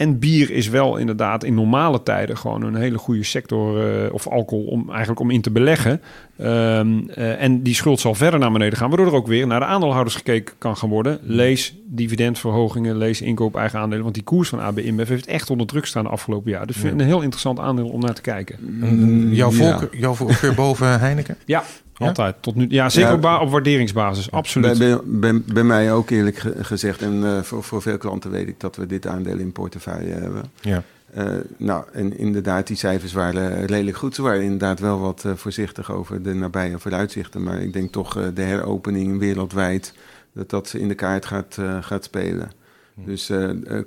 En 0.00 0.18
bier 0.18 0.50
is 0.50 0.68
wel 0.68 0.96
inderdaad 0.96 1.44
in 1.44 1.54
normale 1.54 2.02
tijden 2.02 2.36
gewoon 2.36 2.62
een 2.62 2.74
hele 2.74 2.98
goede 2.98 3.24
sector, 3.24 3.92
uh, 4.04 4.12
of 4.12 4.28
alcohol, 4.28 4.64
om 4.64 4.90
eigenlijk 4.90 5.20
om 5.20 5.30
in 5.30 5.40
te 5.40 5.50
beleggen. 5.50 6.00
Um, 6.40 7.10
uh, 7.18 7.42
en 7.42 7.62
die 7.62 7.74
schuld 7.74 8.00
zal 8.00 8.14
verder 8.14 8.40
naar 8.40 8.52
beneden 8.52 8.78
gaan, 8.78 8.88
waardoor 8.88 9.06
er 9.06 9.14
ook 9.14 9.26
weer 9.26 9.46
naar 9.46 9.60
de 9.60 9.66
aandeelhouders 9.66 10.16
gekeken 10.16 10.54
kan 10.58 10.76
gaan 10.76 10.88
worden. 10.88 11.18
Lees 11.22 11.74
dividendverhogingen, 11.86 12.96
lees 12.96 13.20
inkoop 13.20 13.56
eigen 13.56 13.78
aandelen. 13.78 14.02
Want 14.02 14.14
die 14.14 14.24
koers 14.24 14.48
van 14.48 14.60
AB 14.60 14.78
InBev 14.78 15.08
heeft 15.08 15.26
echt 15.26 15.50
onder 15.50 15.66
druk 15.66 15.86
staan 15.86 16.04
de 16.04 16.10
afgelopen 16.10 16.50
jaar. 16.50 16.66
Dus 16.66 16.82
ja. 16.82 16.90
een 16.90 17.00
heel 17.00 17.20
interessant 17.20 17.58
aandeel 17.58 17.88
om 17.88 18.00
naar 18.00 18.14
te 18.14 18.20
kijken. 18.20 18.56
Mm, 18.60 19.32
jouw, 19.32 19.50
voorkeur, 19.50 19.88
ja. 19.92 19.98
jouw 19.98 20.14
voorkeur 20.14 20.54
boven 20.54 21.00
Heineken? 21.00 21.36
Ja? 21.44 21.64
Altijd. 22.08 22.36
Tot 22.40 22.54
nu, 22.54 22.66
ja, 22.68 22.88
zeker 22.88 23.20
ja, 23.20 23.40
op 23.40 23.50
waarderingsbasis. 23.50 24.30
Absoluut. 24.30 24.78
Bij, 24.78 24.98
bij, 25.04 25.42
bij 25.52 25.64
mij 25.64 25.92
ook 25.92 26.10
eerlijk 26.10 26.44
gezegd. 26.60 27.02
En 27.02 27.14
uh, 27.14 27.42
voor, 27.42 27.62
voor 27.62 27.82
veel 27.82 27.98
klanten 27.98 28.30
weet 28.30 28.48
ik 28.48 28.60
dat 28.60 28.76
we 28.76 28.86
dit 28.86 29.06
aandeel 29.06 29.38
in 29.38 29.52
portefeuille 29.52 30.12
hebben. 30.12 30.42
Ja. 30.60 30.82
Uh, 31.16 31.24
nou, 31.56 31.84
en 31.92 32.18
inderdaad, 32.18 32.66
die 32.66 32.76
cijfers 32.76 33.12
waren 33.12 33.66
redelijk 33.66 33.96
goed. 33.96 34.14
Ze 34.14 34.22
waren 34.22 34.42
inderdaad 34.42 34.80
wel 34.80 35.00
wat 35.00 35.24
uh, 35.26 35.32
voorzichtig 35.34 35.92
over 35.92 36.22
de 36.22 36.34
nabije 36.34 36.78
vooruitzichten. 36.78 37.42
Maar 37.42 37.60
ik 37.60 37.72
denk 37.72 37.92
toch 37.92 38.16
uh, 38.16 38.26
de 38.34 38.42
heropening 38.42 39.18
wereldwijd, 39.18 39.94
dat 40.32 40.50
dat 40.50 40.74
in 40.74 40.88
de 40.88 40.94
kaart 40.94 41.26
gaat, 41.26 41.58
gaat 41.80 42.04
spelen. 42.04 42.52
Hm. 42.94 43.04
Dus 43.04 43.32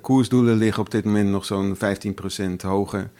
koersdoelen 0.00 0.56
liggen 0.56 0.82
op 0.82 0.90
dit 0.90 1.04
moment 1.04 1.30
nog 1.30 1.44
zo'n 1.44 1.76
15% 1.76 1.80
hoger. 2.56 3.10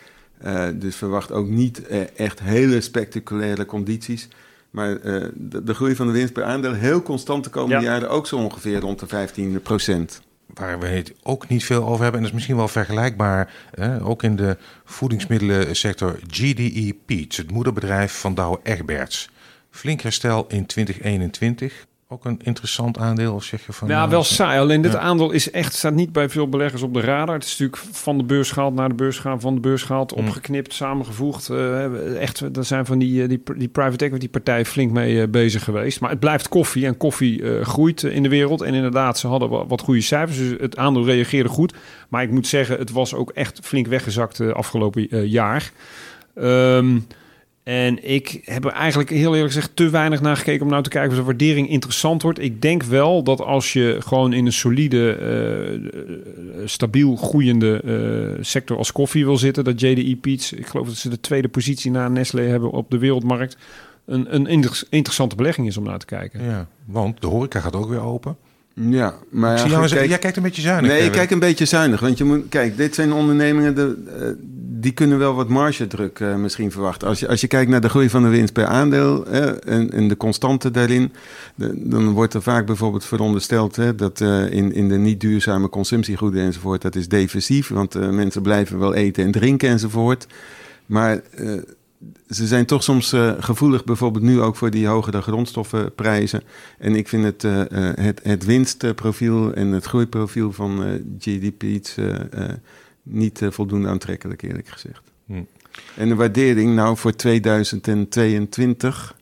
dus 0.75 0.97
verwacht 0.97 1.33
ook 1.33 1.49
niet 1.49 1.87
echt 2.17 2.41
hele 2.41 2.81
spectaculaire 2.81 3.67
condities. 3.67 4.29
Maar 4.75 4.91
uh, 4.91 5.25
de, 5.35 5.63
de, 5.63 5.75
groei 5.75 5.95
van 5.95 6.07
de 6.07 6.13
winst 6.13 6.33
per 6.33 6.45
aandeel 6.45 6.73
heel 6.73 7.03
constant 7.03 7.45
de 7.45 7.51
komende 7.51 7.85
ja. 7.85 7.91
jaren 7.91 8.11
ook 8.11 8.27
zo 8.27 8.37
ongeveer 8.37 8.81
rond 8.81 9.01
de 9.01 9.07
15 9.07 9.63
procent. 9.63 10.23
Waar 10.47 10.79
we 10.79 10.87
het 10.87 11.15
ook 11.23 11.49
niet 11.49 11.65
veel 11.65 11.83
over 11.83 12.03
hebben, 12.03 12.13
en 12.13 12.19
dat 12.21 12.27
is 12.27 12.33
misschien 12.33 12.57
wel 12.57 12.69
vergelijkbaar, 12.69 13.55
eh, 13.71 14.09
ook 14.09 14.23
in 14.23 14.37
de 14.37 14.57
voedingsmiddelensector, 14.85 16.19
GDE 16.27 16.97
Peats, 17.07 17.37
het 17.37 17.51
moederbedrijf 17.51 18.13
van 18.13 18.35
Douwe 18.35 18.61
Egberts. 18.63 19.31
Flink 19.71 20.01
herstel 20.01 20.47
in 20.49 20.67
2021 20.67 21.87
ook 22.09 22.25
een 22.25 22.41
interessant 22.43 22.99
aandeel? 22.99 23.35
Of 23.35 23.45
zeg 23.45 23.67
je 23.67 23.73
van, 23.73 23.89
ja, 23.89 24.09
wel 24.09 24.25
saai. 24.25 24.61
Alleen 24.61 24.83
dit 24.83 24.93
ja. 24.93 24.99
aandeel 24.99 25.31
is 25.31 25.51
echt, 25.51 25.75
staat 25.75 25.95
niet 25.95 26.13
bij 26.13 26.29
veel 26.29 26.49
beleggers 26.49 26.83
op 26.83 26.95
de 26.95 27.01
radar. 27.01 27.35
Het 27.35 27.45
is 27.45 27.59
natuurlijk 27.59 27.97
van 27.97 28.19
de 28.19 28.25
beurs 28.25 28.51
gehaald 28.51 28.75
naar 28.75 28.89
de 28.89 28.95
beurs 28.95 29.17
gegaan, 29.17 29.41
van 29.41 29.55
de 29.55 29.61
beurs 29.61 29.83
gehaald, 29.83 30.17
mm. 30.17 30.27
opgeknipt, 30.27 30.73
samengevoegd. 30.73 31.49
Uh, 31.49 32.21
echt, 32.21 32.55
daar 32.55 32.65
zijn 32.65 32.87
van 32.87 32.99
die, 32.99 33.27
die, 33.27 33.43
die 33.57 33.69
private 33.69 34.05
equity 34.05 34.29
partijen 34.29 34.67
flink 34.67 34.93
mee 34.93 35.15
uh, 35.15 35.29
bezig 35.29 35.65
geweest. 35.65 36.01
Maar 36.01 36.11
het 36.11 36.21
blijft 36.21 36.49
koffie 36.49 36.87
en 36.87 36.97
koffie 36.97 37.41
uh, 37.41 37.61
groeit 37.61 38.03
in 38.03 38.23
de 38.23 38.29
wereld. 38.29 38.63
En 38.63 38.75
inderdaad, 38.75 39.19
ze 39.19 39.27
hadden 39.27 39.49
wat, 39.49 39.65
wat 39.69 39.81
goede 39.81 40.01
cijfers. 40.01 40.39
Dus 40.39 40.55
het 40.61 40.77
aandeel 40.77 41.05
reageerde 41.05 41.49
goed. 41.49 41.75
Maar 42.09 42.23
ik 42.23 42.31
moet 42.31 42.47
zeggen, 42.47 42.79
het 42.79 42.91
was 42.91 43.15
ook 43.15 43.31
echt 43.31 43.61
flink 43.63 43.87
weggezakt 43.87 44.41
afgelopen 44.41 45.29
jaar. 45.29 45.73
Um, 46.35 47.07
en 47.65 48.11
ik 48.11 48.41
heb 48.45 48.65
er 48.65 48.71
eigenlijk 48.71 49.11
heel 49.11 49.35
eerlijk 49.35 49.53
gezegd 49.53 49.77
te 49.77 49.91
weinig 49.91 50.21
naar 50.21 50.37
gekeken 50.37 50.63
om 50.63 50.71
nou 50.71 50.83
te 50.83 50.89
kijken 50.89 51.11
of 51.11 51.17
de 51.17 51.25
waardering 51.25 51.69
interessant 51.69 52.23
wordt. 52.23 52.39
Ik 52.39 52.63
denk 52.63 52.83
wel 52.83 53.23
dat 53.23 53.41
als 53.41 53.73
je 53.73 53.97
gewoon 54.01 54.33
in 54.33 54.47
een 54.47 54.53
solide, 54.53 55.19
uh, 56.59 56.67
stabiel 56.67 57.17
groeiende 57.17 57.81
uh, 57.85 58.45
sector 58.45 58.77
als 58.77 58.93
koffie 58.93 59.25
wil 59.25 59.37
zitten, 59.37 59.65
dat 59.65 59.81
JDE 59.81 60.17
Peets, 60.17 60.53
ik 60.53 60.67
geloof 60.67 60.87
dat 60.87 60.97
ze 60.97 61.09
de 61.09 61.21
tweede 61.21 61.49
positie 61.49 61.91
na 61.91 62.09
Nestlé 62.09 62.43
hebben 62.43 62.71
op 62.71 62.91
de 62.91 62.99
wereldmarkt, 62.99 63.57
een, 64.05 64.35
een 64.35 64.47
inter 64.47 64.83
interessante 64.91 65.37
belegging 65.37 65.67
is 65.67 65.77
om 65.77 65.85
naar 65.85 65.99
te 65.99 66.07
kijken. 66.07 66.45
Ja, 66.45 66.69
want 66.85 67.21
de 67.21 67.27
horeca 67.27 67.61
gaat 67.61 67.77
ook 67.77 67.89
weer 67.89 68.03
open. 68.03 68.37
Ja, 68.75 69.15
maar 69.31 69.69
ja, 69.69 69.87
kijk, 69.87 70.09
jij 70.09 70.19
kijkt 70.19 70.37
een 70.37 70.43
beetje 70.43 70.63
zuinig. 70.63 70.91
Nee, 70.91 71.03
ik 71.03 71.13
kijk 71.13 71.31
een 71.31 71.39
beetje 71.39 71.65
zuinig. 71.65 72.01
Want 72.01 72.19
je 72.19 72.25
moet, 72.25 72.49
kijk, 72.49 72.77
dit 72.77 72.95
zijn 72.95 73.13
ondernemingen 73.13 73.75
de, 73.75 73.97
uh, 74.21 74.29
die 74.81 74.93
kunnen 74.93 75.19
wel 75.19 75.35
wat 75.35 75.49
margedruk 75.49 76.19
uh, 76.19 76.37
misschien 76.37 76.71
verwachten. 76.71 77.09
Als 77.09 77.21
je, 77.21 77.29
als 77.29 77.41
je 77.41 77.47
kijkt 77.47 77.71
naar 77.71 77.81
de 77.81 77.89
groei 77.89 78.11
van 78.11 78.23
de 78.23 78.29
winst 78.29 78.53
per 78.53 78.67
aandeel 78.67 79.27
en, 79.27 79.91
en 79.91 80.09
de 80.09 80.17
constante 80.17 80.71
daarin, 80.71 81.13
de, 81.55 81.73
dan 81.77 82.09
wordt 82.11 82.35
er 82.35 82.43
vaak 82.43 82.67
bijvoorbeeld 82.67 83.05
verondersteld 83.05 83.77
hè, 83.77 83.95
dat 83.95 84.21
uh, 84.21 84.51
in, 84.51 84.73
in 84.73 84.89
de 84.89 84.97
niet 84.97 85.21
duurzame 85.21 85.69
consumptiegoeden 85.69 86.43
enzovoort, 86.43 86.83
dat 86.83 86.95
is 86.95 87.09
defensief, 87.09 87.69
want 87.69 87.95
mensen 88.13 88.43
blijven 88.43 88.79
wel 88.79 88.95
eten 88.95 89.25
en 89.25 89.33
drinken 89.33 89.69
enzovoort. 89.69 90.27
Maar 90.87 91.21
ze 92.29 92.47
zijn 92.47 92.67
toch 92.67 92.83
soms 92.83 93.13
uh, 93.13 93.33
gevoelig, 93.39 93.85
bijvoorbeeld 93.85 94.25
nu 94.25 94.41
ook 94.41 94.57
voor 94.57 94.71
die 94.71 94.87
hogere 94.87 95.23
grondstoffenprijzen. 95.23 96.43
En 96.79 96.95
ik 96.95 97.09
vind 97.09 97.25
het, 97.25 97.45
uh, 97.45 97.63
het, 97.95 98.21
het 98.23 98.45
winstprofiel 98.45 99.53
en 99.53 99.69
het 99.69 99.85
groeiprofiel 99.85 100.53
van 100.53 101.01
GDP 101.19 101.63
iets 101.63 101.97
niet 103.03 103.41
voldoende 103.51 103.89
aantrekkelijk, 103.89 104.43
eerlijk 104.43 104.69
gezegd. 104.69 105.03
Hm. 105.27 105.43
En 105.97 106.09
de 106.09 106.15
waardering 106.15 106.75
nou 106.75 106.97
voor 106.97 107.17
2022 107.17 109.15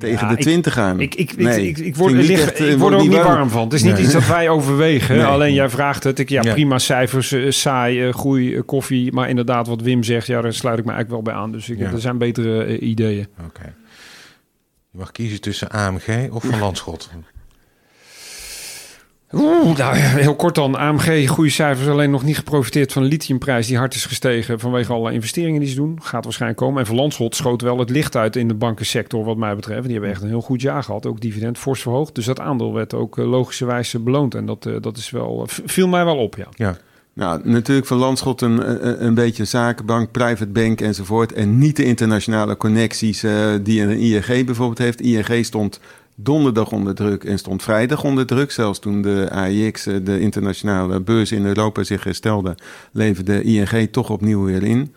tegen 0.00 0.28
ja, 0.28 0.34
de 0.34 0.42
20 0.42 0.78
aan. 0.78 1.00
Ik, 1.00 1.14
ik, 1.14 1.36
nee, 1.36 1.68
ik, 1.68 1.78
ik, 1.78 1.96
word, 1.96 2.12
lig, 2.12 2.40
echt, 2.40 2.60
ik 2.60 2.78
word 2.78 2.92
er 2.92 2.98
ook 2.98 3.04
niet 3.04 3.12
warm. 3.12 3.26
warm 3.26 3.50
van. 3.50 3.64
Het 3.64 3.72
is 3.72 3.82
niet 3.82 3.92
nee. 3.92 4.02
iets 4.02 4.12
dat 4.12 4.26
wij 4.26 4.48
overwegen. 4.48 5.16
Nee. 5.16 5.24
Alleen 5.24 5.54
jij 5.54 5.68
vraagt 5.68 6.04
het. 6.04 6.18
Ik, 6.18 6.28
ja, 6.28 6.42
ja. 6.42 6.52
prima 6.52 6.78
cijfers, 6.78 7.32
uh, 7.32 7.50
saai, 7.50 8.06
uh, 8.06 8.12
groei, 8.12 8.54
uh, 8.54 8.60
koffie. 8.66 9.12
Maar 9.12 9.28
inderdaad, 9.28 9.66
wat 9.66 9.82
Wim 9.82 10.02
zegt, 10.02 10.26
ja, 10.26 10.40
daar 10.40 10.52
sluit 10.52 10.78
ik 10.78 10.84
me 10.84 10.92
eigenlijk 10.92 11.24
wel 11.24 11.34
bij 11.34 11.42
aan. 11.42 11.52
Dus 11.52 11.68
ik, 11.68 11.78
ja. 11.78 11.90
er 11.90 12.00
zijn 12.00 12.18
betere 12.18 12.78
ideeën. 12.78 13.26
Oké. 13.38 13.46
Okay. 13.46 13.72
Je 14.90 14.98
mag 14.98 15.12
kiezen 15.12 15.40
tussen 15.40 15.70
AMG 15.70 16.30
of 16.30 16.44
Van 16.44 16.58
Landschot. 16.58 17.10
Oeh, 19.32 19.76
nou, 19.76 19.96
heel 19.96 20.34
kort 20.34 20.54
dan. 20.54 20.76
AMG, 20.76 21.28
goede 21.28 21.50
cijfers, 21.50 21.88
alleen 21.88 22.10
nog 22.10 22.22
niet 22.22 22.36
geprofiteerd 22.36 22.92
van 22.92 23.02
de 23.02 23.08
lithiumprijs 23.08 23.66
die 23.66 23.76
hard 23.76 23.94
is 23.94 24.06
gestegen 24.06 24.60
vanwege 24.60 24.92
alle 24.92 25.12
investeringen 25.12 25.60
die 25.60 25.68
ze 25.68 25.74
doen. 25.74 25.98
Gaat 26.02 26.24
waarschijnlijk 26.24 26.60
komen. 26.60 26.80
En 26.80 26.86
Van 26.86 26.96
Landschot 26.96 27.36
schoot 27.36 27.62
wel 27.62 27.78
het 27.78 27.90
licht 27.90 28.16
uit 28.16 28.36
in 28.36 28.48
de 28.48 28.54
bankensector 28.54 29.24
wat 29.24 29.36
mij 29.36 29.54
betreft. 29.54 29.82
Die 29.82 29.92
hebben 29.92 30.10
echt 30.10 30.22
een 30.22 30.28
heel 30.28 30.40
goed 30.40 30.60
jaar 30.60 30.82
gehad. 30.82 31.06
Ook 31.06 31.20
dividend 31.20 31.58
fors 31.58 31.82
verhoogd. 31.82 32.14
Dus 32.14 32.24
dat 32.24 32.40
aandeel 32.40 32.74
werd 32.74 32.94
ook 32.94 33.18
uh, 33.18 33.28
logischerwijs 33.30 33.94
beloond. 34.00 34.34
En 34.34 34.46
dat, 34.46 34.66
uh, 34.66 34.76
dat 34.80 34.96
is 34.96 35.10
wel, 35.10 35.46
viel 35.46 35.88
mij 35.88 36.04
wel 36.04 36.16
op, 36.16 36.36
ja. 36.36 36.46
ja. 36.54 36.76
Nou, 37.12 37.40
natuurlijk 37.44 37.86
van 37.86 37.98
Landschot 37.98 38.40
een, 38.40 38.86
een, 38.86 39.04
een 39.04 39.14
beetje 39.14 39.44
zakenbank, 39.44 40.10
private 40.10 40.46
bank 40.46 40.80
enzovoort. 40.80 41.32
En 41.32 41.58
niet 41.58 41.76
de 41.76 41.84
internationale 41.84 42.56
connecties 42.56 43.20
die 43.62 43.82
een 43.82 43.98
ING 43.98 44.46
bijvoorbeeld 44.46 44.78
heeft. 44.78 45.00
ING 45.00 45.44
stond 45.44 45.80
donderdag 46.22 46.72
onder 46.72 46.94
druk 46.94 47.24
en 47.24 47.38
stond 47.38 47.62
vrijdag 47.62 48.04
onder 48.04 48.26
druk. 48.26 48.50
Zelfs 48.50 48.78
toen 48.78 49.02
de 49.02 49.28
AIX, 49.30 49.86
eh, 49.86 49.94
de 50.02 50.20
internationale 50.20 51.00
beurs 51.00 51.32
in 51.32 51.46
Europa, 51.46 51.82
zich 51.82 52.04
herstelde, 52.04 52.54
leverde 52.92 53.42
ING 53.42 53.88
toch 53.90 54.10
opnieuw 54.10 54.44
weer 54.44 54.62
in. 54.62 54.94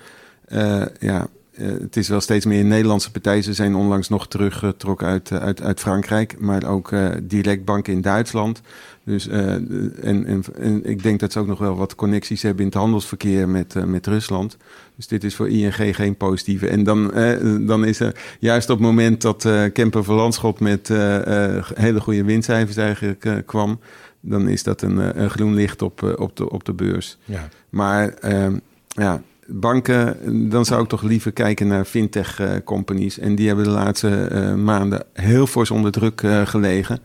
Uh, 0.54 0.82
ja, 1.00 1.28
het 1.56 1.98
is 1.98 2.08
wel 2.08 2.22
steeds 2.22 2.46
meer 2.46 2.66
Nederlandse 2.66 3.12
partij. 3.12 3.42
Ze 3.42 3.54
zijn 3.54 3.76
onlangs 3.76 4.10
nog 4.10 4.28
teruggetrokken 4.28 5.08
uit, 5.08 5.32
uit, 5.32 5.62
uit 5.62 5.80
Frankrijk, 5.80 6.40
maar 6.40 6.66
ook 6.66 6.92
direct 7.24 7.66
banken 7.66 7.94
in 7.94 8.02
Duitsland. 8.02 8.62
Dus, 9.04 9.28
en, 9.28 9.96
en, 10.02 10.44
en, 10.60 10.86
ik 10.86 11.04
denk 11.04 11.20
dat 11.20 11.32
ze 11.32 11.40
ook 11.40 11.48
nog 11.48 11.60
wel 11.60 11.76
wat 11.76 11.96
connecties 11.96 12.42
hebben 12.42 12.62
in 12.62 12.70
het 12.70 12.80
handelsverkeer 12.80 13.50
met, 13.50 13.86
met 13.86 14.08
Rusland. 14.08 14.58
Dus 14.96 15.08
dit 15.08 15.24
is 15.24 15.36
voor 15.36 15.50
ING 15.50 15.96
geen 15.96 16.16
positieve. 16.16 16.68
En 16.68 16.84
dan, 16.84 17.12
dan 17.68 17.86
is 17.86 18.00
er 18.00 18.16
juist 18.40 18.70
op 18.70 18.78
het 18.78 18.88
moment 18.88 19.22
dat 19.22 19.48
Kemper 19.74 20.04
van 20.04 20.16
Landschot 20.16 20.60
met 20.60 20.88
hele 21.76 22.00
goede 22.00 22.24
winstcijfers 22.24 22.78
eigenlijk 22.78 23.44
kwam, 23.46 23.80
dan 24.20 24.48
is 24.48 24.64
dat 24.64 24.82
een, 24.82 25.22
een 25.22 25.30
groen 25.30 25.54
licht 25.54 25.82
op, 25.82 26.16
op, 26.18 26.36
de, 26.36 26.50
op 26.50 26.64
de 26.64 26.74
beurs. 26.74 27.18
Ja. 27.26 27.50
Maar 27.70 28.10
ehm, 28.10 28.58
ja, 28.88 29.22
banken, 29.48 30.50
dan 30.50 30.66
zou 30.66 30.84
ik 30.84 30.90
toch 30.90 31.02
liever 31.02 31.32
kijken 31.32 31.68
naar 31.68 31.86
fintech-companies. 31.86 33.20
en 33.20 33.36
die 33.36 33.48
hebben 33.48 33.66
de 33.66 33.72
laatste 33.72 34.30
uh, 34.32 34.54
maanden 34.54 35.06
heel 35.14 35.48
fors 35.48 35.72
onder 35.72 35.92
druk 35.92 36.22
uh, 36.22 36.48
gelegen. 36.48 37.00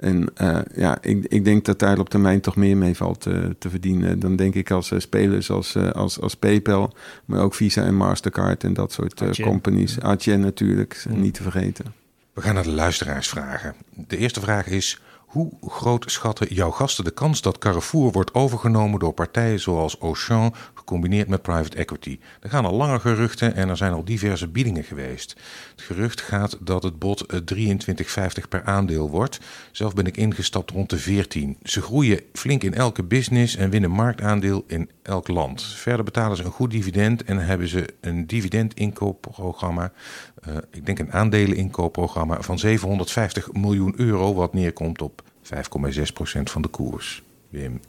En 0.00 0.28
uh, 0.42 0.58
ja, 0.74 0.98
ik, 1.00 1.24
ik 1.28 1.44
denk 1.44 1.64
dat 1.64 1.78
daar 1.78 1.98
op 1.98 2.08
termijn 2.08 2.40
toch 2.40 2.56
meer 2.56 2.76
mee 2.76 2.96
valt 2.96 3.20
te 3.58 3.68
verdienen. 3.70 4.20
Dan 4.20 4.36
denk 4.36 4.54
ik 4.54 4.70
als 4.70 4.92
spelers 4.96 5.50
als, 5.50 5.76
als, 5.76 6.20
als 6.20 6.34
PayPal, 6.34 6.94
maar 7.24 7.40
ook 7.40 7.54
Visa 7.54 7.84
en 7.84 7.94
Mastercard 7.94 8.64
en 8.64 8.74
dat 8.74 8.92
soort 8.92 9.40
companies. 9.40 10.00
Adyen 10.00 10.40
natuurlijk, 10.40 11.04
niet 11.08 11.34
te 11.34 11.42
vergeten. 11.42 11.84
We 12.32 12.40
gaan 12.40 12.54
naar 12.54 12.62
de 12.62 12.72
luisteraarsvragen. 12.72 13.74
De 14.06 14.16
eerste 14.16 14.40
vraag 14.40 14.66
is... 14.66 15.00
Hoe 15.32 15.52
groot 15.60 16.04
schatten 16.10 16.54
jouw 16.54 16.70
gasten 16.70 17.04
de 17.04 17.10
kans 17.10 17.42
dat 17.42 17.58
Carrefour 17.58 18.12
wordt 18.12 18.34
overgenomen 18.34 18.98
door 18.98 19.12
partijen 19.12 19.60
zoals 19.60 19.96
Auchan, 19.98 20.54
gecombineerd 20.82 21.28
met 21.28 21.42
private 21.42 21.76
equity? 21.76 22.18
Er 22.40 22.50
gaan 22.50 22.64
al 22.64 22.74
langer 22.74 23.00
geruchten 23.00 23.54
en 23.54 23.68
er 23.68 23.76
zijn 23.76 23.92
al 23.92 24.04
diverse 24.04 24.48
biedingen 24.48 24.84
geweest. 24.84 25.40
Het 25.70 25.80
gerucht 25.80 26.20
gaat 26.20 26.58
dat 26.60 26.82
het 26.82 26.98
bod 26.98 27.26
23,50 27.54 28.48
per 28.48 28.64
aandeel 28.64 29.10
wordt. 29.10 29.40
Zelf 29.72 29.94
ben 29.94 30.06
ik 30.06 30.16
ingestapt 30.16 30.70
rond 30.70 30.90
de 30.90 30.98
14. 30.98 31.56
Ze 31.62 31.82
groeien 31.82 32.20
flink 32.32 32.62
in 32.62 32.74
elke 32.74 33.02
business 33.02 33.56
en 33.56 33.70
winnen 33.70 33.90
marktaandeel 33.90 34.64
in 34.66 34.90
elk 35.02 35.28
land. 35.28 35.62
Verder 35.62 36.04
betalen 36.04 36.36
ze 36.36 36.44
een 36.44 36.50
goed 36.50 36.70
dividend 36.70 37.24
en 37.24 37.38
hebben 37.38 37.68
ze 37.68 37.94
een 38.00 38.26
dividendinkoopprogramma. 38.26 39.92
Uh, 40.48 40.56
ik 40.70 40.86
denk 40.86 40.98
een 40.98 41.12
aandeleninkoopprogramma 41.12 42.40
van 42.40 42.58
750 42.58 43.52
miljoen 43.52 43.94
euro, 43.96 44.34
wat 44.34 44.54
neerkomt 44.54 45.02
op 45.02 45.22
5,6% 45.42 46.42
van 46.42 46.62
de 46.62 46.68
koers. 46.68 47.22
Wim. 47.48 47.80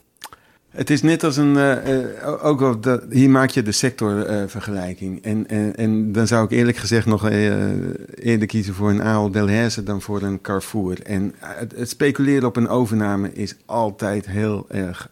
Het 0.74 0.90
is 0.90 1.02
net 1.02 1.24
als 1.24 1.38
een. 1.38 1.56
Uh, 1.56 2.46
ook 2.46 2.62
al 2.62 2.80
dat, 2.80 3.04
hier 3.10 3.30
maak 3.30 3.50
je 3.50 3.62
de 3.62 3.72
sectorvergelijking. 3.72 5.26
Uh, 5.26 5.32
en, 5.32 5.48
en, 5.48 5.76
en 5.76 6.12
dan 6.12 6.28
zou 6.28 6.46
ik 6.46 6.52
eerlijk 6.52 6.78
gezegd 6.78 7.06
nog 7.06 7.30
uh, 7.30 7.66
eerder 8.16 8.48
kiezen 8.48 8.74
voor 8.74 8.90
een 8.90 9.04
Ahold 9.04 9.34
Delhaize 9.34 9.84
dan 9.84 10.02
voor 10.02 10.22
een 10.22 10.42
Carrefour. 10.42 11.02
En 11.02 11.34
het, 11.40 11.74
het, 11.76 11.90
speculeren 11.90 12.48
op 12.48 12.56
een 12.56 12.68
overname 12.68 13.34
is 13.34 13.56
altijd 13.66 14.26
heel 14.26 14.66
erg 14.70 15.10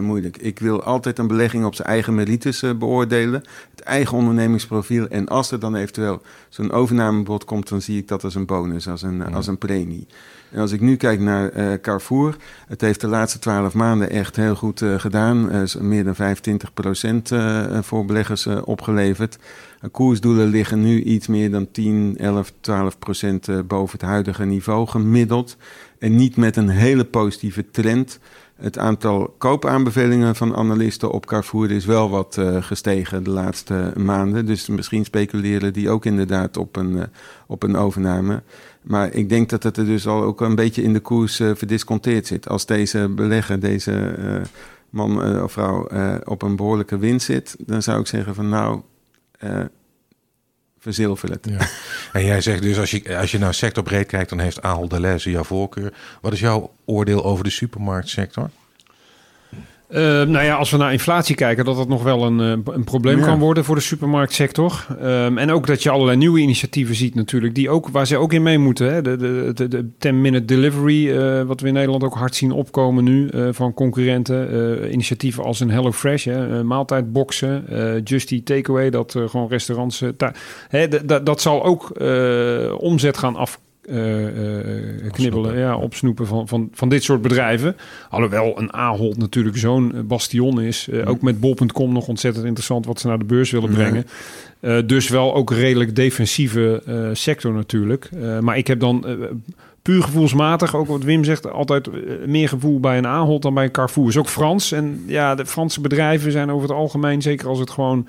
moeilijk. 0.00 0.36
Ik 0.36 0.58
wil 0.58 0.82
altijd 0.82 1.18
een 1.18 1.26
belegging 1.26 1.64
op 1.64 1.74
zijn 1.74 1.88
eigen 1.88 2.14
merites 2.14 2.64
beoordelen. 2.78 3.42
Het 3.70 3.80
eigen 3.80 4.16
ondernemingsprofiel. 4.16 5.08
En 5.08 5.28
als 5.28 5.50
er 5.50 5.60
dan 5.60 5.74
eventueel 5.74 6.22
zo'n 6.48 6.72
overnamebod 6.72 7.44
komt, 7.44 7.68
dan 7.68 7.82
zie 7.82 7.98
ik 7.98 8.08
dat 8.08 8.24
als 8.24 8.34
een 8.34 8.46
bonus, 8.46 8.88
als 8.88 9.02
een, 9.02 9.34
als 9.34 9.46
een 9.46 9.58
premie. 9.58 10.06
En 10.52 10.60
als 10.60 10.72
ik 10.72 10.80
nu 10.80 10.96
kijk 10.96 11.20
naar 11.20 11.56
uh, 11.56 11.72
Carrefour, 11.82 12.36
het 12.66 12.80
heeft 12.80 13.00
de 13.00 13.06
laatste 13.06 13.38
twaalf 13.38 13.74
maanden 13.74 14.10
echt 14.10 14.36
heel 14.36 14.54
goed 14.54 14.80
uh, 14.80 14.98
gedaan. 14.98 15.54
Uh, 15.54 15.74
meer 15.80 16.04
dan 16.04 16.14
25 16.14 16.74
procent 16.74 17.30
voor 17.80 18.04
beleggers 18.04 18.46
opgeleverd. 18.46 19.38
koersdoelen 19.90 20.48
liggen 20.48 20.80
nu 20.80 21.02
iets 21.02 21.26
meer 21.26 21.50
dan 21.50 21.70
10, 21.70 22.14
11, 22.18 22.52
12 22.60 22.98
procent 22.98 23.66
boven 23.66 23.98
het 23.98 24.08
huidige 24.08 24.44
niveau 24.44 24.86
gemiddeld. 24.86 25.56
En 25.98 26.16
niet 26.16 26.36
met 26.36 26.56
een 26.56 26.68
hele 26.68 27.04
positieve 27.04 27.70
trend. 27.70 28.18
Het 28.56 28.78
aantal 28.78 29.34
koopaanbevelingen 29.38 30.36
van 30.36 30.56
analisten 30.56 31.10
op 31.10 31.26
Carrefour 31.26 31.70
is 31.70 31.84
wel 31.84 32.10
wat 32.10 32.38
gestegen 32.60 33.24
de 33.24 33.30
laatste 33.30 33.92
maanden. 33.96 34.46
Dus 34.46 34.68
misschien 34.68 35.04
speculeren 35.04 35.72
die 35.72 35.90
ook 35.90 36.04
inderdaad 36.04 36.56
op 36.56 36.76
een, 36.76 37.06
op 37.46 37.62
een 37.62 37.76
overname. 37.76 38.42
Maar 38.82 39.12
ik 39.12 39.28
denk 39.28 39.50
dat 39.50 39.62
het 39.62 39.76
er 39.76 39.84
dus 39.84 40.06
al 40.06 40.22
ook 40.22 40.40
een 40.40 40.54
beetje 40.54 40.82
in 40.82 40.92
de 40.92 41.00
koers 41.00 41.40
uh, 41.40 41.50
verdisconteerd 41.54 42.26
zit. 42.26 42.48
Als 42.48 42.66
deze 42.66 43.08
belegger, 43.08 43.60
deze 43.60 44.16
uh, 44.18 44.40
man 44.90 45.28
uh, 45.28 45.42
of 45.42 45.52
vrouw 45.52 45.88
op 46.24 46.42
een 46.42 46.56
behoorlijke 46.56 46.98
winst 46.98 47.26
zit, 47.26 47.56
dan 47.58 47.82
zou 47.82 48.00
ik 48.00 48.06
zeggen 48.06 48.34
van 48.34 48.48
nou, 48.48 48.80
verzilver 50.78 51.30
het. 51.30 51.46
En 52.12 52.24
jij 52.24 52.40
zegt 52.40 52.62
dus 52.62 52.78
als 52.78 52.90
je, 52.90 53.16
als 53.16 53.30
je 53.30 53.38
nou 53.38 53.52
sectorbreed 53.52 54.06
kijkt, 54.06 54.28
dan 54.28 54.38
heeft 54.38 54.62
Ahold 54.62 54.90
Delhaize 54.90 55.30
jouw 55.30 55.44
voorkeur. 55.44 55.92
Wat 56.20 56.32
is 56.32 56.40
jouw 56.40 56.72
oordeel 56.84 57.24
over 57.24 57.44
de 57.44 57.50
supermarktsector? 57.50 58.50
Uh, 59.92 59.98
nou 60.00 60.44
ja, 60.44 60.54
als 60.54 60.70
we 60.70 60.76
naar 60.76 60.92
inflatie 60.92 61.34
kijken, 61.34 61.64
dat 61.64 61.76
dat 61.76 61.88
nog 61.88 62.02
wel 62.02 62.22
een, 62.22 62.38
uh, 62.38 62.74
een 62.74 62.84
probleem 62.84 63.20
kan 63.20 63.38
worden 63.38 63.64
voor 63.64 63.74
de 63.74 63.80
supermarktsector. 63.80 64.86
Um, 65.02 65.38
en 65.38 65.50
ook 65.50 65.66
dat 65.66 65.82
je 65.82 65.90
allerlei 65.90 66.16
nieuwe 66.16 66.40
initiatieven 66.40 66.94
ziet 66.94 67.14
natuurlijk, 67.14 67.54
die 67.54 67.70
ook, 67.70 67.88
waar 67.88 68.06
ze 68.06 68.16
ook 68.16 68.32
in 68.32 68.42
mee 68.42 68.58
moeten. 68.58 68.92
Hè? 68.92 69.02
De, 69.02 69.16
de, 69.16 69.50
de, 69.54 69.68
de 69.68 69.84
10-minute 70.08 70.44
delivery, 70.44 71.06
uh, 71.06 71.42
wat 71.42 71.60
we 71.60 71.66
in 71.66 71.72
Nederland 71.72 72.04
ook 72.04 72.14
hard 72.14 72.34
zien 72.34 72.52
opkomen 72.52 73.04
nu 73.04 73.30
van 73.50 73.74
concurrenten. 73.74 74.92
initiatieven 74.92 75.44
als 75.44 75.60
een 75.60 75.70
HelloFresh, 75.70 76.24
hè? 76.24 76.64
maaltijdboxen, 76.64 77.64
Justy 78.04 78.42
Takeaway, 78.42 78.90
dat 78.90 79.16
gewoon 79.26 79.48
restaurants... 79.48 80.02
hè, 80.68 80.88
dat 81.22 81.40
zal 81.40 81.64
ook 81.64 81.92
omzet 82.78 83.18
gaan 83.18 83.36
af 83.36 83.60
uh, 83.90 85.10
knibbelen, 85.10 85.58
ja, 85.58 85.76
opsnoepen 85.76 86.26
van, 86.26 86.48
van, 86.48 86.68
van 86.72 86.88
dit 86.88 87.02
soort 87.02 87.22
bedrijven. 87.22 87.76
Alhoewel 88.10 88.58
een 88.58 88.72
Ahold 88.72 89.16
natuurlijk 89.16 89.56
zo'n 89.56 90.04
bastion 90.04 90.60
is. 90.60 90.88
Uh, 90.90 91.08
ook 91.08 91.22
met 91.22 91.40
bol.com 91.40 91.92
nog 91.92 92.08
ontzettend 92.08 92.44
interessant 92.44 92.86
wat 92.86 93.00
ze 93.00 93.06
naar 93.06 93.18
de 93.18 93.24
beurs 93.24 93.50
willen 93.50 93.70
brengen. 93.70 94.06
dus 94.86 95.08
wel 95.08 95.34
ook 95.34 95.50
redelijk 95.50 95.96
defensieve 95.96 96.82
sector 97.12 97.52
natuurlijk. 97.52 98.10
maar 98.40 98.56
ik 98.56 98.66
heb 98.66 98.80
dan 98.80 99.04
puur 99.82 100.02
gevoelsmatig, 100.02 100.76
ook 100.76 100.86
wat 100.86 101.02
Wim 101.02 101.24
zegt, 101.24 101.50
altijd 101.50 101.88
meer 102.26 102.48
gevoel 102.48 102.80
bij 102.80 102.98
een 102.98 103.06
Ahold 103.06 103.42
dan 103.42 103.54
bij 103.54 103.64
een 103.64 103.70
Carrefour. 103.70 104.08
Is 104.08 104.16
ook 104.16 104.28
Frans. 104.28 104.72
En 104.72 105.04
ja, 105.06 105.34
de 105.34 105.46
Franse 105.46 105.80
bedrijven 105.80 106.32
zijn 106.32 106.50
over 106.50 106.68
het 106.68 106.76
algemeen, 106.76 107.22
zeker 107.22 107.48
als 107.48 107.58
het 107.58 107.70
gewoon 107.70 108.06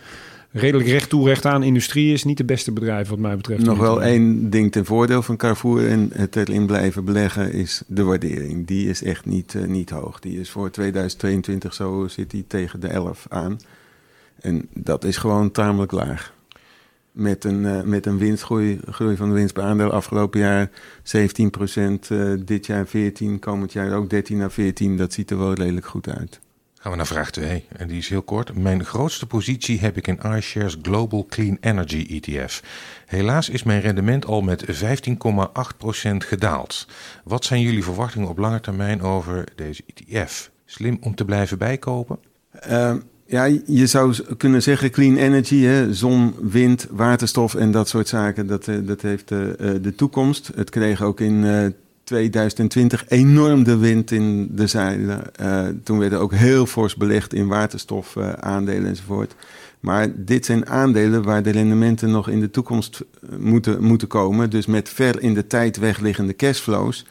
redelijk 0.53 0.89
recht 0.89 1.09
toe, 1.09 1.27
recht 1.27 1.45
aan 1.45 1.63
industrie 1.63 2.13
is 2.13 2.23
niet 2.23 2.37
de 2.37 2.45
beste 2.45 2.71
bedrijf 2.71 3.09
wat 3.09 3.19
mij 3.19 3.35
betreft. 3.35 3.65
Nog 3.65 3.77
wel 3.77 4.03
één 4.03 4.49
ding 4.49 4.71
ten 4.71 4.85
voordeel 4.85 5.21
van 5.21 5.37
Carrefour 5.37 5.87
en 5.87 6.09
het 6.13 6.35
erin 6.35 6.65
blijven 6.65 7.05
beleggen 7.05 7.53
is 7.53 7.83
de 7.87 8.03
waardering. 8.03 8.67
Die 8.67 8.89
is 8.89 9.03
echt 9.03 9.25
niet, 9.25 9.53
uh, 9.53 9.65
niet 9.65 9.89
hoog. 9.89 10.19
Die 10.19 10.39
is 10.39 10.49
voor 10.49 10.71
2022 10.71 11.73
zo 11.73 12.07
zit 12.07 12.31
die 12.31 12.47
tegen 12.47 12.79
de 12.79 12.87
11 12.87 13.25
aan. 13.29 13.59
En 14.41 14.67
dat 14.73 15.03
is 15.03 15.17
gewoon 15.17 15.51
tamelijk 15.51 15.91
laag. 15.91 16.33
Met 17.11 17.43
een, 17.43 17.63
uh, 17.63 17.81
met 17.81 18.05
een 18.05 18.17
winstgroei 18.17 18.79
groei 18.89 19.15
van 19.15 19.29
de 19.29 19.35
winst 19.35 19.53
per 19.53 19.63
aandeel 19.63 19.91
afgelopen 19.91 20.39
jaar 20.39 20.69
17% 21.03 22.11
uh, 22.11 22.33
dit 22.45 22.65
jaar 22.65 22.87
14, 22.87 23.39
komend 23.39 23.73
jaar 23.73 23.93
ook 23.93 24.09
13 24.09 24.37
naar 24.37 24.51
14. 24.51 24.97
Dat 24.97 25.13
ziet 25.13 25.31
er 25.31 25.37
wel 25.37 25.53
redelijk 25.53 25.85
goed 25.85 26.09
uit. 26.09 26.39
Gaan 26.83 26.91
we 26.91 26.97
naar 26.97 27.07
vraag 27.07 27.31
2 27.31 27.65
en 27.77 27.87
die 27.87 27.97
is 27.97 28.09
heel 28.09 28.21
kort. 28.21 28.57
Mijn 28.57 28.85
grootste 28.85 29.25
positie 29.25 29.79
heb 29.79 29.97
ik 29.97 30.07
in 30.07 30.19
iShares 30.35 30.77
Global 30.81 31.25
Clean 31.29 31.57
Energy 31.61 32.21
ETF. 32.21 32.63
Helaas 33.05 33.49
is 33.49 33.63
mijn 33.63 33.81
rendement 33.81 34.25
al 34.25 34.41
met 34.41 34.65
15,8% 34.65 34.71
gedaald. 36.17 36.87
Wat 37.23 37.45
zijn 37.45 37.61
jullie 37.61 37.83
verwachtingen 37.83 38.29
op 38.29 38.37
lange 38.37 38.59
termijn 38.59 39.01
over 39.01 39.43
deze 39.55 39.83
ETF? 39.93 40.51
Slim 40.65 40.97
om 41.01 41.15
te 41.15 41.25
blijven 41.25 41.57
bijkopen? 41.57 42.19
Uh, 42.69 42.93
ja, 43.25 43.43
je 43.65 43.87
zou 43.87 44.35
kunnen 44.37 44.61
zeggen 44.61 44.91
clean 44.91 45.17
energy, 45.17 45.61
hè, 45.61 45.93
zon, 45.93 46.35
wind, 46.41 46.87
waterstof 46.91 47.55
en 47.55 47.71
dat 47.71 47.89
soort 47.89 48.07
zaken. 48.07 48.47
Dat, 48.47 48.67
eh, 48.67 48.75
dat 48.81 49.01
heeft 49.01 49.27
de, 49.27 49.55
eh, 49.59 49.71
de 49.81 49.95
toekomst. 49.95 50.51
Het 50.55 50.69
kreeg 50.69 51.01
ook 51.01 51.19
in 51.19 51.73
2020 52.03 53.05
enorm 53.07 53.63
de 53.63 53.77
wind 53.77 54.11
in 54.11 54.49
de 54.51 54.67
zeilen. 54.67 55.21
Uh, 55.41 55.67
toen 55.83 55.99
werden 55.99 56.19
ook 56.19 56.33
heel 56.33 56.65
fors 56.65 56.95
belegd 56.95 57.33
in 57.33 57.47
waterstof, 57.47 58.15
uh, 58.15 58.33
aandelen 58.33 58.87
enzovoort. 58.87 59.35
Maar 59.79 60.07
dit 60.15 60.45
zijn 60.45 60.67
aandelen 60.67 61.23
waar 61.23 61.43
de 61.43 61.49
rendementen 61.49 62.11
nog 62.11 62.29
in 62.29 62.39
de 62.39 62.49
toekomst 62.49 62.99
eh, 63.01 63.37
moeten, 63.37 63.83
moeten 63.83 64.07
komen. 64.07 64.49
Dus 64.49 64.65
met 64.65 64.89
ver 64.89 65.21
in 65.21 65.33
de 65.33 65.47
tijd 65.47 65.77
wegliggende 65.77 66.35
cashflows. 66.35 67.05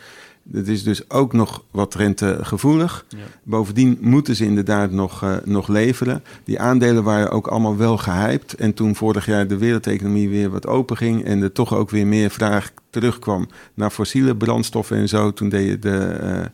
Dat 0.44 0.66
is 0.66 0.82
dus 0.82 1.10
ook 1.10 1.32
nog 1.32 1.64
wat 1.70 1.94
rentegevoelig. 1.94 3.04
Ja. 3.08 3.18
Bovendien 3.42 3.98
moeten 4.00 4.36
ze 4.36 4.44
inderdaad 4.44 4.90
nog, 4.90 5.24
uh, 5.24 5.36
nog 5.44 5.68
leveren. 5.68 6.22
Die 6.44 6.60
aandelen 6.60 7.04
waren 7.04 7.30
ook 7.30 7.46
allemaal 7.46 7.76
wel 7.76 7.96
gehyped. 7.96 8.54
En 8.54 8.74
toen 8.74 8.94
vorig 8.94 9.26
jaar 9.26 9.46
de 9.46 9.58
wereldeconomie 9.58 10.28
weer 10.28 10.50
wat 10.50 10.66
open 10.66 10.96
ging... 10.96 11.24
en 11.24 11.42
er 11.42 11.52
toch 11.52 11.74
ook 11.74 11.90
weer 11.90 12.06
meer 12.06 12.30
vraag 12.30 12.72
terugkwam 12.90 13.48
naar 13.74 13.90
fossiele 13.90 14.36
brandstoffen 14.36 14.96
en 14.96 15.08
zo... 15.08 15.32
toen 15.32 15.48
deden 15.48 15.80
de, 15.80 16.18
uh, 16.22 16.44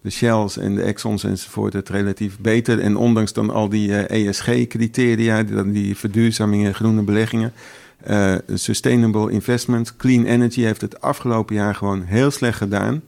de 0.00 0.10
Shells 0.10 0.56
en 0.56 0.74
de 0.74 0.82
Exxons 0.82 1.24
enzovoort 1.24 1.72
het 1.72 1.88
relatief 1.88 2.38
beter. 2.38 2.80
En 2.80 2.96
ondanks 2.96 3.32
dan 3.32 3.50
al 3.50 3.68
die 3.68 3.88
uh, 3.88 4.28
ESG-criteria, 4.28 5.42
die, 5.42 5.72
die 5.72 5.96
verduurzamingen, 5.96 6.74
groene 6.74 7.02
beleggingen 7.02 7.52
Uh, 8.06 8.34
sustainable 8.54 9.30
investment, 9.30 9.96
clean 9.96 10.24
energy 10.24 10.60
heeft 10.62 10.80
het 10.80 11.00
afgelopen 11.00 11.54
jaar 11.54 11.74
gewoon 11.74 12.02
heel 12.02 12.30
slecht 12.30 12.58
gedaan. 12.58 13.02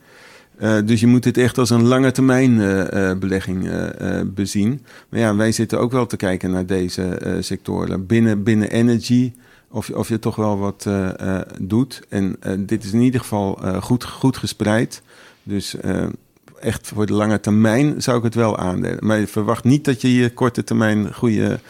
Uh, 0.61 0.76
dus 0.84 1.00
je 1.00 1.06
moet 1.06 1.22
dit 1.22 1.36
echt 1.36 1.58
als 1.58 1.70
een 1.70 1.86
lange 1.86 2.11
termijn 2.11 2.52
uh, 2.52 3.12
belegging 3.18 3.70
bezien. 4.34 4.84
Maar 5.08 5.20
ja, 5.20 5.36
wij 5.36 5.52
zitten 5.52 5.78
ook 5.80 5.92
wel 5.92 6.06
te 6.06 6.16
kijken 6.16 6.50
naar 6.50 6.66
deze 6.66 7.36
sectoren. 7.40 8.06
Binnen, 8.06 8.42
binnen 8.42 8.70
energy, 8.70 9.32
of, 9.70 9.90
of 9.90 10.08
je 10.08 10.18
toch 10.18 10.36
wel 10.36 10.58
wat 10.58 10.86
doet. 11.61 12.02
En 12.08 12.36
dit 12.58 12.84
is 12.84 12.92
in 12.92 13.00
ieder 13.00 13.20
geval 13.20 13.58
goed, 13.80 14.04
goed 14.04 14.36
gespreid. 14.36 15.02
Dus 15.42 15.76
echt 16.61 16.88
voor 16.94 17.06
de 17.06 17.12
lange 17.12 17.40
termijn 17.40 18.02
zou 18.02 18.18
ik 18.18 18.24
het 18.24 18.34
wel 18.34 18.58
aandelen. 18.58 19.06
Maar 19.06 19.18
je 19.18 19.26
verwacht 19.26 19.64
niet 19.64 19.84
dat 19.84 20.00
je 20.00 20.08
hier 20.08 20.32
korte 20.32 20.64
termijn 20.64 21.14
goede 21.14 21.61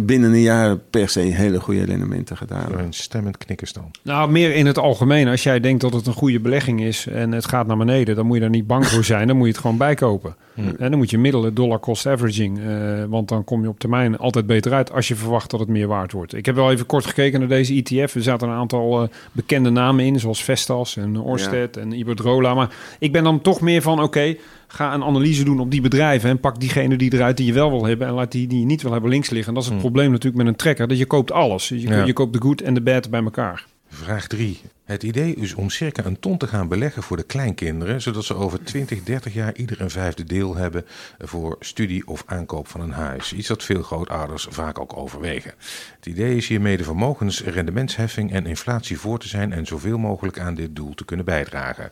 binnen 0.00 0.32
een 0.32 0.40
jaar 0.40 0.76
per 0.76 1.08
se 1.08 1.20
hele 1.20 1.60
goede 1.60 1.84
rendementen 1.84 2.36
gedaan. 2.36 2.78
Een 2.78 2.92
stemmend 2.92 3.38
knikkers 3.38 3.72
dan. 3.72 3.90
Nou, 4.02 4.30
meer 4.30 4.54
in 4.54 4.66
het 4.66 4.78
algemeen. 4.78 5.28
Als 5.28 5.42
jij 5.42 5.60
denkt 5.60 5.80
dat 5.80 5.92
het 5.92 6.06
een 6.06 6.12
goede 6.12 6.40
belegging 6.40 6.82
is 6.82 7.06
en 7.06 7.32
het 7.32 7.48
gaat 7.48 7.66
naar 7.66 7.76
beneden, 7.76 8.16
dan 8.16 8.26
moet 8.26 8.34
je 8.34 8.40
daar 8.40 8.50
niet 8.50 8.66
bang 8.66 8.86
voor 8.86 9.04
zijn. 9.04 9.26
Dan 9.26 9.36
moet 9.36 9.46
je 9.46 9.52
het 9.52 9.60
gewoon 9.60 9.76
bijkopen. 9.76 10.36
Hmm. 10.54 10.74
En 10.78 10.90
dan 10.90 10.98
moet 10.98 11.10
je 11.10 11.18
middelen 11.18 11.54
dollar 11.54 11.80
cost 11.80 12.06
averaging. 12.06 12.58
Uh, 12.58 13.04
want 13.08 13.28
dan 13.28 13.44
kom 13.44 13.62
je 13.62 13.68
op 13.68 13.78
termijn 13.78 14.18
altijd 14.18 14.46
beter 14.46 14.72
uit 14.72 14.92
als 14.92 15.08
je 15.08 15.14
verwacht 15.14 15.50
dat 15.50 15.60
het 15.60 15.68
meer 15.68 15.86
waard 15.86 16.12
wordt. 16.12 16.34
Ik 16.34 16.46
heb 16.46 16.54
wel 16.54 16.70
even 16.70 16.86
kort 16.86 17.06
gekeken 17.06 17.38
naar 17.38 17.48
deze 17.48 17.74
ETF. 17.74 18.14
Er 18.14 18.22
zaten 18.22 18.48
een 18.48 18.54
aantal 18.54 19.02
uh, 19.02 19.08
bekende 19.32 19.70
namen 19.70 20.04
in, 20.04 20.20
zoals 20.20 20.44
Vestas 20.44 20.96
en 20.96 21.20
Orsted 21.20 21.76
en 21.76 21.92
Iberdrola. 21.92 22.54
Maar 22.54 22.74
ik 22.98 23.12
ben 23.12 23.24
dan 23.24 23.40
toch 23.40 23.60
meer 23.60 23.82
van, 23.82 24.02
oké, 24.02 24.36
ga 24.74 24.94
een 24.94 25.04
analyse 25.04 25.44
doen 25.44 25.60
op 25.60 25.70
die 25.70 25.80
bedrijven 25.80 26.30
en 26.30 26.40
pak 26.40 26.60
diegene 26.60 26.96
die 26.96 27.14
eruit 27.14 27.36
die 27.36 27.46
je 27.46 27.52
wel 27.52 27.70
wil 27.70 27.86
hebben 27.86 28.06
en 28.06 28.12
laat 28.12 28.32
die 28.32 28.46
die 28.46 28.60
je 28.60 28.66
niet 28.66 28.82
wil 28.82 28.92
hebben 28.92 29.10
links 29.10 29.30
liggen. 29.30 29.48
En 29.48 29.54
dat 29.54 29.62
is 29.62 29.68
het 29.68 29.78
hmm. 29.80 29.90
probleem 29.90 30.10
natuurlijk 30.10 30.42
met 30.42 30.52
een 30.52 30.58
trekker, 30.58 30.88
dat 30.88 30.98
je 30.98 31.06
koopt 31.06 31.32
alles. 31.32 31.68
Je, 31.68 32.04
je 32.04 32.12
koopt 32.12 32.32
de 32.32 32.40
good 32.40 32.60
en 32.60 32.74
de 32.74 32.82
bad 32.82 33.10
bij 33.10 33.22
elkaar. 33.22 33.64
Vraag 33.88 34.26
3. 34.26 34.60
Het 34.84 35.02
idee 35.02 35.34
is 35.34 35.54
om 35.54 35.70
circa 35.70 36.04
een 36.04 36.18
ton 36.18 36.36
te 36.38 36.46
gaan 36.46 36.68
beleggen 36.68 37.02
voor 37.02 37.16
de 37.16 37.22
kleinkinderen, 37.22 38.02
zodat 38.02 38.24
ze 38.24 38.34
over 38.34 38.64
20, 38.64 39.02
30 39.02 39.34
jaar 39.34 39.56
ieder 39.56 39.80
een 39.80 39.90
vijfde 39.90 40.24
deel 40.24 40.56
hebben 40.56 40.84
voor 41.18 41.56
studie 41.60 42.06
of 42.06 42.22
aankoop 42.26 42.68
van 42.68 42.80
een 42.80 42.92
huis. 42.92 43.32
Iets 43.32 43.48
dat 43.48 43.62
veel 43.62 43.82
grootouders 43.82 44.46
vaak 44.50 44.78
ook 44.78 44.96
overwegen. 44.96 45.52
Het 45.96 46.06
idee 46.06 46.36
is 46.36 46.48
hiermee 46.48 46.76
de 46.76 46.84
vermogensrendementsheffing 46.84 48.32
en 48.32 48.46
inflatie 48.46 48.98
voor 48.98 49.18
te 49.18 49.28
zijn 49.28 49.52
en 49.52 49.66
zoveel 49.66 49.98
mogelijk 49.98 50.38
aan 50.38 50.54
dit 50.54 50.76
doel 50.76 50.94
te 50.94 51.04
kunnen 51.04 51.24
bijdragen 51.24 51.90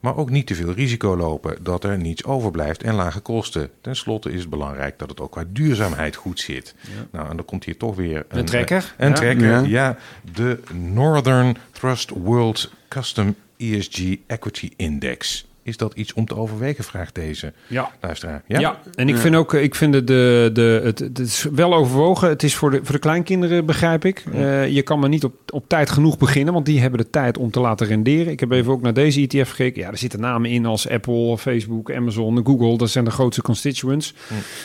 maar 0.00 0.16
ook 0.16 0.30
niet 0.30 0.46
te 0.46 0.54
veel 0.54 0.72
risico 0.72 1.16
lopen 1.16 1.56
dat 1.62 1.84
er 1.84 1.98
niets 1.98 2.24
overblijft 2.24 2.82
en 2.82 2.94
lage 2.94 3.20
kosten. 3.20 3.70
Ten 3.80 3.96
slotte 3.96 4.32
is 4.32 4.40
het 4.40 4.50
belangrijk 4.50 4.98
dat 4.98 5.08
het 5.08 5.20
ook 5.20 5.32
qua 5.32 5.44
duurzaamheid 5.48 6.16
goed 6.16 6.40
zit. 6.40 6.74
Nou, 7.10 7.30
en 7.30 7.36
dan 7.36 7.44
komt 7.44 7.64
hier 7.64 7.76
toch 7.76 7.96
weer 7.96 8.24
een, 8.28 8.38
een 8.38 8.44
trekker. 8.44 8.94
Een 8.96 9.14
trekker, 9.14 9.46
ja. 9.46 9.60
ja. 9.60 9.96
De 10.34 10.60
Northern 10.72 11.56
Trust 11.72 12.10
World 12.10 12.72
Custom 12.88 13.34
ESG 13.56 14.16
Equity 14.26 14.70
Index. 14.76 15.46
Is 15.66 15.76
dat 15.76 15.94
iets 15.94 16.12
om 16.12 16.26
te 16.26 16.36
overwegen, 16.36 16.84
vraagt 16.84 17.14
deze 17.14 17.52
ja. 17.66 17.90
luisteraar. 18.00 18.42
Ja, 18.46 18.60
ja. 18.60 18.80
en 18.94 19.08
ik 19.08 19.16
vind 19.16 19.34
ook, 19.34 19.54
ik 19.54 19.74
vind 19.74 19.92
de, 19.92 20.04
de, 20.04 20.50
de, 20.52 20.80
het, 20.84 20.98
het 20.98 21.18
is 21.18 21.46
wel 21.52 21.74
overwogen. 21.74 22.28
Het 22.28 22.42
is 22.42 22.54
voor 22.54 22.70
de, 22.70 22.80
voor 22.82 22.94
de 22.94 23.00
kleinkinderen, 23.00 23.66
begrijp 23.66 24.04
ik. 24.04 24.24
Uh, 24.34 24.68
je 24.68 24.82
kan 24.82 24.98
maar 24.98 25.08
niet 25.08 25.24
op, 25.24 25.34
op 25.52 25.68
tijd 25.68 25.90
genoeg 25.90 26.18
beginnen, 26.18 26.54
want 26.54 26.66
die 26.66 26.80
hebben 26.80 26.98
de 26.98 27.10
tijd 27.10 27.38
om 27.38 27.50
te 27.50 27.60
laten 27.60 27.86
renderen. 27.86 28.32
Ik 28.32 28.40
heb 28.40 28.50
even 28.50 28.72
ook 28.72 28.82
naar 28.82 28.94
deze 28.94 29.26
ETF 29.26 29.50
gekeken. 29.50 29.82
Ja, 29.82 29.90
er 29.90 29.98
zitten 29.98 30.20
namen 30.20 30.50
in 30.50 30.66
als 30.66 30.88
Apple, 30.88 31.38
Facebook, 31.38 31.92
Amazon, 31.92 32.46
Google. 32.46 32.78
Dat 32.78 32.90
zijn 32.90 33.04
de 33.04 33.10
grootste 33.10 33.42
constituents. 33.42 34.14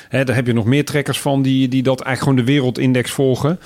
Hè, 0.09 0.23
daar 0.23 0.35
heb 0.35 0.47
je 0.47 0.53
nog 0.53 0.65
meer 0.65 0.85
trekkers 0.85 1.19
van 1.19 1.41
die, 1.41 1.67
die 1.67 1.83
dat 1.83 2.01
eigenlijk 2.01 2.37
gewoon 2.37 2.45
de 2.45 2.59
wereldindex 2.59 3.11
volgen. 3.11 3.59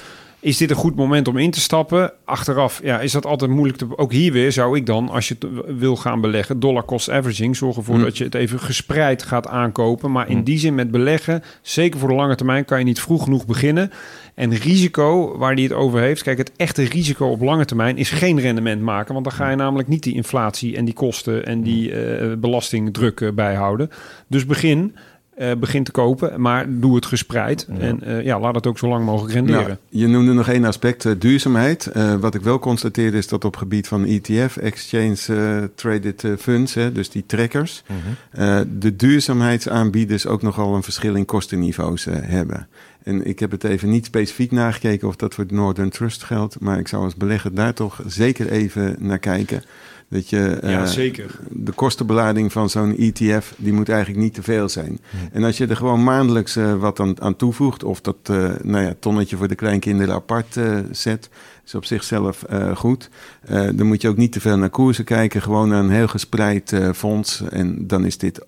Is 0.45 0.57
dit 0.57 0.69
een 0.69 0.75
goed 0.75 0.95
moment 0.95 1.27
om 1.27 1.37
in 1.37 1.51
te 1.51 1.59
stappen? 1.59 2.11
Achteraf 2.25 2.79
ja, 2.83 2.99
is 2.99 3.11
dat 3.11 3.25
altijd 3.25 3.51
moeilijk. 3.51 3.77
Te, 3.77 3.97
ook 3.97 4.11
hier 4.11 4.31
weer 4.31 4.51
zou 4.51 4.77
ik 4.77 4.85
dan, 4.85 5.09
als 5.09 5.27
je 5.27 5.35
het 5.39 5.77
wil 5.77 5.95
gaan 5.95 6.21
beleggen, 6.21 6.59
dollar 6.59 6.85
cost 6.85 7.09
averaging, 7.09 7.55
zorgen 7.55 7.81
ervoor 7.81 7.97
mm. 7.97 8.03
dat 8.03 8.17
je 8.17 8.23
het 8.23 8.35
even 8.35 8.59
gespreid 8.59 9.23
gaat 9.23 9.47
aankopen. 9.47 10.11
Maar 10.11 10.29
in 10.29 10.37
mm. 10.37 10.43
die 10.43 10.59
zin 10.59 10.75
met 10.75 10.91
beleggen, 10.91 11.43
zeker 11.61 11.99
voor 11.99 12.09
de 12.09 12.15
lange 12.15 12.35
termijn, 12.35 12.65
kan 12.65 12.79
je 12.79 12.85
niet 12.85 12.99
vroeg 12.99 13.23
genoeg 13.23 13.45
beginnen. 13.45 13.91
En 14.35 14.55
risico 14.55 15.37
waar 15.37 15.55
die 15.55 15.67
het 15.67 15.73
over 15.73 15.99
heeft, 15.99 16.23
kijk, 16.23 16.37
het 16.37 16.51
echte 16.55 16.83
risico 16.83 17.27
op 17.27 17.41
lange 17.41 17.65
termijn 17.65 17.97
is 17.97 18.09
geen 18.09 18.39
rendement 18.39 18.81
maken. 18.81 19.13
Want 19.13 19.25
dan 19.25 19.33
ga 19.33 19.49
je 19.49 19.55
namelijk 19.55 19.87
niet 19.87 20.03
die 20.03 20.15
inflatie 20.15 20.75
en 20.75 20.85
die 20.85 20.93
kosten 20.93 21.45
en 21.45 21.61
die 21.61 21.91
uh, 21.91 22.33
belastingdruk 22.37 23.31
bijhouden. 23.35 23.89
Dus 24.27 24.45
begin 24.45 24.95
uh, 25.37 25.51
begint 25.59 25.85
te 25.85 25.91
kopen, 25.91 26.41
maar 26.41 26.65
doe 26.69 26.95
het 26.95 27.05
gespreid. 27.05 27.67
En 27.79 27.99
uh, 28.03 28.23
ja, 28.23 28.39
laat 28.39 28.55
het 28.55 28.67
ook 28.67 28.77
zo 28.77 28.87
lang 28.87 29.05
mogelijk 29.05 29.33
renderen. 29.33 29.65
Nou, 29.65 29.77
je 29.89 30.07
noemde 30.07 30.33
nog 30.33 30.47
één 30.47 30.65
aspect, 30.65 31.05
uh, 31.05 31.13
duurzaamheid. 31.17 31.91
wat 32.19 32.35
ik 32.35 32.41
wel 32.41 32.59
constateer 32.59 33.13
is 33.13 33.27
dat 33.27 33.45
op 33.45 33.55
gebied 33.55 33.87
van 33.87 34.05
ETF, 34.05 34.57
Exchange 34.57 35.69
Traded 35.75 36.25
Funds, 36.39 36.73
hè, 36.73 36.91
dus 36.91 37.09
die 37.09 37.23
trackers, 37.25 37.83
mhm. 37.87 38.65
de 38.79 38.95
duurzaamheidsaanbieders 38.95 40.27
ook 40.27 40.41
nogal 40.41 40.75
een 40.75 40.83
verschil 40.83 41.15
in 41.15 41.25
kostenniveaus 41.25 42.07
hebben. 42.09 42.67
En 43.05 43.25
ik 43.25 43.39
heb 43.39 43.51
het 43.51 43.63
even 43.63 43.89
niet 43.89 44.05
specifiek 44.05 44.51
nagekeken 44.51 45.07
of 45.07 45.15
dat 45.15 45.33
voor 45.33 45.47
de 45.47 45.53
Northern 45.53 45.89
Trust 45.89 46.23
geldt, 46.23 46.59
maar 46.59 46.79
ik 46.79 46.87
zou 46.87 47.03
als 47.03 47.15
belegger 47.15 47.53
daar 47.53 47.73
toch 47.73 48.01
zeker 48.05 48.51
even 48.51 48.95
naar 48.99 49.19
kijken. 49.19 49.63
Dat 50.09 50.29
je, 50.29 50.57
ja, 50.61 50.81
uh, 50.81 50.87
zeker. 50.87 51.39
De 51.49 51.71
kostenbelading 51.71 52.51
van 52.51 52.69
zo'n 52.69 52.97
ETF, 52.97 53.53
die 53.57 53.73
moet 53.73 53.89
eigenlijk 53.89 54.19
niet 54.23 54.33
te 54.33 54.43
veel 54.43 54.69
zijn. 54.69 54.99
En 55.31 55.43
als 55.43 55.57
je 55.57 55.67
er 55.67 55.75
gewoon 55.75 56.03
maandelijks 56.03 56.57
uh, 56.57 56.75
wat 56.75 56.99
aan, 56.99 57.21
aan, 57.21 57.35
toevoegt, 57.35 57.83
of 57.83 58.01
dat 58.01 58.17
uh, 58.31 58.49
nou 58.61 58.83
ja, 58.83 58.95
tonnetje 58.99 59.37
voor 59.37 59.47
de 59.47 59.55
kleinkinderen 59.55 60.15
apart 60.15 60.59
zet, 60.91 61.29
is 61.65 61.75
op 61.75 61.85
zichzelf 61.85 62.43
goed. 62.75 63.09
dan 63.47 63.85
moet 63.85 64.01
je 64.01 64.09
ook 64.09 64.17
niet 64.17 64.31
te 64.31 64.39
veel 64.39 64.57
naar 64.57 64.69
koersen 64.69 65.03
kijken, 65.03 65.41
gewoon 65.41 65.69
naar 65.69 65.83
een 65.83 65.89
heel 65.89 66.07
gespreid 66.07 66.75
fonds. 66.95 67.41
En 67.49 67.87
dan 67.87 68.05
is 68.05 68.17
dit 68.17 68.45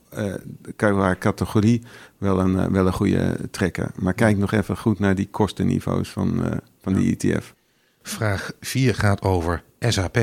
qua 0.76 1.16
categorie 1.20 1.82
wel 2.18 2.40
een, 2.40 2.72
wel 2.72 2.88
een 2.88 2.94
goede 2.94 3.36
trekker. 3.52 3.92
Maar 3.96 4.14
kijk 4.14 4.38
nog 4.38 4.52
even 4.52 4.78
goed 4.78 5.00
naar 5.00 5.16
die 5.16 5.28
kostenniveaus 5.32 6.10
van, 6.10 6.62
van 6.82 6.94
die 6.94 7.18
ETF. 7.18 7.54
Vraag 8.02 8.52
4 8.60 8.96
gaat 8.96 9.22
over 9.22 9.64
SAP. 9.80 10.18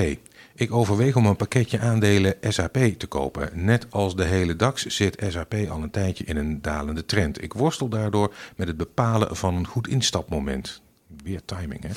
Ik 0.57 0.73
overweeg 0.73 1.17
om 1.17 1.27
een 1.27 1.37
pakketje 1.37 1.79
aandelen 1.79 2.35
SAP 2.41 2.79
te 2.99 3.07
kopen. 3.07 3.51
Net 3.53 3.87
als 3.91 4.17
de 4.17 4.25
hele 4.25 4.57
DAX 4.57 4.87
zit 4.87 5.25
SAP 5.29 5.55
al 5.69 5.83
een 5.83 5.91
tijdje 5.91 6.25
in 6.25 6.37
een 6.37 6.63
dalende 6.63 7.05
trend. 7.05 7.43
Ik 7.43 7.53
worstel 7.53 7.89
daardoor 7.89 8.35
met 8.57 8.69
het 8.69 8.77
bepalen 8.77 9.37
van 9.37 9.55
een 9.55 9.67
goed 9.67 9.89
instapmoment. 9.89 10.83
Weer 11.23 11.41
timing, 11.45 11.83
hè? 11.83 11.91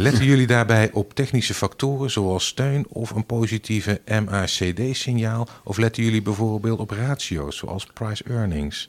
Letten 0.00 0.24
jullie 0.24 0.46
daarbij 0.46 0.90
op 0.92 1.14
technische 1.14 1.54
factoren 1.54 2.10
zoals 2.10 2.46
steun 2.46 2.86
of 2.88 3.10
een 3.10 3.26
positieve 3.26 4.00
MACD-signaal? 4.24 5.48
Of 5.64 5.76
letten 5.76 6.02
jullie 6.02 6.22
bijvoorbeeld 6.22 6.78
op 6.78 6.90
ratio's 6.90 7.56
zoals 7.56 7.86
price 7.86 8.24
earnings? 8.24 8.88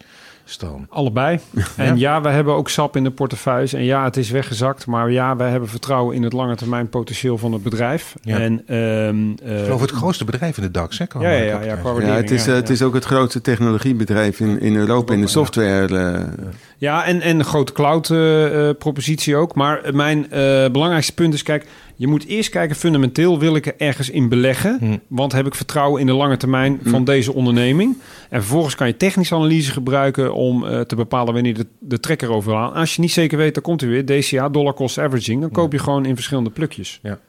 Stan? 0.52 0.86
Allebei. 0.89 1.39
En 1.78 1.97
ja, 1.97 2.22
we 2.22 2.30
hebben 2.30 2.54
ook 2.54 2.70
SAP 2.70 2.95
in 2.95 3.04
de 3.04 3.12
portefeuille. 3.12 3.78
En 3.78 3.84
ja, 3.84 4.04
het 4.04 4.18
is 4.18 4.30
weggezakt. 4.30 4.86
Maar 4.86 5.12
ja, 5.12 5.36
wij 5.36 5.49
hebben 5.49 5.70
vertrouwen 5.70 6.16
in 6.16 6.24
het 6.24 6.34
lange 6.34 6.56
termijn 6.56 6.89
potentieel 6.89 7.38
van 7.38 7.54
het 7.54 7.64
bedrijf. 7.64 8.16
Ja. 8.22 8.39
En, 8.39 8.76
um, 8.76 9.36
uh, 9.43 9.58
ik 9.58 9.64
geloof 9.64 9.82
het 9.82 9.91
grootste 9.91 10.26
bedrijf 10.26 10.58
in 10.58 10.64
de 10.64 10.72
DAX. 10.72 10.97
Hè, 10.97 11.06
ja, 11.20 11.30
ja, 11.30 11.38
ja, 11.38 11.62
ja, 11.62 11.78
ja, 11.99 12.16
het, 12.16 12.32
is, 12.32 12.47
uh, 12.47 12.54
het 12.54 12.70
is 12.70 12.82
ook 12.82 12.93
het 12.93 13.06
grootste 13.06 13.41
technologiebedrijf 13.41 14.39
in, 14.39 14.60
in 14.60 14.76
Europa 14.76 15.14
in 15.14 15.22
de 15.22 15.28
software. 15.28 15.89
Uh, 15.89 16.47
ja, 16.78 17.06
en, 17.06 17.22
en 17.22 17.39
een 17.39 17.45
grote 17.45 17.74
cloud-propositie 17.74 19.36
ook. 19.36 19.56
Maar 19.56 19.82
mijn 19.93 20.28
belangrijkste 20.72 21.14
punt 21.14 21.34
is, 21.34 21.43
kijk, 21.43 21.66
je 22.02 22.08
moet 22.08 22.26
eerst 22.26 22.49
kijken, 22.49 22.76
fundamenteel 22.76 23.39
wil 23.39 23.56
ik 23.56 23.66
er 23.66 23.74
ergens 23.78 24.10
in 24.10 24.30
beleggen. 24.30 24.78
Hm. 24.80 24.97
Want 25.08 25.32
heb 25.32 25.45
ik 25.45 25.56
vertrouwen 25.56 26.02
in 26.02 26.06
de 26.06 26.14
lange 26.14 26.38
termijn 26.38 26.80
hm. 26.84 26.89
van 26.89 27.04
deze 27.04 27.34
onderneming. 27.34 27.97
En 28.30 28.39
vervolgens 28.39 28.76
kan 28.76 28.88
je 28.88 28.97
technische 28.97 29.36
analyse 29.36 29.72
gebruiken 29.72 30.34
om 30.34 30.64
uh, 30.64 30.80
te 30.80 30.95
bepalen 30.95 31.34
wanneer 31.34 31.54
de, 31.54 31.66
de 31.80 31.99
trekker 31.99 32.32
overhaalt. 32.32 32.74
Als 32.74 32.95
je 32.95 33.02
niet 33.02 33.12
zeker 33.12 33.38
weet, 33.38 33.54
dan 33.54 33.64
komt 33.64 33.82
er 33.82 33.88
weer 33.88 34.06
DCA, 34.06 34.49
dollar 34.49 34.74
cost 34.74 34.97
averaging. 34.97 35.41
Dan 35.41 35.52
koop 35.52 35.72
je 35.72 35.80
gewoon 35.80 36.06
in 36.06 36.16
verschillende 36.16 36.49
plukjes. 36.49 36.99
Ja. 37.04 37.20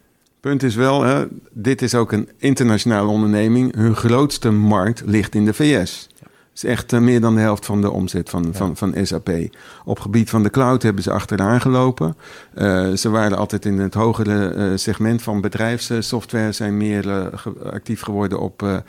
Punt 0.41 0.63
is 0.63 0.75
wel, 0.75 1.03
hè, 1.03 1.25
dit 1.53 1.83
is 1.83 1.95
ook 1.95 2.13
een 2.13 2.29
internationale 2.39 3.09
onderneming. 3.09 3.75
Hun 3.75 3.97
grootste 3.97 4.51
markt 4.51 5.03
ligt 5.07 5.35
in 5.35 5.45
de 5.45 5.55
VS 5.55 6.09
is 6.55 6.65
echt 6.65 6.93
uh, 6.93 7.01
meer 7.01 7.21
dan 7.21 7.35
de 7.35 7.41
helft 7.41 7.67
van 7.67 7.81
de 7.81 7.91
omzet 7.91 8.31
van, 8.31 8.43
ja. 8.43 8.53
van, 8.53 8.77
van 8.77 8.95
SAP. 9.03 9.31
Op 9.85 10.01
gebied 10.01 10.31
van 10.31 10.43
de 10.43 10.51
cloud 10.51 10.83
hebben 10.83 11.03
ze 11.03 11.13
achteraan 11.13 11.61
gelopen. 11.61 12.17
Uh, 12.55 12.93
ze 12.93 13.11
waren 13.11 13.39
altijd 13.39 13.65
in 13.65 13.79
het 13.79 13.95
hogere 13.95 14.55
uh, 14.55 14.77
segment 14.77 15.23
van 15.23 15.41
bedrijfssoftware, 15.41 16.53
zijn 16.53 16.77
meer 16.77 17.31
ge 17.35 17.71
actief 17.73 18.03
geworden 18.03 18.41
op, 18.41 18.83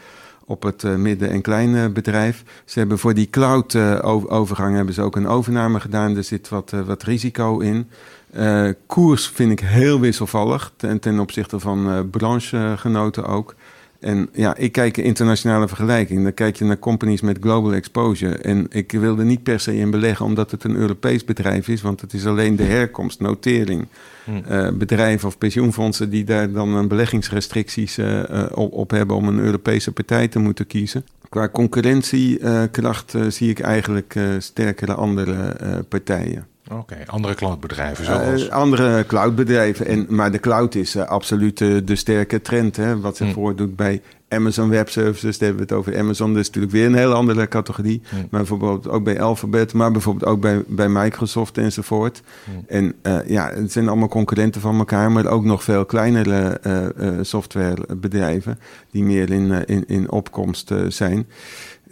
op 0.45 0.64
het 0.64 0.97
midden- 0.97 1.30
en 1.30 1.41
kleine 1.41 1.89
bedrijf. 1.89 2.43
Ze 2.66 2.80
hebben 2.80 2.99
voor 2.99 3.14
die 3.14 3.30
cloud-overgang 3.30 4.76
hebben 4.76 4.93
ze 4.93 5.01
ook 5.01 5.16
een 5.16 5.28
overname 5.28 5.80
gedaan. 5.80 6.18
Er 6.18 6.24
zit 6.24 6.49
wat, 6.49 6.72
wat 6.86 7.03
risico 7.03 7.59
in. 7.59 7.89
koers 8.86 9.28
vind 9.28 9.51
ik 9.51 9.59
heel 9.59 9.99
wisselvallig 9.99 10.72
ten, 10.76 10.99
ten 10.99 11.20
opzichte 11.20 11.59
van 11.59 12.09
branchegenoten 12.09 13.26
ook. 13.26 13.55
En 14.04 14.30
ja, 14.34 14.56
ik 14.56 14.72
kijk 14.72 14.97
internationale 14.97 15.68
vergelijking. 15.68 16.24
Dan 16.24 16.34
kijk 16.34 16.56
je 16.56 16.66
naar 16.66 16.80
companies 16.80 17.22
met 17.22 17.38
global 17.41 17.74
exposure. 17.74 18.36
En 18.36 18.66
ik 18.70 18.91
wilde 18.91 19.24
niet 19.24 19.43
per 19.43 19.60
se 19.60 19.78
in 19.78 19.91
beleggen 19.91 20.26
omdat 20.26 20.51
het 20.51 20.64
een 20.64 20.76
Europees 20.76 21.26
bedrijf 21.26 21.68
is. 21.68 21.82
Want 21.82 22.01
het 22.01 22.14
is 22.14 22.26
alleen 22.26 22.56
de 22.56 22.64
herkomst, 22.64 23.20
notering, 23.20 23.88
uh, 24.49 24.70
bedrijven 24.72 25.28
of 25.28 25.38
pensioenfondsen 25.38 26.10
die 26.10 26.24
daar 26.24 26.51
dan 26.51 26.76
een 26.76 26.88
beleggingsrestricties 26.88 27.97
uh, 27.97 28.24
op, 28.51 28.74
op, 28.74 28.91
hebben 28.91 29.16
om 29.16 29.28
een 29.28 29.39
Europese 29.39 29.91
partij 29.91 30.28
te 30.28 30.39
moeten 30.39 30.68
kiezen. 30.68 31.06
Qua 31.30 31.49
concurrentiekracht 31.49 33.16
zie 33.28 33.49
ik 33.49 33.60
eigenlijk 33.60 34.20
sterkere 34.38 34.93
andere 34.93 35.56
partijen. 35.89 36.53
Oké, 36.72 36.97
andere 37.05 37.36
cloudbedrijven 37.36 38.05
zoals? 38.05 38.45
Uh, 38.45 38.49
andere 38.49 39.05
cloudbedrijven. 39.05 39.86
En, 39.86 40.05
maar 40.09 40.32
de 40.32 40.39
cloud 40.39 40.76
is 40.76 40.95
uh, 40.95 41.03
absoluut 41.03 41.59
uh, 41.59 41.78
de 41.86 41.95
sterke 41.95 42.41
trend. 42.41 42.76
Hè, 42.76 42.99
wat 42.99 43.18
zich 43.18 43.28
mm. 43.28 43.34
voordoet 43.34 43.76
bij 43.76 44.01
Amazon 44.28 44.70
Web 44.70 44.89
Services. 44.89 45.38
Daar 45.38 45.49
hebben 45.49 45.68
we 45.68 45.74
het 45.74 45.84
over 45.84 45.99
Amazon. 45.99 46.30
Dat 46.34 46.41
is 46.41 46.47
natuurlijk 46.47 46.74
weer 46.74 46.86
een 46.86 46.95
heel 46.95 47.14
andere 47.14 47.47
categorie. 47.47 48.01
Mm. 48.09 48.20
Maar 48.20 48.28
bijvoorbeeld 48.30 48.88
ook 48.89 49.03
bij 49.03 49.22
Alphabet. 49.22 49.74
Maar 49.74 49.91
bijvoorbeeld 49.91 50.32
ook 50.32 50.41
bij, 50.41 50.64
bij 50.68 50.89
Microsoft 50.89 51.57
enzovoort. 51.57 52.22
Mm. 52.43 52.64
En 52.68 52.95
ja, 53.28 53.51
het 53.53 53.72
zijn 53.72 53.88
allemaal 53.88 54.07
concurrenten 54.07 54.61
van 54.61 54.78
elkaar. 54.78 55.11
Maar 55.11 55.26
ook 55.26 55.43
nog 55.43 55.64
veel 55.64 55.86
kleinere 55.86 56.59
softwarebedrijven. 57.22 58.59
Die 58.91 59.03
meer 59.03 59.32
in, 59.32 59.66
in, 59.66 59.84
in 59.88 60.11
opkomst 60.11 60.72
zijn. 60.88 61.28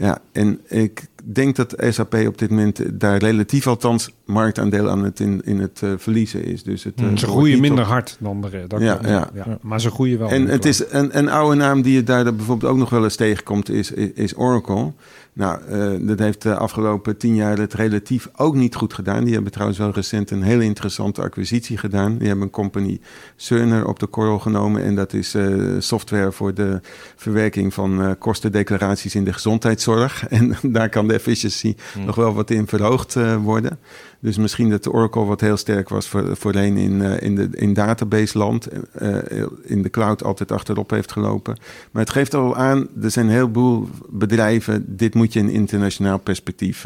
Ja, 0.01 0.19
en 0.31 0.59
ik 0.67 1.07
denk 1.23 1.55
dat 1.55 1.75
SAP 1.89 2.13
op 2.13 2.37
dit 2.37 2.49
moment 2.49 2.99
daar 2.99 3.17
relatief 3.17 3.67
althans 3.67 4.11
marktaandeel 4.25 4.89
aan 4.89 5.03
het 5.03 5.19
in, 5.19 5.41
in 5.45 5.59
het 5.59 5.81
uh, 5.83 5.93
verliezen 5.97 6.43
is. 6.43 6.63
Dus 6.63 6.83
het, 6.83 7.01
mm, 7.01 7.17
ze 7.17 7.27
groeien 7.27 7.59
minder 7.59 7.83
hard 7.83 8.17
dan 8.19 8.41
de 8.41 8.47
rest. 8.49 8.71
Ja, 8.77 8.99
ja. 9.03 9.29
ja, 9.33 9.57
maar 9.61 9.81
ze 9.81 9.91
groeien 9.91 10.19
wel. 10.19 10.29
En 10.29 10.47
het 10.47 10.65
is 10.65 10.83
een, 10.89 11.17
een 11.17 11.29
oude 11.29 11.55
naam 11.55 11.81
die 11.81 11.93
je 11.93 12.03
daar 12.03 12.35
bijvoorbeeld 12.35 12.71
ook 12.71 12.77
nog 12.77 12.89
wel 12.89 13.03
eens 13.03 13.15
tegenkomt, 13.15 13.69
is, 13.69 13.91
is 13.91 14.37
Oracle. 14.37 14.91
Nou, 15.33 15.59
uh, 15.69 16.07
dat 16.07 16.19
heeft 16.19 16.41
de 16.41 16.55
afgelopen 16.55 17.17
tien 17.17 17.35
jaar 17.35 17.57
het 17.57 17.73
relatief 17.73 18.29
ook 18.35 18.55
niet 18.55 18.75
goed 18.75 18.93
gedaan. 18.93 19.23
Die 19.23 19.33
hebben 19.33 19.51
trouwens 19.51 19.79
wel 19.79 19.91
recent 19.91 20.31
een 20.31 20.41
hele 20.41 20.63
interessante 20.63 21.21
acquisitie 21.21 21.77
gedaan. 21.77 22.17
Die 22.17 22.27
hebben 22.27 22.45
een 22.45 22.51
company 22.51 22.99
Cerner 23.35 23.87
op 23.87 23.99
de 23.99 24.07
korrel 24.07 24.39
genomen. 24.39 24.83
En 24.83 24.95
dat 24.95 25.13
is 25.13 25.35
uh, 25.35 25.75
software 25.79 26.31
voor 26.31 26.53
de 26.53 26.79
verwerking 27.15 27.73
van 27.73 28.01
uh, 28.01 28.11
kostendeclaraties 28.19 29.15
in 29.15 29.23
de 29.23 29.33
gezondheidszorg. 29.33 30.23
En 30.29 30.55
daar 30.61 30.89
kan 30.89 31.07
de 31.07 31.13
efficiency 31.13 31.75
hmm. 31.93 32.05
nog 32.05 32.15
wel 32.15 32.33
wat 32.33 32.49
in 32.49 32.67
verhoogd 32.67 33.17
worden. 33.41 33.79
Dus 34.21 34.37
misschien 34.37 34.69
dat 34.69 34.93
Oracle 34.93 35.25
wat 35.25 35.41
heel 35.41 35.57
sterk 35.57 35.89
was 35.89 36.07
voor, 36.07 36.37
voorheen 36.37 36.77
in, 36.77 36.99
uh, 36.99 37.21
in, 37.21 37.35
de, 37.35 37.49
in 37.51 37.73
database 37.73 38.37
land, 38.37 38.67
uh, 39.01 39.17
in 39.63 39.81
de 39.81 39.89
cloud 39.89 40.23
altijd 40.23 40.51
achterop 40.51 40.89
heeft 40.89 41.11
gelopen. 41.11 41.57
Maar 41.91 42.01
het 42.01 42.11
geeft 42.11 42.33
al 42.33 42.55
aan, 42.55 42.87
er 43.01 43.11
zijn 43.11 43.25
een 43.25 43.31
heleboel 43.31 43.89
bedrijven, 44.09 44.95
dit 44.95 45.13
moet 45.13 45.33
je 45.33 45.39
in 45.39 45.49
internationaal 45.49 46.19
perspectief 46.19 46.85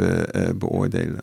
beoordelen. 0.56 1.20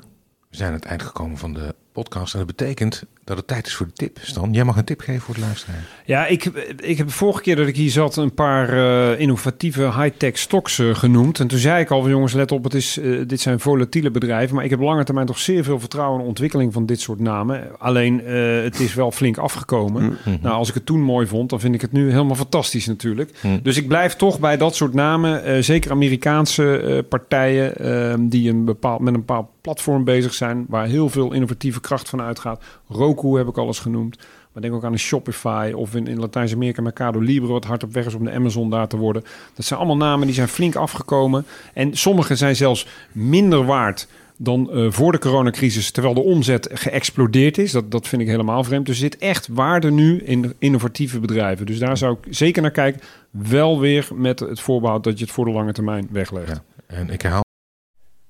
We 0.51 0.57
zijn 0.57 0.69
aan 0.69 0.75
het 0.75 0.85
eind 0.85 1.03
gekomen 1.03 1.39
van 1.39 1.53
de 1.53 1.75
podcast. 1.93 2.33
En 2.33 2.39
dat 2.39 2.57
betekent 2.57 3.05
dat 3.25 3.37
het 3.37 3.47
tijd 3.47 3.67
is 3.67 3.75
voor 3.75 3.87
de 3.87 3.93
tip. 3.93 4.19
Stan, 4.21 4.53
jij 4.53 4.65
mag 4.65 4.77
een 4.77 4.85
tip 4.85 5.01
geven 5.01 5.21
voor 5.21 5.35
het 5.35 5.45
luisteraar. 5.45 5.85
Ja, 6.05 6.27
ik, 6.27 6.45
ik 6.77 6.99
heb 6.99 7.07
de 7.07 7.13
vorige 7.13 7.43
keer 7.43 7.57
dat 7.57 7.67
ik 7.67 7.77
hier 7.77 7.91
zat 7.91 8.17
een 8.17 8.35
paar 8.35 8.75
uh, 8.75 9.21
innovatieve 9.21 9.83
high-tech 9.83 10.39
stocks 10.39 10.79
uh, 10.79 10.95
genoemd. 10.95 11.41
En 11.41 11.47
toen 11.47 11.59
zei 11.59 11.83
ik 11.83 11.91
al, 11.91 12.09
jongens, 12.09 12.33
let 12.33 12.53
op, 12.53 12.65
het 12.65 12.75
is, 12.75 12.99
uh, 12.99 13.23
dit 13.27 13.41
zijn 13.41 13.61
volatiele 13.61 14.11
bedrijven. 14.11 14.55
Maar 14.55 14.65
ik 14.65 14.71
heb 14.71 14.81
lange 14.81 15.05
termijn 15.05 15.27
toch 15.27 15.39
zeer 15.39 15.65
veel 15.65 15.81
vertrouwen 15.81 16.17
in 16.17 16.23
de 16.23 16.29
ontwikkeling 16.29 16.73
van 16.73 16.87
dit 16.87 17.01
soort 17.01 17.21
namen. 17.21 17.79
Alleen, 17.79 18.19
het 18.63 18.81
is 18.81 18.95
wel 18.95 19.11
flink 19.11 19.37
afgekomen. 19.37 20.03
Mm 20.03 20.17
-hmm. 20.23 20.39
Nou, 20.43 20.55
als 20.55 20.69
ik 20.69 20.75
het 20.75 20.87
toen 20.87 21.01
mooi 21.01 21.27
vond, 21.27 21.51
dan 21.51 21.61
vind 21.61 21.75
ik 21.75 21.81
het 21.81 21.93
nu 21.93 22.11
helemaal 22.11 22.37
fantastisch 22.37 22.87
natuurlijk. 22.87 23.31
Mm. 23.43 23.61
Dus 23.63 23.77
ik 23.77 23.89
blijf 23.89 24.15
toch 24.15 24.41
bij 24.41 24.57
dat 24.57 24.75
soort 24.75 24.95
namen. 24.95 25.65
zeker 25.65 25.91
Amerikaanse 25.91 27.05
partijen 27.09 27.77
ehm, 27.77 28.29
die 28.29 28.51
een 28.51 28.65
bepaald, 28.65 29.01
met 29.01 29.15
een 29.15 29.21
bepaald 29.21 29.47
platform 29.61 30.05
bezig 30.05 30.35
zijn. 30.35 30.65
Waar 30.69 30.87
heel 30.87 31.09
veel 31.09 31.33
innovatieve 31.33 31.81
kracht 31.83 32.09
van 32.09 32.21
uitgaat. 32.21 32.63
Roku 32.89 33.37
heb 33.37 33.49
ik 33.49 33.59
alles 33.59 33.79
genoemd. 33.79 34.19
Maar 34.53 34.63
denk 34.63 34.75
ook 34.75 34.85
aan 34.85 34.93
een 34.93 34.99
Shopify 34.99 35.73
of 35.75 35.95
in, 35.95 36.19
Latijns-Amerika 36.19 36.83
Mercado 36.83 37.21
Libre, 37.21 37.53
wat 37.53 37.65
hard 37.65 37.83
op 37.83 37.93
weg 37.93 38.07
is 38.07 38.15
om 38.15 38.25
de 38.25 38.33
Amazon 38.33 38.71
daar 38.71 38.89
te 38.89 38.97
worden. 38.97 39.25
Dat 39.55 39.65
zijn 39.65 39.79
allemaal 39.79 40.09
namen 40.09 40.27
die 40.27 40.35
zijn 40.35 40.49
flink 40.49 40.75
afgekomen. 40.75 41.47
En 41.73 41.97
sommige 41.97 42.37
zijn 42.37 42.57
zelfs 42.57 42.87
minder 43.13 43.65
waard 43.65 44.09
dan 44.37 44.69
uh, 44.73 44.91
voor 44.91 45.13
de 45.13 45.19
coronacrisis, 45.19 45.91
terwijl 45.91 46.15
de 46.15 46.21
omzet 46.21 46.69
geëxplodeerd 46.73 47.59
is. 47.59 47.73
Dat, 47.73 47.91
dat 47.91 48.09
vind 48.09 48.23
ik 48.23 48.29
helemaal 48.29 48.65
vreemd. 48.65 48.87
Dus 48.87 48.95
er 48.95 49.01
zit 49.01 49.19
echt 49.19 49.49
waarde 49.49 49.91
nu 49.91 50.19
in 50.19 50.55
innovatieve 50.59 51.21
bedrijven. 51.21 51.67
Dus 51.67 51.79
daar 51.79 51.97
zou 51.97 52.17
ik 52.21 52.35
zeker 52.35 52.63
naar 52.63 52.71
kijken. 52.71 53.01
Wel 53.31 53.81
weer 53.81 54.09
met 54.15 54.41
het 54.41 54.61
voorbehoud 54.61 55.05
dat 55.05 55.19
je 55.19 55.25
het 55.25 55.35
voor 55.35 55.45
de 55.45 55.51
lange 55.51 55.73
termijn 55.73 56.09
weglegt. 56.11 56.49
Ja, 56.49 56.63
en 56.87 57.11
ik 57.11 57.23
herhaal. 57.23 57.45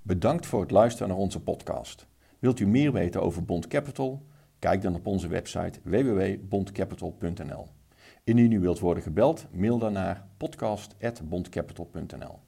Bedankt 0.03 0.47
voor 0.47 0.61
het 0.61 0.71
luisteren 0.71 1.09
naar 1.09 1.17
onze 1.17 1.41
podcast. 1.41 2.07
Wilt 2.43 2.61
u 2.61 2.67
meer 2.67 2.93
weten 2.93 3.23
over 3.23 3.45
Bond 3.45 3.67
Capital? 3.67 4.23
Kijk 4.59 4.83
dan 4.83 4.95
op 4.95 5.07
onze 5.07 5.29
website 5.29 5.81
www.bondcapital.nl. 5.83 7.67
Indien 8.25 8.53
u 8.53 8.61
wilt 8.61 8.79
worden 8.79 9.03
gebeld, 9.03 9.47
mail 9.53 9.79
dan 9.79 9.93
naar 9.93 10.27
podcast.bondcapital.nl. 10.37 12.39